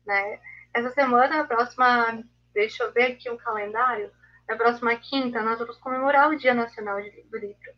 né? 0.07 0.41
Essa 0.75 0.91
semana, 0.91 1.43
a 1.43 1.45
próxima, 1.45 2.23
deixa 2.55 2.85
eu 2.85 2.93
ver 2.93 3.13
aqui 3.13 3.29
o 3.29 3.37
calendário, 3.37 4.11
na 4.49 4.57
próxima 4.57 4.97
quinta, 4.97 5.43
nós 5.43 5.59
vamos 5.59 5.77
comemorar 5.79 6.31
o 6.31 6.37
Dia 6.37 6.55
Nacional 6.55 6.97
do 6.97 7.39
Livro, 7.39 7.73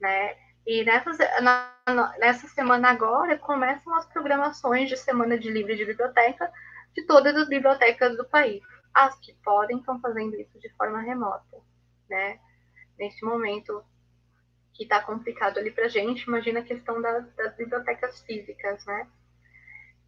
né? 0.00 0.36
E 0.70 0.84
nessa, 0.84 1.10
na, 1.40 2.16
nessa 2.20 2.46
semana 2.46 2.90
agora 2.90 3.36
começam 3.36 3.92
as 3.96 4.06
programações 4.06 4.88
de 4.88 4.96
Semana 4.96 5.36
de 5.36 5.50
Livro 5.50 5.74
de 5.74 5.84
Biblioteca 5.84 6.48
de 6.94 7.04
todas 7.06 7.34
as 7.34 7.48
bibliotecas 7.48 8.16
do 8.16 8.24
país. 8.24 8.62
As 8.94 9.18
que 9.18 9.34
podem 9.42 9.78
estão 9.78 10.00
fazendo 10.00 10.36
isso 10.36 10.60
de 10.60 10.72
forma 10.76 11.00
remota, 11.00 11.58
né? 12.08 12.38
Neste 12.96 13.24
momento 13.24 13.84
que 14.72 14.84
está 14.84 15.02
complicado 15.02 15.58
ali 15.58 15.72
para 15.72 15.88
gente, 15.88 16.22
imagina 16.28 16.60
a 16.60 16.64
questão 16.64 17.02
das, 17.02 17.28
das 17.34 17.56
bibliotecas 17.56 18.20
físicas, 18.20 18.86
né? 18.86 19.08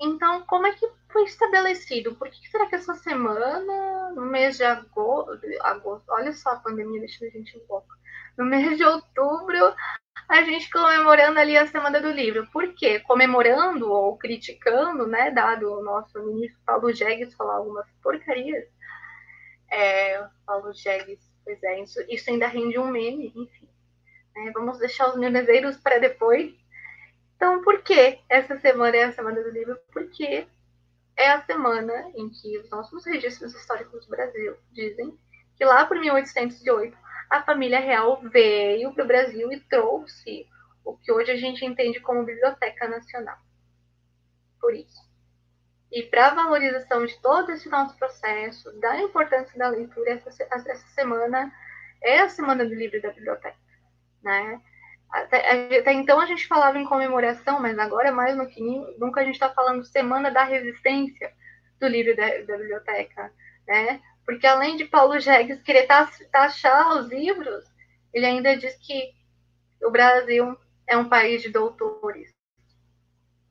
Então, 0.01 0.43
como 0.47 0.69
é 0.69 0.75
que 0.75 0.89
foi 1.11 1.25
estabelecido? 1.25 2.15
Por 2.15 2.31
que 2.31 2.49
será 2.49 2.67
que 2.67 2.77
essa 2.77 2.95
semana, 2.95 4.11
no 4.11 4.27
mês 4.27 4.59
de 4.59 4.63
agosto, 4.63 5.41
agosto 5.63 6.09
olha 6.09 6.33
só 6.33 6.51
a 6.51 6.61
pandemia 6.61 7.01
deixando 7.01 7.31
a 7.31 7.33
gente 7.33 7.61
louca, 7.69 7.97
no 8.37 8.45
mês 8.45 8.77
de 8.77 8.85
outubro, 8.85 9.75
a 10.29 10.43
gente 10.43 10.71
comemorando 10.71 11.39
ali 11.39 11.57
a 11.57 11.67
Semana 11.67 12.01
do 12.01 12.11
Livro. 12.11 12.47
Por 12.53 12.75
quê? 12.75 13.01
Comemorando 13.01 13.91
ou 13.91 14.17
criticando, 14.17 15.07
né, 15.07 15.31
dado 15.31 15.71
o 15.71 15.83
nosso 15.83 16.19
ministro 16.25 16.59
Paulo 16.65 16.93
Jegues 16.93 17.35
falar 17.35 17.57
algumas 17.57 17.87
porcarias. 18.03 18.67
É, 19.71 20.27
Paulo 20.47 20.73
Jegues, 20.73 21.21
pois 21.45 21.63
é, 21.63 21.81
isso, 21.81 22.01
isso 22.09 22.31
ainda 22.31 22.47
rende 22.47 22.79
um 22.79 22.87
meme, 22.87 23.33
enfim. 23.35 23.69
É, 24.37 24.51
vamos 24.53 24.79
deixar 24.79 25.09
os 25.09 25.17
memezeiros 25.17 25.77
para 25.77 25.99
depois. 25.99 26.55
Então, 27.37 27.63
por 27.63 27.83
que 27.83 28.21
essa 28.29 28.57
semana 28.59 28.97
é 28.97 29.05
a 29.05 29.13
Semana 29.13 29.43
do 29.43 29.51
Livro? 29.51 29.77
Porque 29.93 30.47
é 31.17 31.31
a 31.31 31.43
semana 31.43 32.11
em 32.15 32.31
que 32.31 32.59
os 32.59 32.71
nossos 32.71 33.05
registros 33.05 33.55
históricos 33.55 34.07
do 34.07 34.11
Brasil 34.11 34.57
dizem 34.71 35.19
que 35.57 35.65
lá 35.65 35.85
por 35.85 35.99
1808 35.99 36.97
a 37.33 37.43
família 37.43 37.81
real 37.81 38.21
veio 38.21 38.93
para 38.93 39.05
o 39.05 39.07
Brasil 39.07 39.51
e 39.51 39.59
trouxe 39.61 40.47
o 40.85 40.99
que 40.99 41.11
hoje 41.11 41.31
a 41.31 41.37
gente 41.37 41.65
entende 41.65 41.99
como 41.99 42.27
Biblioteca 42.27 42.87
Nacional. 42.87 43.39
Por 44.61 44.75
isso. 44.75 45.01
E 45.91 46.03
para 46.03 46.27
a 46.27 46.35
valorização 46.35 47.07
de 47.07 47.19
todo 47.23 47.51
esse 47.53 47.71
nosso 47.71 47.97
processo, 47.97 48.71
da 48.81 49.01
importância 49.01 49.59
da 49.59 49.71
leitura, 49.71 50.11
essa, 50.11 50.29
essa 50.31 50.87
semana 50.89 51.51
é 52.03 52.19
a 52.19 52.29
Semana 52.29 52.67
do 52.67 52.75
Livro 52.75 53.01
da 53.01 53.11
Biblioteca. 53.11 53.57
Né? 54.23 54.61
Até, 55.11 55.79
até, 55.79 55.93
então 55.95 56.21
a 56.21 56.27
gente 56.27 56.47
falava 56.47 56.79
em 56.79 56.85
comemoração, 56.85 57.61
mas 57.61 57.79
agora 57.79 58.13
mais 58.13 58.37
no 58.37 58.47
que 58.47 58.61
nunca 58.99 59.23
a 59.23 59.25
gente 59.25 59.35
está 59.35 59.49
falando 59.49 59.85
Semana 59.85 60.31
da 60.31 60.45
Resistência 60.45 61.33
do 61.81 61.89
livro 61.89 62.15
da, 62.15 62.27
da, 62.43 62.59
biblioteca, 62.59 63.33
né? 63.67 64.03
Porque 64.25 64.47
além 64.47 64.77
de 64.77 64.85
Paulo 64.85 65.19
Jegues 65.19 65.63
querer 65.63 65.87
taxar 66.31 66.97
os 66.97 67.09
livros, 67.09 67.65
ele 68.13 68.27
ainda 68.27 68.57
diz 68.57 68.77
que 68.77 69.13
o 69.83 69.91
Brasil 69.91 70.57
é 70.87 70.97
um 70.97 71.09
país 71.09 71.43
de 71.43 71.51
doutores. 71.51 72.33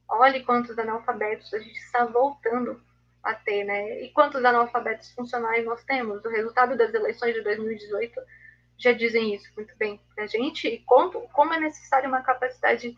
Olhe 0.08 0.44
quantos 0.44 0.78
analfabetos 0.78 1.54
a 1.54 1.60
gente 1.60 1.78
está 1.78 2.06
voltando 2.06 2.82
a 3.24 3.34
ter, 3.34 3.64
né? 3.64 4.02
E 4.02 4.10
quantos 4.12 4.44
analfabetos 4.44 5.12
funcionais 5.12 5.66
nós 5.66 5.84
temos? 5.84 6.24
O 6.24 6.30
resultado 6.30 6.76
das 6.78 6.94
eleições 6.94 7.34
de 7.34 7.42
2018 7.42 8.20
já 8.78 8.92
dizem 8.92 9.36
isso 9.36 9.50
muito 9.56 9.76
bem 9.78 10.02
para 10.16 10.24
a 10.24 10.28
gente 10.28 10.68
e 10.68 10.80
como, 10.80 11.30
como 11.30 11.54
é 11.54 11.60
necessário 11.60 12.10
uma 12.10 12.24
capacidade 12.24 12.96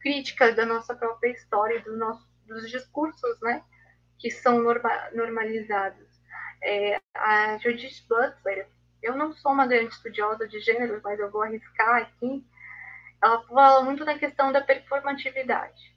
crítica 0.00 0.52
da 0.52 0.66
nossa 0.66 0.94
própria 0.94 1.30
história, 1.30 1.80
do 1.82 1.96
nosso, 1.96 2.26
dos 2.46 2.68
discursos, 2.68 3.40
né, 3.40 3.62
que 4.18 4.30
são 4.30 4.60
norma, 4.60 4.90
normalizados. 5.14 6.09
É, 6.62 7.00
a 7.14 7.58
Judith 7.58 8.04
Butler, 8.08 8.68
eu 9.02 9.16
não 9.16 9.32
sou 9.32 9.52
uma 9.52 9.66
grande 9.66 9.94
estudiosa 9.94 10.46
de 10.46 10.60
gênero, 10.60 11.00
mas 11.02 11.18
eu 11.18 11.30
vou 11.30 11.42
arriscar 11.42 12.02
aqui, 12.02 12.44
ela 13.22 13.42
fala 13.44 13.82
muito 13.82 14.04
na 14.04 14.18
questão 14.18 14.52
da 14.52 14.60
performatividade. 14.60 15.94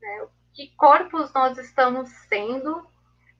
Né? 0.00 0.26
Que 0.52 0.74
corpos 0.76 1.32
nós 1.32 1.58
estamos 1.58 2.08
sendo, 2.28 2.86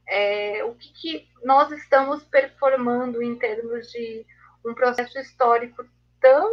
é, 0.07 0.65
o 0.65 0.75
que, 0.75 0.93
que 0.93 1.29
nós 1.45 1.71
estamos 1.73 2.23
performando 2.25 3.23
em 3.23 3.37
termos 3.37 3.91
de 3.91 4.25
um 4.65 4.75
processo 4.75 5.19
histórico 5.19 5.85
tão 6.21 6.51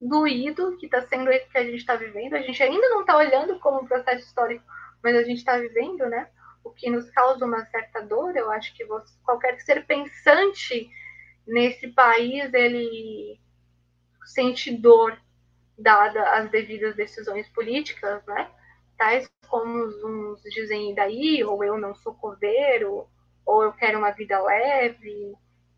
doído 0.00 0.76
que 0.78 0.86
está 0.86 1.02
sendo 1.02 1.30
esse 1.30 1.48
que 1.48 1.58
a 1.58 1.64
gente 1.64 1.76
está 1.76 1.94
vivendo. 1.94 2.34
A 2.34 2.42
gente 2.42 2.60
ainda 2.62 2.88
não 2.88 3.02
está 3.02 3.16
olhando 3.16 3.58
como 3.60 3.80
um 3.80 3.86
processo 3.86 4.26
histórico, 4.26 4.64
mas 5.02 5.16
a 5.16 5.22
gente 5.22 5.38
está 5.38 5.56
vivendo, 5.56 6.06
né? 6.06 6.28
O 6.64 6.70
que 6.70 6.90
nos 6.90 7.10
causa 7.10 7.44
uma 7.44 7.64
certa 7.66 8.00
dor. 8.00 8.36
Eu 8.36 8.50
acho 8.50 8.74
que 8.74 8.84
você, 8.84 9.12
qualquer 9.24 9.60
ser 9.60 9.86
pensante 9.86 10.88
nesse 11.46 11.88
país, 11.88 12.52
ele 12.54 13.40
sente 14.24 14.76
dor 14.76 15.18
dada 15.76 16.22
as 16.34 16.50
devidas 16.50 16.94
decisões 16.94 17.48
políticas, 17.48 18.24
né? 18.26 18.50
Tais 18.96 19.28
como 19.48 19.84
uns 20.06 20.42
dizem 20.44 20.94
daí, 20.94 21.44
ou 21.44 21.62
eu 21.62 21.76
não 21.76 21.94
sou 21.94 22.14
cordeiro, 22.14 23.06
ou 23.44 23.62
eu 23.62 23.72
quero 23.72 23.98
uma 23.98 24.12
vida 24.12 24.40
leve, 24.40 25.34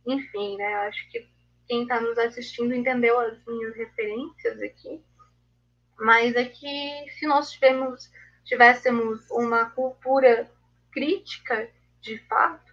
enfim, 0.06 0.56
né? 0.56 0.74
Acho 0.86 1.10
que 1.10 1.28
quem 1.66 1.82
está 1.82 2.00
nos 2.00 2.18
assistindo 2.18 2.74
entendeu 2.74 3.18
as 3.18 3.44
minhas 3.46 3.74
referências 3.74 4.60
aqui, 4.60 5.02
mas 5.98 6.36
é 6.36 6.44
que 6.44 7.10
se 7.18 7.26
nós 7.26 7.50
tivéssemos, 7.50 8.10
tivéssemos 8.44 9.30
uma 9.30 9.70
cultura 9.70 10.50
crítica, 10.94 11.68
de 12.00 12.18
fato, 12.28 12.72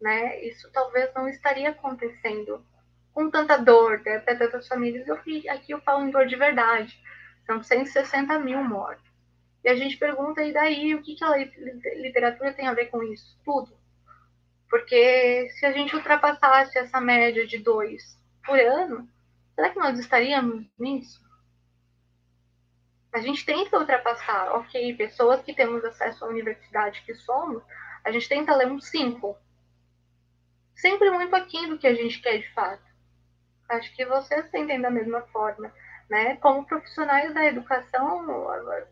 né, 0.00 0.40
isso 0.44 0.70
talvez 0.72 1.12
não 1.14 1.28
estaria 1.28 1.70
acontecendo 1.70 2.64
com 3.12 3.28
tanta 3.28 3.56
dor 3.56 4.00
né, 4.04 4.20
para 4.20 4.36
tantas 4.36 4.68
famílias. 4.68 5.08
Eu, 5.08 5.16
aqui 5.50 5.72
eu 5.72 5.80
falo 5.80 6.06
em 6.06 6.10
dor 6.10 6.26
de 6.26 6.36
verdade, 6.36 6.98
são 7.44 7.62
160 7.62 8.38
mil 8.38 8.62
mortos. 8.62 9.04
E 9.64 9.68
a 9.68 9.74
gente 9.74 9.96
pergunta, 9.96 10.44
e 10.44 10.52
daí, 10.52 10.94
o 10.94 11.02
que, 11.02 11.16
que 11.16 11.24
a 11.24 11.36
literatura 11.96 12.52
tem 12.52 12.68
a 12.68 12.72
ver 12.72 12.86
com 12.86 13.02
isso? 13.02 13.36
Tudo. 13.44 13.76
Porque 14.70 15.48
se 15.58 15.66
a 15.66 15.72
gente 15.72 15.96
ultrapassasse 15.96 16.78
essa 16.78 17.00
média 17.00 17.44
de 17.44 17.58
dois 17.58 18.16
por 18.44 18.60
ano, 18.60 19.08
será 19.56 19.70
que 19.70 19.78
nós 19.78 19.98
estaríamos 19.98 20.66
nisso? 20.78 21.25
A 23.16 23.20
gente 23.22 23.46
tenta 23.46 23.78
ultrapassar, 23.78 24.52
ok, 24.56 24.94
pessoas 24.94 25.40
que 25.40 25.54
temos 25.54 25.82
acesso 25.82 26.22
à 26.22 26.28
universidade 26.28 27.00
que 27.00 27.14
somos, 27.14 27.62
a 28.04 28.12
gente 28.12 28.28
tenta 28.28 28.54
ler 28.54 28.66
um 28.66 28.78
5. 28.78 29.34
Sempre 30.74 31.10
muito 31.10 31.34
aquém 31.34 31.66
do 31.66 31.78
que 31.78 31.86
a 31.86 31.94
gente 31.94 32.20
quer 32.20 32.36
de 32.36 32.52
fato. 32.52 32.84
Acho 33.70 33.96
que 33.96 34.04
vocês 34.04 34.50
sentem 34.50 34.82
da 34.82 34.90
mesma 34.90 35.22
forma. 35.32 35.72
Né? 36.10 36.36
Como 36.36 36.66
profissionais 36.66 37.32
da 37.32 37.46
educação, 37.46 38.26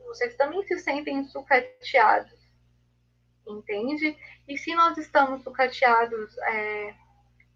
vocês 0.06 0.34
também 0.36 0.62
se 0.62 0.78
sentem 0.78 1.22
sucateados, 1.24 2.32
entende? 3.46 4.16
E 4.48 4.56
se 4.56 4.74
nós 4.74 4.96
estamos 4.96 5.42
sucateados 5.42 6.38
é, 6.38 6.94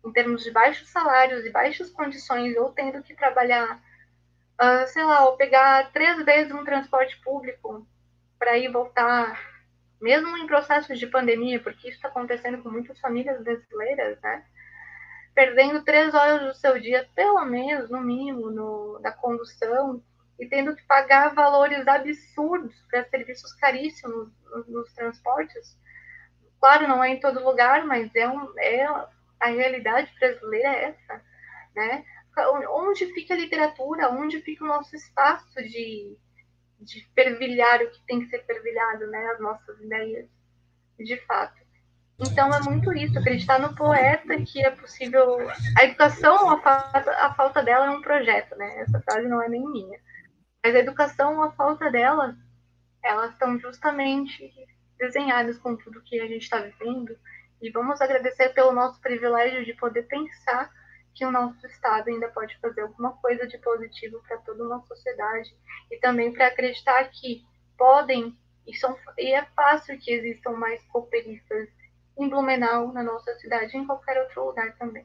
em 0.04 0.12
termos 0.12 0.44
de 0.44 0.50
baixos 0.50 0.90
salários 0.90 1.46
e 1.46 1.50
baixas 1.50 1.88
condições, 1.88 2.54
ou 2.58 2.72
tendo 2.72 3.02
que 3.02 3.16
trabalhar, 3.16 3.82
uh, 4.60 4.86
sei 4.88 5.04
lá, 5.04 5.26
ou 5.26 5.36
pegar 5.36 5.90
três 5.92 6.24
vezes 6.24 6.52
um 6.52 6.64
transporte 6.64 7.18
público 7.20 7.86
para 8.38 8.56
ir 8.58 8.70
voltar, 8.70 9.38
mesmo 10.00 10.36
em 10.36 10.46
processos 10.46 10.98
de 10.98 11.06
pandemia, 11.06 11.60
porque 11.60 11.88
isso 11.88 11.96
está 11.96 12.08
acontecendo 12.08 12.62
com 12.62 12.70
muitas 12.70 12.98
famílias 13.00 13.42
brasileiras, 13.42 14.20
né? 14.20 14.44
Perdendo 15.34 15.84
três 15.84 16.14
horas 16.14 16.40
do 16.40 16.54
seu 16.54 16.80
dia, 16.80 17.08
pelo 17.14 17.44
menos, 17.44 17.90
no 17.90 18.00
mínimo, 18.00 18.50
no, 18.50 18.98
da 19.00 19.12
condução, 19.12 20.02
e 20.38 20.46
tendo 20.46 20.74
que 20.74 20.82
pagar 20.84 21.34
valores 21.34 21.86
absurdos 21.86 22.74
para 22.90 23.04
serviços 23.08 23.52
caríssimos 23.54 24.28
nos, 24.44 24.68
nos 24.68 24.92
transportes. 24.94 25.76
Claro, 26.60 26.88
não 26.88 27.02
é 27.02 27.10
em 27.10 27.20
todo 27.20 27.44
lugar, 27.44 27.84
mas 27.84 28.14
é, 28.14 28.28
um, 28.28 28.52
é 28.58 28.84
a 29.40 29.46
realidade 29.46 30.12
brasileira 30.18 30.68
é 30.68 30.84
essa, 30.84 31.22
né? 31.74 32.04
Onde 32.70 33.06
fica 33.12 33.34
a 33.34 33.36
literatura? 33.36 34.10
Onde 34.10 34.40
fica 34.40 34.64
o 34.64 34.68
nosso 34.68 34.94
espaço 34.94 35.54
de, 35.62 36.16
de 36.80 37.06
fervilhar 37.14 37.82
o 37.82 37.90
que 37.90 38.00
tem 38.06 38.20
que 38.20 38.28
ser 38.28 38.44
fervilhado, 38.44 39.06
né? 39.08 39.26
As 39.32 39.40
nossas 39.40 39.80
ideias, 39.80 40.28
de 40.98 41.16
fato. 41.26 41.58
Então 42.20 42.52
é 42.52 42.60
muito 42.62 42.92
isso, 42.94 43.18
acreditar 43.18 43.60
no 43.60 43.74
poeta 43.76 44.42
que 44.42 44.64
é 44.64 44.70
possível. 44.70 45.38
A 45.78 45.84
educação, 45.84 46.50
a 46.50 46.60
falta, 46.60 47.10
a 47.12 47.34
falta 47.34 47.62
dela 47.62 47.86
é 47.86 47.90
um 47.90 48.02
projeto, 48.02 48.56
né? 48.56 48.80
Essa 48.80 49.00
frase 49.00 49.28
não 49.28 49.40
é 49.40 49.48
nem 49.48 49.64
minha. 49.64 50.00
Mas 50.64 50.74
a 50.74 50.80
educação, 50.80 51.42
a 51.42 51.52
falta 51.52 51.90
dela, 51.90 52.36
elas 53.02 53.32
estão 53.32 53.58
justamente 53.60 54.52
desenhadas 54.98 55.58
com 55.58 55.76
tudo 55.76 56.02
que 56.02 56.20
a 56.20 56.26
gente 56.26 56.42
está 56.42 56.60
vivendo 56.60 57.16
e 57.60 57.70
vamos 57.70 58.00
agradecer 58.00 58.50
pelo 58.50 58.72
nosso 58.72 59.00
privilégio 59.00 59.64
de 59.64 59.74
poder 59.74 60.02
pensar 60.04 60.70
que 61.18 61.26
o 61.26 61.32
nosso 61.32 61.66
Estado 61.66 62.08
ainda 62.08 62.28
pode 62.28 62.56
fazer 62.58 62.82
alguma 62.82 63.10
coisa 63.16 63.44
de 63.44 63.58
positivo 63.58 64.22
para 64.26 64.38
toda 64.38 64.64
uma 64.64 64.80
sociedade 64.86 65.52
e 65.90 65.98
também 65.98 66.32
para 66.32 66.46
acreditar 66.46 67.10
que 67.10 67.44
podem 67.76 68.38
e, 68.64 68.74
são, 68.76 68.96
e 69.18 69.34
é 69.34 69.44
fácil 69.56 69.98
que 69.98 70.12
existam 70.12 70.52
mais 70.52 70.80
cooperistas 70.84 71.68
em 72.16 72.28
Blumenau, 72.28 72.92
na 72.92 73.02
nossa 73.02 73.34
cidade 73.34 73.76
e 73.76 73.80
em 73.80 73.86
qualquer 73.86 74.20
outro 74.22 74.46
lugar 74.46 74.76
também. 74.76 75.04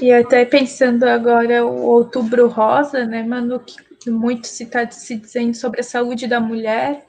E 0.00 0.12
até 0.12 0.44
pensando 0.44 1.04
agora 1.04 1.64
o 1.64 1.82
Outubro 1.82 2.48
Rosa, 2.48 3.04
né, 3.04 3.22
Manu, 3.22 3.60
que 3.60 4.10
muito 4.10 4.46
se 4.46 4.64
está 4.64 4.88
se 4.90 5.16
dizendo 5.16 5.54
sobre 5.54 5.80
a 5.80 5.84
saúde 5.84 6.26
da 6.26 6.40
mulher, 6.40 7.06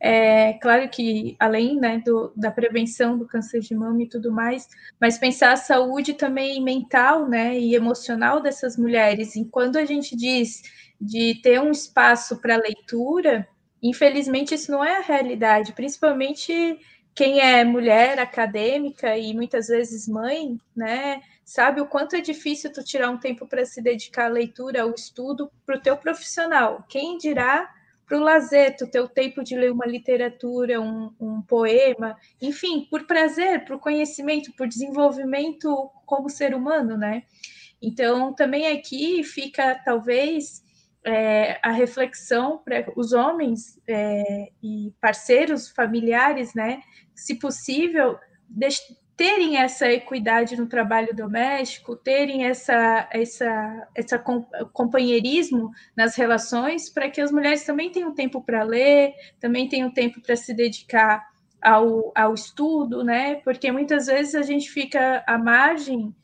é 0.00 0.52
claro 0.54 0.88
que, 0.88 1.36
além 1.40 1.76
né, 1.76 2.00
do, 2.04 2.32
da 2.36 2.50
prevenção 2.50 3.18
do 3.18 3.26
câncer 3.26 3.60
de 3.60 3.74
mama 3.74 4.02
e 4.02 4.08
tudo 4.08 4.30
mais, 4.30 4.68
mas 5.00 5.18
pensar 5.18 5.52
a 5.52 5.56
saúde 5.56 6.14
também 6.14 6.62
mental 6.62 7.28
né, 7.28 7.58
e 7.58 7.74
emocional 7.74 8.40
dessas 8.40 8.76
mulheres. 8.76 9.34
E 9.34 9.44
quando 9.44 9.76
a 9.76 9.84
gente 9.84 10.14
diz 10.14 10.62
de 11.00 11.40
ter 11.42 11.60
um 11.60 11.72
espaço 11.72 12.40
para 12.40 12.56
leitura, 12.56 13.48
infelizmente 13.82 14.54
isso 14.54 14.70
não 14.70 14.84
é 14.84 14.98
a 14.98 15.02
realidade, 15.02 15.72
principalmente 15.72 16.78
quem 17.14 17.40
é 17.40 17.64
mulher 17.64 18.20
acadêmica 18.20 19.18
e 19.18 19.34
muitas 19.34 19.66
vezes 19.66 20.06
mãe, 20.06 20.56
né, 20.76 21.20
sabe 21.44 21.80
o 21.80 21.86
quanto 21.86 22.14
é 22.14 22.20
difícil 22.20 22.72
tu 22.72 22.84
tirar 22.84 23.10
um 23.10 23.18
tempo 23.18 23.44
para 23.46 23.64
se 23.64 23.82
dedicar 23.82 24.26
à 24.26 24.28
leitura, 24.28 24.82
ao 24.82 24.94
estudo, 24.94 25.50
para 25.66 25.76
o 25.76 25.80
teu 25.80 25.96
profissional. 25.96 26.84
Quem 26.88 27.18
dirá 27.18 27.68
para 28.08 28.16
o 28.16 28.22
lazer, 28.22 28.74
ter 28.74 29.00
o 29.00 29.08
tempo 29.08 29.44
de 29.44 29.54
ler 29.54 29.70
uma 29.70 29.86
literatura, 29.86 30.80
um, 30.80 31.12
um 31.20 31.42
poema, 31.42 32.16
enfim, 32.40 32.88
por 32.90 33.06
prazer, 33.06 33.66
por 33.66 33.78
conhecimento, 33.78 34.50
por 34.56 34.66
desenvolvimento 34.66 35.90
como 36.06 36.30
ser 36.30 36.54
humano, 36.54 36.96
né? 36.96 37.24
Então, 37.80 38.34
também 38.34 38.66
aqui 38.66 39.22
fica, 39.22 39.74
talvez, 39.84 40.64
é, 41.04 41.60
a 41.62 41.70
reflexão 41.70 42.58
para 42.64 42.90
os 42.96 43.12
homens 43.12 43.78
é, 43.86 44.48
e 44.62 44.92
parceiros 45.00 45.68
familiares, 45.68 46.54
né? 46.54 46.80
Se 47.14 47.34
possível, 47.34 48.18
terem 49.18 49.56
essa 49.56 49.90
equidade 49.90 50.56
no 50.56 50.68
trabalho 50.68 51.12
doméstico, 51.12 51.96
terem 51.96 52.46
essa, 52.46 53.08
essa, 53.10 53.88
essa 53.92 54.16
companheirismo 54.72 55.72
nas 55.96 56.14
relações, 56.14 56.88
para 56.88 57.10
que 57.10 57.20
as 57.20 57.32
mulheres 57.32 57.64
também 57.64 57.90
tenham 57.90 58.14
tempo 58.14 58.40
para 58.40 58.62
ler, 58.62 59.12
também 59.40 59.68
tenham 59.68 59.90
tempo 59.90 60.22
para 60.22 60.36
se 60.36 60.54
dedicar 60.54 61.26
ao, 61.60 62.12
ao 62.14 62.32
estudo, 62.32 63.02
né? 63.02 63.34
Porque 63.42 63.72
muitas 63.72 64.06
vezes 64.06 64.36
a 64.36 64.42
gente 64.42 64.70
fica 64.70 65.24
à 65.26 65.36
margem 65.36 66.14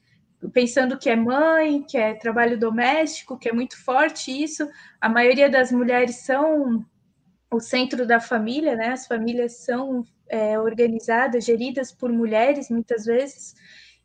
pensando 0.53 0.97
que 0.97 1.11
é 1.11 1.16
mãe, 1.16 1.82
que 1.82 1.99
é 1.99 2.14
trabalho 2.14 2.57
doméstico, 2.57 3.36
que 3.36 3.49
é 3.49 3.53
muito 3.53 3.76
forte 3.82 4.30
isso. 4.30 4.68
A 5.01 5.09
maioria 5.09 5.51
das 5.51 5.72
mulheres 5.72 6.24
são 6.24 6.86
o 7.51 7.59
centro 7.59 8.07
da 8.07 8.20
família, 8.20 8.76
né? 8.76 8.90
As 8.90 9.05
famílias 9.05 9.64
são 9.64 10.05
é, 10.29 10.59
organizadas, 10.59 11.45
geridas 11.45 11.93
por 11.93 12.12
mulheres, 12.12 12.70
muitas 12.70 13.05
vezes. 13.05 13.55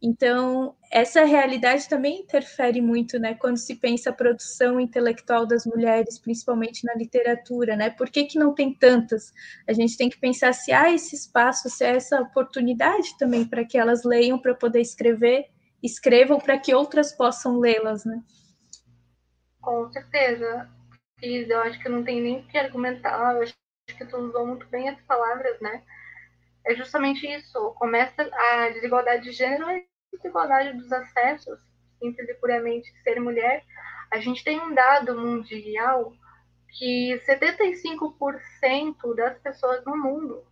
Então, 0.01 0.78
essa 0.89 1.26
realidade 1.26 1.89
também 1.89 2.22
interfere 2.22 2.82
muito, 2.82 3.20
né, 3.20 3.34
quando 3.34 3.57
se 3.57 3.76
pensa 3.76 4.09
a 4.09 4.13
produção 4.13 4.80
intelectual 4.80 5.45
das 5.45 5.65
mulheres, 5.65 6.17
principalmente 6.17 6.86
na 6.86 6.93
literatura, 6.93 7.76
né? 7.76 7.89
Por 7.89 8.09
que, 8.09 8.24
que 8.24 8.39
não 8.39 8.53
tem 8.53 8.74
tantas? 8.74 9.34
A 9.67 9.74
gente 9.74 9.97
tem 9.97 10.09
que 10.09 10.17
pensar 10.17 10.53
se 10.53 10.72
há 10.72 10.89
esse 10.89 11.15
espaço, 11.15 11.70
se 11.70 11.84
há 11.84 11.89
essa 11.89 12.22
oportunidade 12.22 13.17
também 13.17 13.43
para 13.45 13.65
que 13.65 13.78
elas 13.78 14.05
leiam 14.05 14.39
para 14.39 14.55
poder 14.55 14.80
escrever, 14.80 15.47
escrevam 15.84 16.39
para 16.39 16.57
que 16.57 16.74
outras 16.74 17.11
possam 17.11 17.59
lê-las, 17.59 18.05
né? 18.05 18.22
Com 19.61 19.91
certeza. 19.91 20.70
Eu 21.22 21.59
acho 21.59 21.78
que 21.82 21.89
não 21.89 22.05
tem 22.05 22.22
nem 22.22 22.47
que 22.47 22.57
argumentar, 22.57 23.36
eu 23.36 23.43
acho 23.43 23.53
que 23.86 24.05
tu 24.05 24.17
usou 24.17 24.47
muito 24.47 24.65
bem 24.67 24.88
as 24.88 25.01
palavras, 25.01 25.59
né? 25.59 25.84
É 26.66 26.76
justamente 26.76 27.26
isso. 27.28 27.74
Começa 27.76 28.22
a 28.22 28.70
desigualdade 28.70 29.24
de 29.24 29.32
gênero 29.32 29.70
e 29.70 29.88
desigualdade 30.12 30.78
dos 30.78 30.91
acessos, 30.91 31.60
simples 31.99 32.30
e 32.30 32.34
puramente 32.36 32.91
ser 33.03 33.20
mulher. 33.20 33.64
A 34.12 34.20
gente 34.20 34.43
tem 34.43 34.60
um 34.60 34.74
dado 34.74 35.18
mundial 35.18 36.14
que 36.78 37.20
75% 37.28 39.16
das 39.16 39.38
pessoas 39.39 39.84
no 39.86 39.97
mundo 39.97 40.43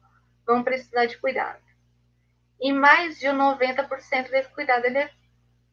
vão 0.45 0.63
precisar 0.63 1.05
de 1.05 1.17
cuidado. 1.17 1.61
E 2.59 2.73
mais 2.73 3.19
de 3.19 3.27
90% 3.27 4.29
desse 4.29 4.49
cuidado 4.49 4.85
é 4.85 5.11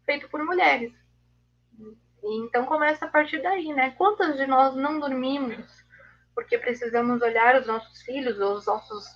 feito 0.05 0.29
por 0.29 0.45
mulheres. 0.45 0.93
Então 2.23 2.65
começa 2.65 3.05
a 3.07 3.09
partir 3.09 3.43
daí, 3.43 3.73
né? 3.73 3.93
Quantas 3.97 4.37
de 4.37 4.47
nós 4.47 4.75
não 4.75 4.99
dormimos 4.99 5.85
porque 6.35 6.59
precisamos 6.59 7.23
olhar 7.23 7.61
os 7.61 7.67
nossos 7.67 8.03
filhos 8.03 8.39
ou 8.41 8.55
os 8.55 8.67
nossos 8.67 9.07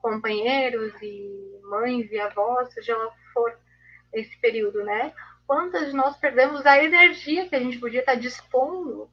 companheiros 0.00 0.92
e 1.02 1.60
mães 1.64 2.10
e 2.10 2.18
avós, 2.18 2.72
seja 2.72 2.96
lá 2.96 3.10
for 3.32 3.58
esse 4.12 4.36
período, 4.40 4.84
né? 4.84 5.12
Quantas 5.46 5.92
nós 5.94 6.16
perdemos 6.16 6.64
a 6.66 6.82
energia 6.82 7.48
que 7.48 7.56
a 7.56 7.60
gente 7.60 7.78
podia 7.78 8.00
estar 8.00 8.14
dispondo 8.14 9.10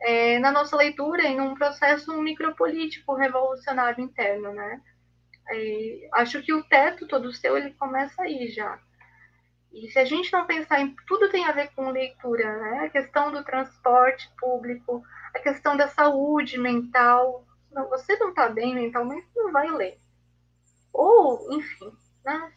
é, 0.00 0.38
na 0.38 0.52
nossa 0.52 0.76
leitura 0.76 1.22
em 1.22 1.40
um 1.40 1.54
processo 1.54 2.12
micropolítico 2.20 3.14
revolucionário 3.14 4.04
interno, 4.04 4.52
né? 4.52 4.80
E 5.52 6.08
acho 6.12 6.42
que 6.42 6.52
o 6.52 6.64
teto 6.64 7.06
todo 7.06 7.32
seu 7.32 7.56
ele 7.56 7.72
começa 7.74 8.22
aí 8.22 8.48
já. 8.48 8.78
E 9.72 9.90
se 9.90 9.98
a 9.98 10.04
gente 10.04 10.32
não 10.32 10.46
pensar 10.46 10.80
em 10.80 10.94
tudo 11.06 11.30
tem 11.30 11.44
a 11.44 11.52
ver 11.52 11.70
com 11.74 11.90
leitura, 11.90 12.56
né? 12.58 12.86
A 12.86 12.90
questão 12.90 13.32
do 13.32 13.42
transporte 13.42 14.30
público, 14.38 15.02
a 15.34 15.38
questão 15.40 15.76
da 15.76 15.88
saúde 15.88 16.58
mental. 16.58 17.44
Não, 17.72 17.88
você 17.88 18.16
não 18.18 18.28
está 18.28 18.48
bem 18.48 18.74
mentalmente, 18.74 19.26
não 19.34 19.50
vai 19.50 19.68
ler. 19.68 19.98
Ou, 20.94 21.52
enfim, 21.52 21.92
né? 22.24 22.52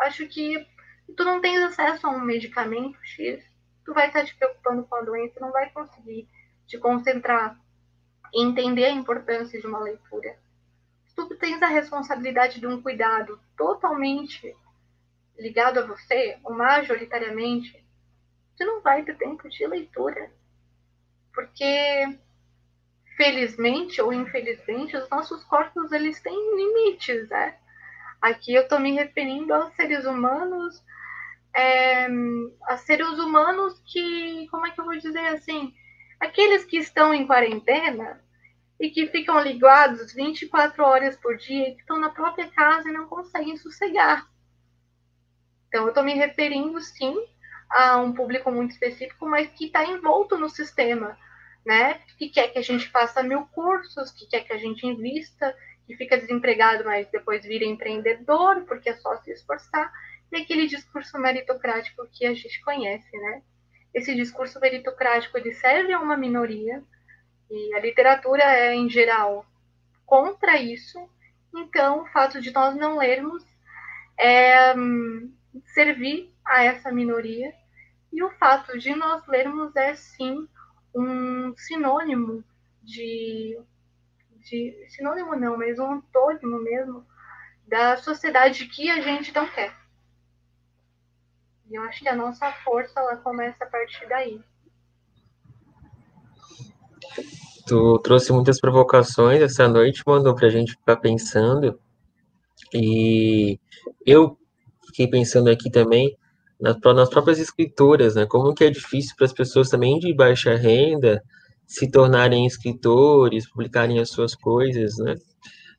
acho 0.00 0.28
que 0.28 0.68
tu 1.16 1.24
não 1.24 1.40
tens 1.40 1.62
acesso 1.62 2.06
a 2.06 2.10
um 2.10 2.20
medicamento 2.20 2.98
X, 3.02 3.42
tu 3.82 3.94
vai 3.94 4.08
estar 4.08 4.26
te 4.26 4.36
preocupando 4.36 4.84
com 4.84 4.94
a 4.94 5.00
doença, 5.00 5.40
não 5.40 5.50
vai 5.50 5.70
conseguir 5.70 6.28
te 6.66 6.76
concentrar 6.76 7.58
e 8.34 8.44
entender 8.44 8.84
a 8.84 8.90
importância 8.90 9.58
de 9.58 9.66
uma 9.66 9.80
leitura. 9.80 10.38
Se 11.06 11.16
tu 11.16 11.34
tens 11.36 11.62
a 11.62 11.66
responsabilidade 11.66 12.60
de 12.60 12.66
um 12.66 12.82
cuidado 12.82 13.40
totalmente 13.56 14.54
ligado 15.38 15.78
a 15.78 15.86
você, 15.86 16.38
ou 16.44 16.52
majoritariamente, 16.52 17.82
tu 18.58 18.66
não 18.66 18.82
vai 18.82 19.02
ter 19.02 19.16
tempo 19.16 19.48
de 19.48 19.66
leitura. 19.66 20.30
Porque 21.32 22.18
felizmente 23.16 24.00
ou 24.02 24.12
infelizmente, 24.12 24.96
os 24.96 25.08
nossos 25.08 25.42
corpos 25.44 25.90
eles 25.90 26.20
têm 26.20 26.56
limites, 26.56 27.30
né? 27.30 27.58
Aqui 28.20 28.54
eu 28.54 28.62
estou 28.62 28.80
me 28.80 28.92
referindo 28.92 29.54
aos 29.54 29.74
seres 29.74 30.04
humanos, 30.04 30.82
é, 31.54 32.08
a 32.66 32.76
seres 32.76 33.18
humanos 33.18 33.80
que, 33.86 34.46
como 34.50 34.66
é 34.66 34.70
que 34.70 34.80
eu 34.80 34.84
vou 34.84 34.98
dizer 34.98 35.26
assim, 35.28 35.72
aqueles 36.18 36.64
que 36.64 36.76
estão 36.76 37.14
em 37.14 37.26
quarentena 37.26 38.20
e 38.80 38.90
que 38.90 39.08
ficam 39.08 39.40
ligados 39.40 40.12
24 40.12 40.84
horas 40.84 41.16
por 41.16 41.36
dia, 41.36 41.74
que 41.74 41.80
estão 41.80 41.98
na 41.98 42.10
própria 42.10 42.48
casa 42.48 42.88
e 42.88 42.92
não 42.92 43.06
conseguem 43.06 43.56
sossegar. 43.56 44.26
Então, 45.68 45.82
eu 45.82 45.88
estou 45.88 46.02
me 46.02 46.14
referindo, 46.14 46.80
sim, 46.80 47.16
a 47.68 47.98
um 47.98 48.12
público 48.12 48.50
muito 48.50 48.70
específico, 48.70 49.26
mas 49.26 49.50
que 49.50 49.66
está 49.66 49.84
envolto 49.84 50.38
no 50.38 50.48
sistema, 50.48 51.16
né? 51.64 51.94
Que 52.16 52.30
quer 52.30 52.48
que 52.48 52.58
a 52.58 52.62
gente 52.62 52.88
faça 52.88 53.22
mil 53.22 53.46
cursos, 53.46 54.10
que 54.10 54.26
quer 54.26 54.44
que 54.44 54.52
a 54.52 54.58
gente 54.58 54.86
invista, 54.86 55.54
que 55.88 55.96
fica 55.96 56.18
desempregado, 56.18 56.84
mas 56.84 57.08
depois 57.08 57.42
vira 57.42 57.64
empreendedor, 57.64 58.66
porque 58.66 58.90
é 58.90 58.96
só 58.96 59.16
se 59.16 59.32
esforçar, 59.32 59.90
e 60.30 60.36
aquele 60.36 60.66
discurso 60.66 61.18
meritocrático 61.18 62.06
que 62.12 62.26
a 62.26 62.34
gente 62.34 62.62
conhece, 62.62 63.16
né? 63.16 63.42
Esse 63.94 64.14
discurso 64.14 64.60
meritocrático 64.60 65.38
ele 65.38 65.54
serve 65.54 65.94
a 65.94 65.98
uma 65.98 66.14
minoria, 66.14 66.84
e 67.50 67.74
a 67.74 67.80
literatura 67.80 68.42
é, 68.42 68.74
em 68.74 68.90
geral, 68.90 69.46
contra 70.04 70.58
isso, 70.58 70.98
então 71.56 72.02
o 72.02 72.06
fato 72.08 72.38
de 72.38 72.52
nós 72.52 72.76
não 72.76 72.98
lermos 72.98 73.42
é 74.18 74.74
um, 74.76 75.32
servir 75.72 76.30
a 76.44 76.64
essa 76.64 76.92
minoria, 76.92 77.50
e 78.12 78.22
o 78.22 78.28
fato 78.32 78.78
de 78.78 78.94
nós 78.94 79.26
lermos 79.26 79.74
é 79.74 79.94
sim 79.94 80.46
um 80.94 81.56
sinônimo 81.56 82.44
de 82.82 83.58
de 84.48 84.86
sinônimo 84.88 85.36
não, 85.36 85.56
mas 85.56 85.78
um 85.78 85.92
antônimo 85.92 86.60
mesmo 86.62 87.06
da 87.66 87.96
sociedade 87.98 88.66
que 88.66 88.90
a 88.90 89.00
gente 89.00 89.32
não 89.34 89.46
quer. 89.48 89.74
E 91.70 91.74
eu 91.74 91.82
acho 91.82 92.00
que 92.00 92.08
a 92.08 92.16
nossa 92.16 92.50
força 92.64 92.98
ela 92.98 93.16
começa 93.16 93.64
a 93.64 93.66
partir 93.66 94.08
daí. 94.08 94.40
Tu 97.66 97.98
trouxe 97.98 98.32
muitas 98.32 98.58
provocações 98.58 99.42
essa 99.42 99.68
noite, 99.68 100.02
mandou 100.06 100.34
para 100.34 100.46
a 100.46 100.50
gente 100.50 100.72
ficar 100.72 100.96
pensando. 100.96 101.78
E 102.72 103.60
eu 104.06 104.38
fiquei 104.86 105.06
pensando 105.06 105.50
aqui 105.50 105.70
também 105.70 106.16
nas, 106.58 106.78
nas 106.80 107.10
próprias 107.10 107.38
escritoras, 107.38 108.14
né? 108.14 108.24
Como 108.24 108.54
que 108.54 108.64
é 108.64 108.70
difícil 108.70 109.14
para 109.16 109.26
as 109.26 109.32
pessoas 109.34 109.68
também 109.68 109.98
de 109.98 110.14
baixa 110.14 110.56
renda 110.56 111.22
se 111.68 111.90
tornarem 111.90 112.46
escritores, 112.46 113.48
publicarem 113.48 114.00
as 114.00 114.08
suas 114.08 114.34
coisas, 114.34 114.96
né? 114.96 115.14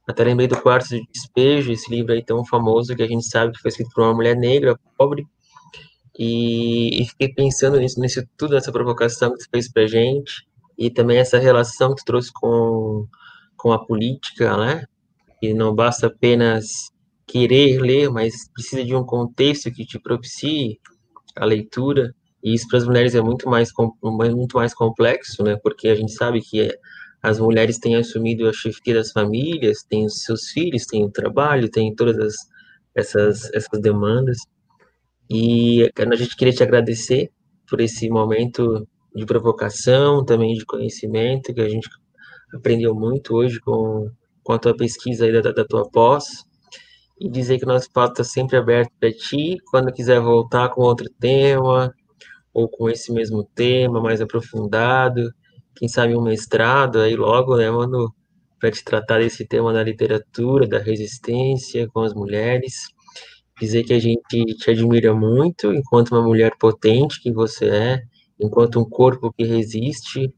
Até 0.08 0.24
lembrei 0.24 0.48
do 0.48 0.62
Quarto 0.62 0.90
de 0.90 1.02
Despejo, 1.12 1.72
esse 1.72 1.90
livro 1.92 2.14
aí 2.14 2.24
tão 2.24 2.46
famoso 2.46 2.96
que 2.96 3.04
a 3.04 3.08
gente 3.08 3.26
sabe 3.26 3.54
que 3.54 3.60
foi 3.60 3.70
escrito 3.70 3.92
por 3.94 4.04
uma 4.04 4.14
mulher 4.14 4.36
negra, 4.36 4.80
pobre, 4.98 5.26
e, 6.18 7.02
e 7.02 7.06
fiquei 7.06 7.34
pensando 7.34 7.80
nisso, 7.80 8.00
nisso 8.00 8.24
tudo, 8.38 8.54
nessa 8.54 8.72
provocação 8.72 9.32
que 9.34 9.42
você 9.42 9.50
fez 9.52 9.72
pra 9.72 9.88
gente, 9.88 10.48
e 10.78 10.90
também 10.92 11.18
essa 11.18 11.40
relação 11.40 11.96
que 11.96 12.04
tu 12.04 12.06
trouxe 12.06 12.32
com, 12.32 13.08
com 13.58 13.72
a 13.72 13.84
política, 13.84 14.56
né? 14.58 14.86
E 15.42 15.54
não 15.54 15.74
basta 15.74 16.08
apenas 16.08 16.92
querer 17.26 17.80
ler, 17.82 18.10
mas 18.10 18.50
precisa 18.54 18.84
de 18.84 18.96
um 18.96 19.04
contexto 19.04 19.72
que 19.72 19.86
te 19.86 20.00
propicie 20.00 20.80
a 21.36 21.46
leitura. 21.46 22.14
E 22.44 22.54
isso 22.54 22.68
para 22.68 22.78
as 22.78 22.86
mulheres 22.86 23.16
é 23.16 23.22
muito 23.22 23.50
mais, 23.50 23.70
muito 24.02 24.58
mais 24.58 24.74
complexo, 24.74 25.44
né? 25.44 25.58
Porque 25.62 25.88
a 25.90 25.96
gente 25.96 26.12
sabe 26.14 26.42
que 26.42 26.70
as 27.22 27.40
mulheres 27.40 27.78
têm 27.78 27.96
assumido 27.96 28.48
a 28.48 28.54
chefia 28.54 28.94
das 28.96 29.12
famílias, 29.12 29.84
têm 29.84 30.06
os 30.06 30.24
seus 30.24 30.50
filhos, 30.50 30.86
têm 30.86 31.04
o 31.04 31.12
trabalho, 31.12 31.70
têm 31.70 31.94
todas 31.94 32.18
as, 32.18 32.36
essas, 32.96 33.54
essas 33.54 33.82
demandas. 33.82 34.38
E 35.30 35.92
a 35.96 36.16
gente 36.16 36.36
queria 36.36 36.54
te 36.54 36.64
agradecer 36.64 37.30
por 37.70 37.82
esse 37.82 38.10
momento 38.10 38.88
de 39.14 39.26
provocação, 39.26 40.24
também 40.24 40.56
de 40.56 40.66
conhecimento, 40.66 41.54
que 41.54 41.62
a 41.62 41.70
gente 41.70 41.90
aprendeu 42.54 42.96
muito 42.96 43.36
hoje 43.36 43.60
com, 43.60 44.10
com 44.44 44.54
a 44.54 44.60
tua 44.60 44.76
pesquisa 44.76 45.26
aí 45.26 45.32
da, 45.32 45.52
da 45.52 45.66
tua 45.66 45.88
pós, 45.90 46.46
e 47.20 47.30
dizer 47.30 47.60
que 47.60 47.66
o 47.66 47.68
nosso 47.68 47.88
espaço 47.88 48.14
está 48.14 48.24
sempre 48.24 48.58
aberto 48.58 48.92
para 49.00 49.12
ti, 49.12 49.58
quando 49.70 49.92
quiser 49.92 50.22
voltar 50.22 50.70
com 50.70 50.82
outro 50.82 51.08
tema, 51.20 51.94
ou 52.60 52.68
com 52.68 52.89
esse 52.89 53.12
mesmo 53.14 53.43
tema 53.55 54.01
mais 54.01 54.20
aprofundado, 54.20 55.32
quem 55.76 55.88
sabe 55.88 56.16
um 56.16 56.22
mestrado 56.22 56.99
aí 56.99 57.16
logo, 57.16 57.55
né, 57.55 57.72
mano, 57.72 58.14
para 58.60 58.70
te 58.70 58.84
tratar 58.84 59.20
desse 59.20 59.47
tema 59.47 59.72
da 59.72 59.82
literatura, 59.82 60.68
da 60.68 60.78
resistência 60.78 61.88
com 61.88 62.01
as 62.01 62.14
mulheres. 62.14 62.88
Dizer 63.60 63.84
que 63.84 63.93
a 63.93 63.99
gente 63.99 64.45
te 64.57 64.72
admira 64.72 65.14
muito 65.14 65.74
enquanto 65.74 66.12
uma 66.12 66.22
mulher 66.22 66.51
potente 66.60 67.22
que 67.22 67.32
você 67.32 67.66
é, 67.70 68.01
enquanto 68.39 68.80
um 68.80 68.89
corpo 68.89 69.32
que 69.32 69.45
resiste 69.45 70.34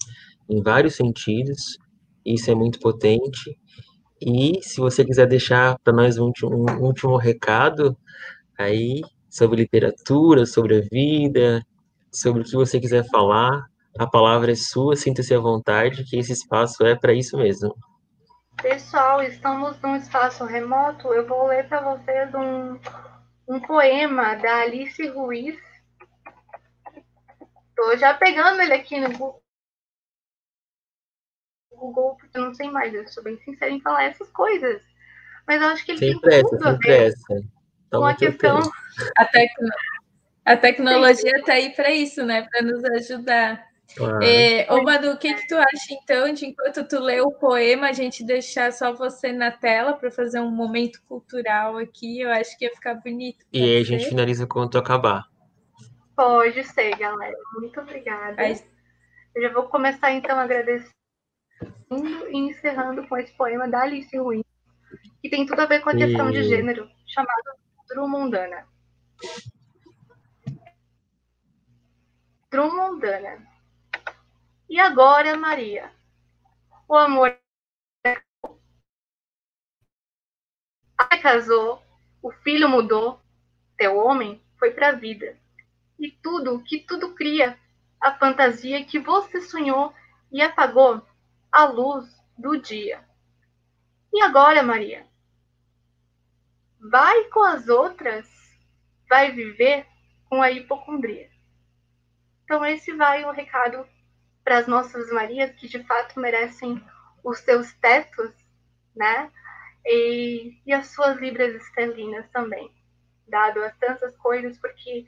em 0.48 0.62
vários 0.62 0.96
sentidos. 0.96 1.78
Isso 2.24 2.52
é 2.52 2.56
muito 2.56 2.80
potente. 2.80 3.58
E 4.22 4.60
se 4.62 4.80
você 4.80 5.04
quiser 5.04 5.28
deixar 5.28 5.80
para 5.84 5.94
nós 5.94 6.20
um, 6.20 6.32
um 6.44 6.84
último 6.84 7.18
recado, 7.18 7.98
aí 8.58 9.02
sobre 9.28 9.62
literatura, 9.62 10.46
sobre 10.46 10.78
a 10.78 10.82
vida, 10.82 11.66
sobre 12.12 12.42
o 12.42 12.46
que 12.46 12.56
você 12.56 12.80
quiser 12.80 13.06
falar. 13.10 13.66
A 14.00 14.08
palavra 14.08 14.52
é 14.52 14.56
sua, 14.56 14.96
sinta-se 14.96 15.34
à 15.34 15.40
vontade, 15.40 16.04
que 16.06 16.18
esse 16.18 16.32
espaço 16.32 16.86
é 16.86 16.96
para 16.96 17.14
isso 17.14 17.38
mesmo. 17.38 17.76
Pessoal, 18.62 19.22
estamos 19.24 19.80
num 19.82 19.96
espaço 19.96 20.46
remoto. 20.46 21.08
Eu 21.14 21.26
vou 21.26 21.48
ler 21.48 21.68
para 21.68 21.82
vocês 21.82 22.34
um, 22.36 22.80
um 23.48 23.60
poema 23.60 24.36
da 24.36 24.62
Alice 24.62 25.08
Ruiz. 25.08 25.58
Estou 27.70 27.98
já 27.98 28.14
pegando 28.14 28.62
ele 28.62 28.74
aqui 28.74 29.00
no 29.00 29.10
Google, 31.72 32.16
porque 32.18 32.38
eu 32.38 32.46
não 32.46 32.54
sei 32.54 32.70
mais. 32.70 32.94
Eu 32.94 33.08
sou 33.08 33.24
bem 33.24 33.38
sincera 33.40 33.72
em 33.72 33.82
falar 33.82 34.04
essas 34.04 34.30
coisas. 34.30 34.82
Mas 35.48 35.62
eu 35.62 35.68
acho 35.70 35.84
que 35.84 35.92
ele 35.92 36.00
sem 36.00 36.12
tem 36.12 36.22
pressa, 36.22 36.50
tudo 36.50 36.68
a 36.68 36.72
sem 36.72 36.78
ver 36.78 36.80
pressa. 36.80 37.44
com 37.92 38.06
a 38.06 38.16
questão. 38.16 38.60
A, 39.18 39.26
tecno... 39.26 39.70
a 40.46 40.58
tecnologia 40.58 41.38
está 41.38 41.54
aí 41.54 41.70
para 41.76 41.92
isso, 41.92 42.26
né? 42.26 42.48
Para 42.50 42.62
nos 42.64 42.84
ajudar. 42.84 43.64
Claro. 43.96 44.24
É, 44.24 44.72
ô 44.72 44.82
Manu, 44.84 45.12
o 45.12 45.18
que, 45.18 45.34
que 45.34 45.48
tu 45.48 45.56
acha 45.56 45.94
então 46.02 46.34
de 46.34 46.46
enquanto 46.46 46.88
tu 46.88 46.98
lê 47.00 47.20
o 47.20 47.32
poema, 47.32 47.90
a 47.90 47.94
gente 47.94 48.24
deixar 48.24 48.72
só 48.72 48.94
você 48.94 49.34
na 49.34 49.52
tela 49.52 49.94
para 49.94 50.10
fazer 50.10 50.40
um 50.40 50.50
momento 50.50 51.02
cultural 51.10 51.78
aqui? 51.78 52.22
Eu 52.22 52.32
acho 52.32 52.58
que 52.58 52.64
ia 52.66 52.72
ficar 52.74 52.96
bonito. 52.96 53.46
E 53.52 53.62
aí 53.62 53.82
a 53.82 53.84
gente 53.84 54.06
finaliza 54.08 54.48
quando 54.48 54.70
tu 54.72 54.78
acabar. 54.78 55.24
Pode 56.16 56.64
ser, 56.64 56.96
galera. 56.98 57.36
Muito 57.56 57.80
obrigada. 57.82 58.42
Aí- 58.42 58.60
Eu 59.36 59.42
já 59.44 59.50
vou 59.54 59.64
começar 59.64 60.12
então 60.14 60.38
agradecendo 60.40 60.90
e 62.32 62.38
encerrando 62.38 63.06
com 63.08 63.18
esse 63.18 63.34
poema 63.34 63.68
da 63.68 63.82
Alice 63.82 64.16
Ruiz, 64.18 64.44
que 65.22 65.30
tem 65.30 65.46
tudo 65.46 65.62
a 65.62 65.66
ver 65.66 65.82
com 65.82 65.90
a 65.90 65.96
questão 65.96 66.32
de 66.32 66.40
E- 66.40 66.44
gênero, 66.44 66.90
chamado 67.08 67.58
Drummondana. 67.90 68.66
Drummondana. 72.52 73.48
E 74.70 74.78
agora, 74.78 75.38
Maria? 75.38 75.90
O 76.86 76.94
amor 76.98 77.40
a 80.98 81.18
casou, 81.18 81.82
o 82.22 82.30
filho 82.30 82.68
mudou, 82.68 83.22
teu 83.78 83.96
homem 83.96 84.44
foi 84.60 84.72
pra 84.72 84.92
vida. 84.92 85.40
E 85.98 86.12
tudo, 86.12 86.62
que 86.64 86.80
tudo 86.80 87.16
cria, 87.16 87.58
a 88.02 88.18
fantasia 88.18 88.84
que 88.84 89.00
você 89.00 89.40
sonhou 89.40 89.94
e 90.30 90.42
apagou 90.42 91.02
a 91.50 91.64
luz 91.64 92.06
do 92.38 92.58
dia. 92.58 93.02
E 94.12 94.22
agora, 94.22 94.62
Maria? 94.62 95.08
Vai 96.82 97.30
com 97.30 97.44
as 97.46 97.70
outras? 97.70 98.28
Vai 99.08 99.32
viver 99.32 99.88
com 100.30 100.42
a 100.42 100.52
hipocondria? 100.52 101.31
Então, 102.52 102.66
esse 102.66 102.92
vai 102.92 103.24
o 103.24 103.32
recado 103.32 103.88
para 104.44 104.58
as 104.58 104.68
nossas 104.68 105.10
Marias 105.10 105.56
que 105.56 105.70
de 105.70 105.82
fato 105.84 106.20
merecem 106.20 106.84
os 107.24 107.40
seus 107.40 107.72
tetos, 107.76 108.30
né? 108.94 109.32
E, 109.86 110.60
e 110.66 110.74
as 110.74 110.88
suas 110.88 111.18
libras 111.18 111.56
esterlinas 111.56 112.30
também, 112.34 112.70
dado 113.26 113.64
as 113.64 113.74
tantas 113.78 114.14
coisas, 114.18 114.58
porque 114.58 115.06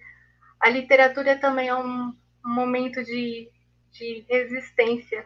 a 0.58 0.70
literatura 0.70 1.38
também 1.38 1.68
é 1.68 1.76
um, 1.76 2.16
um 2.46 2.50
momento 2.50 3.04
de, 3.04 3.52
de 3.92 4.26
resistência. 4.30 5.26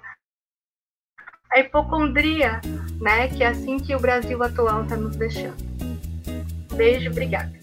A 1.52 1.60
hipocondria, 1.60 2.62
né? 3.00 3.28
Que 3.28 3.44
é 3.44 3.50
assim 3.50 3.78
que 3.78 3.94
o 3.96 4.00
Brasil 4.00 4.42
atual 4.42 4.82
está 4.82 4.98
nos 4.98 5.16
deixando. 5.16 5.64
Beijo, 6.76 7.12
obrigada. 7.12 7.57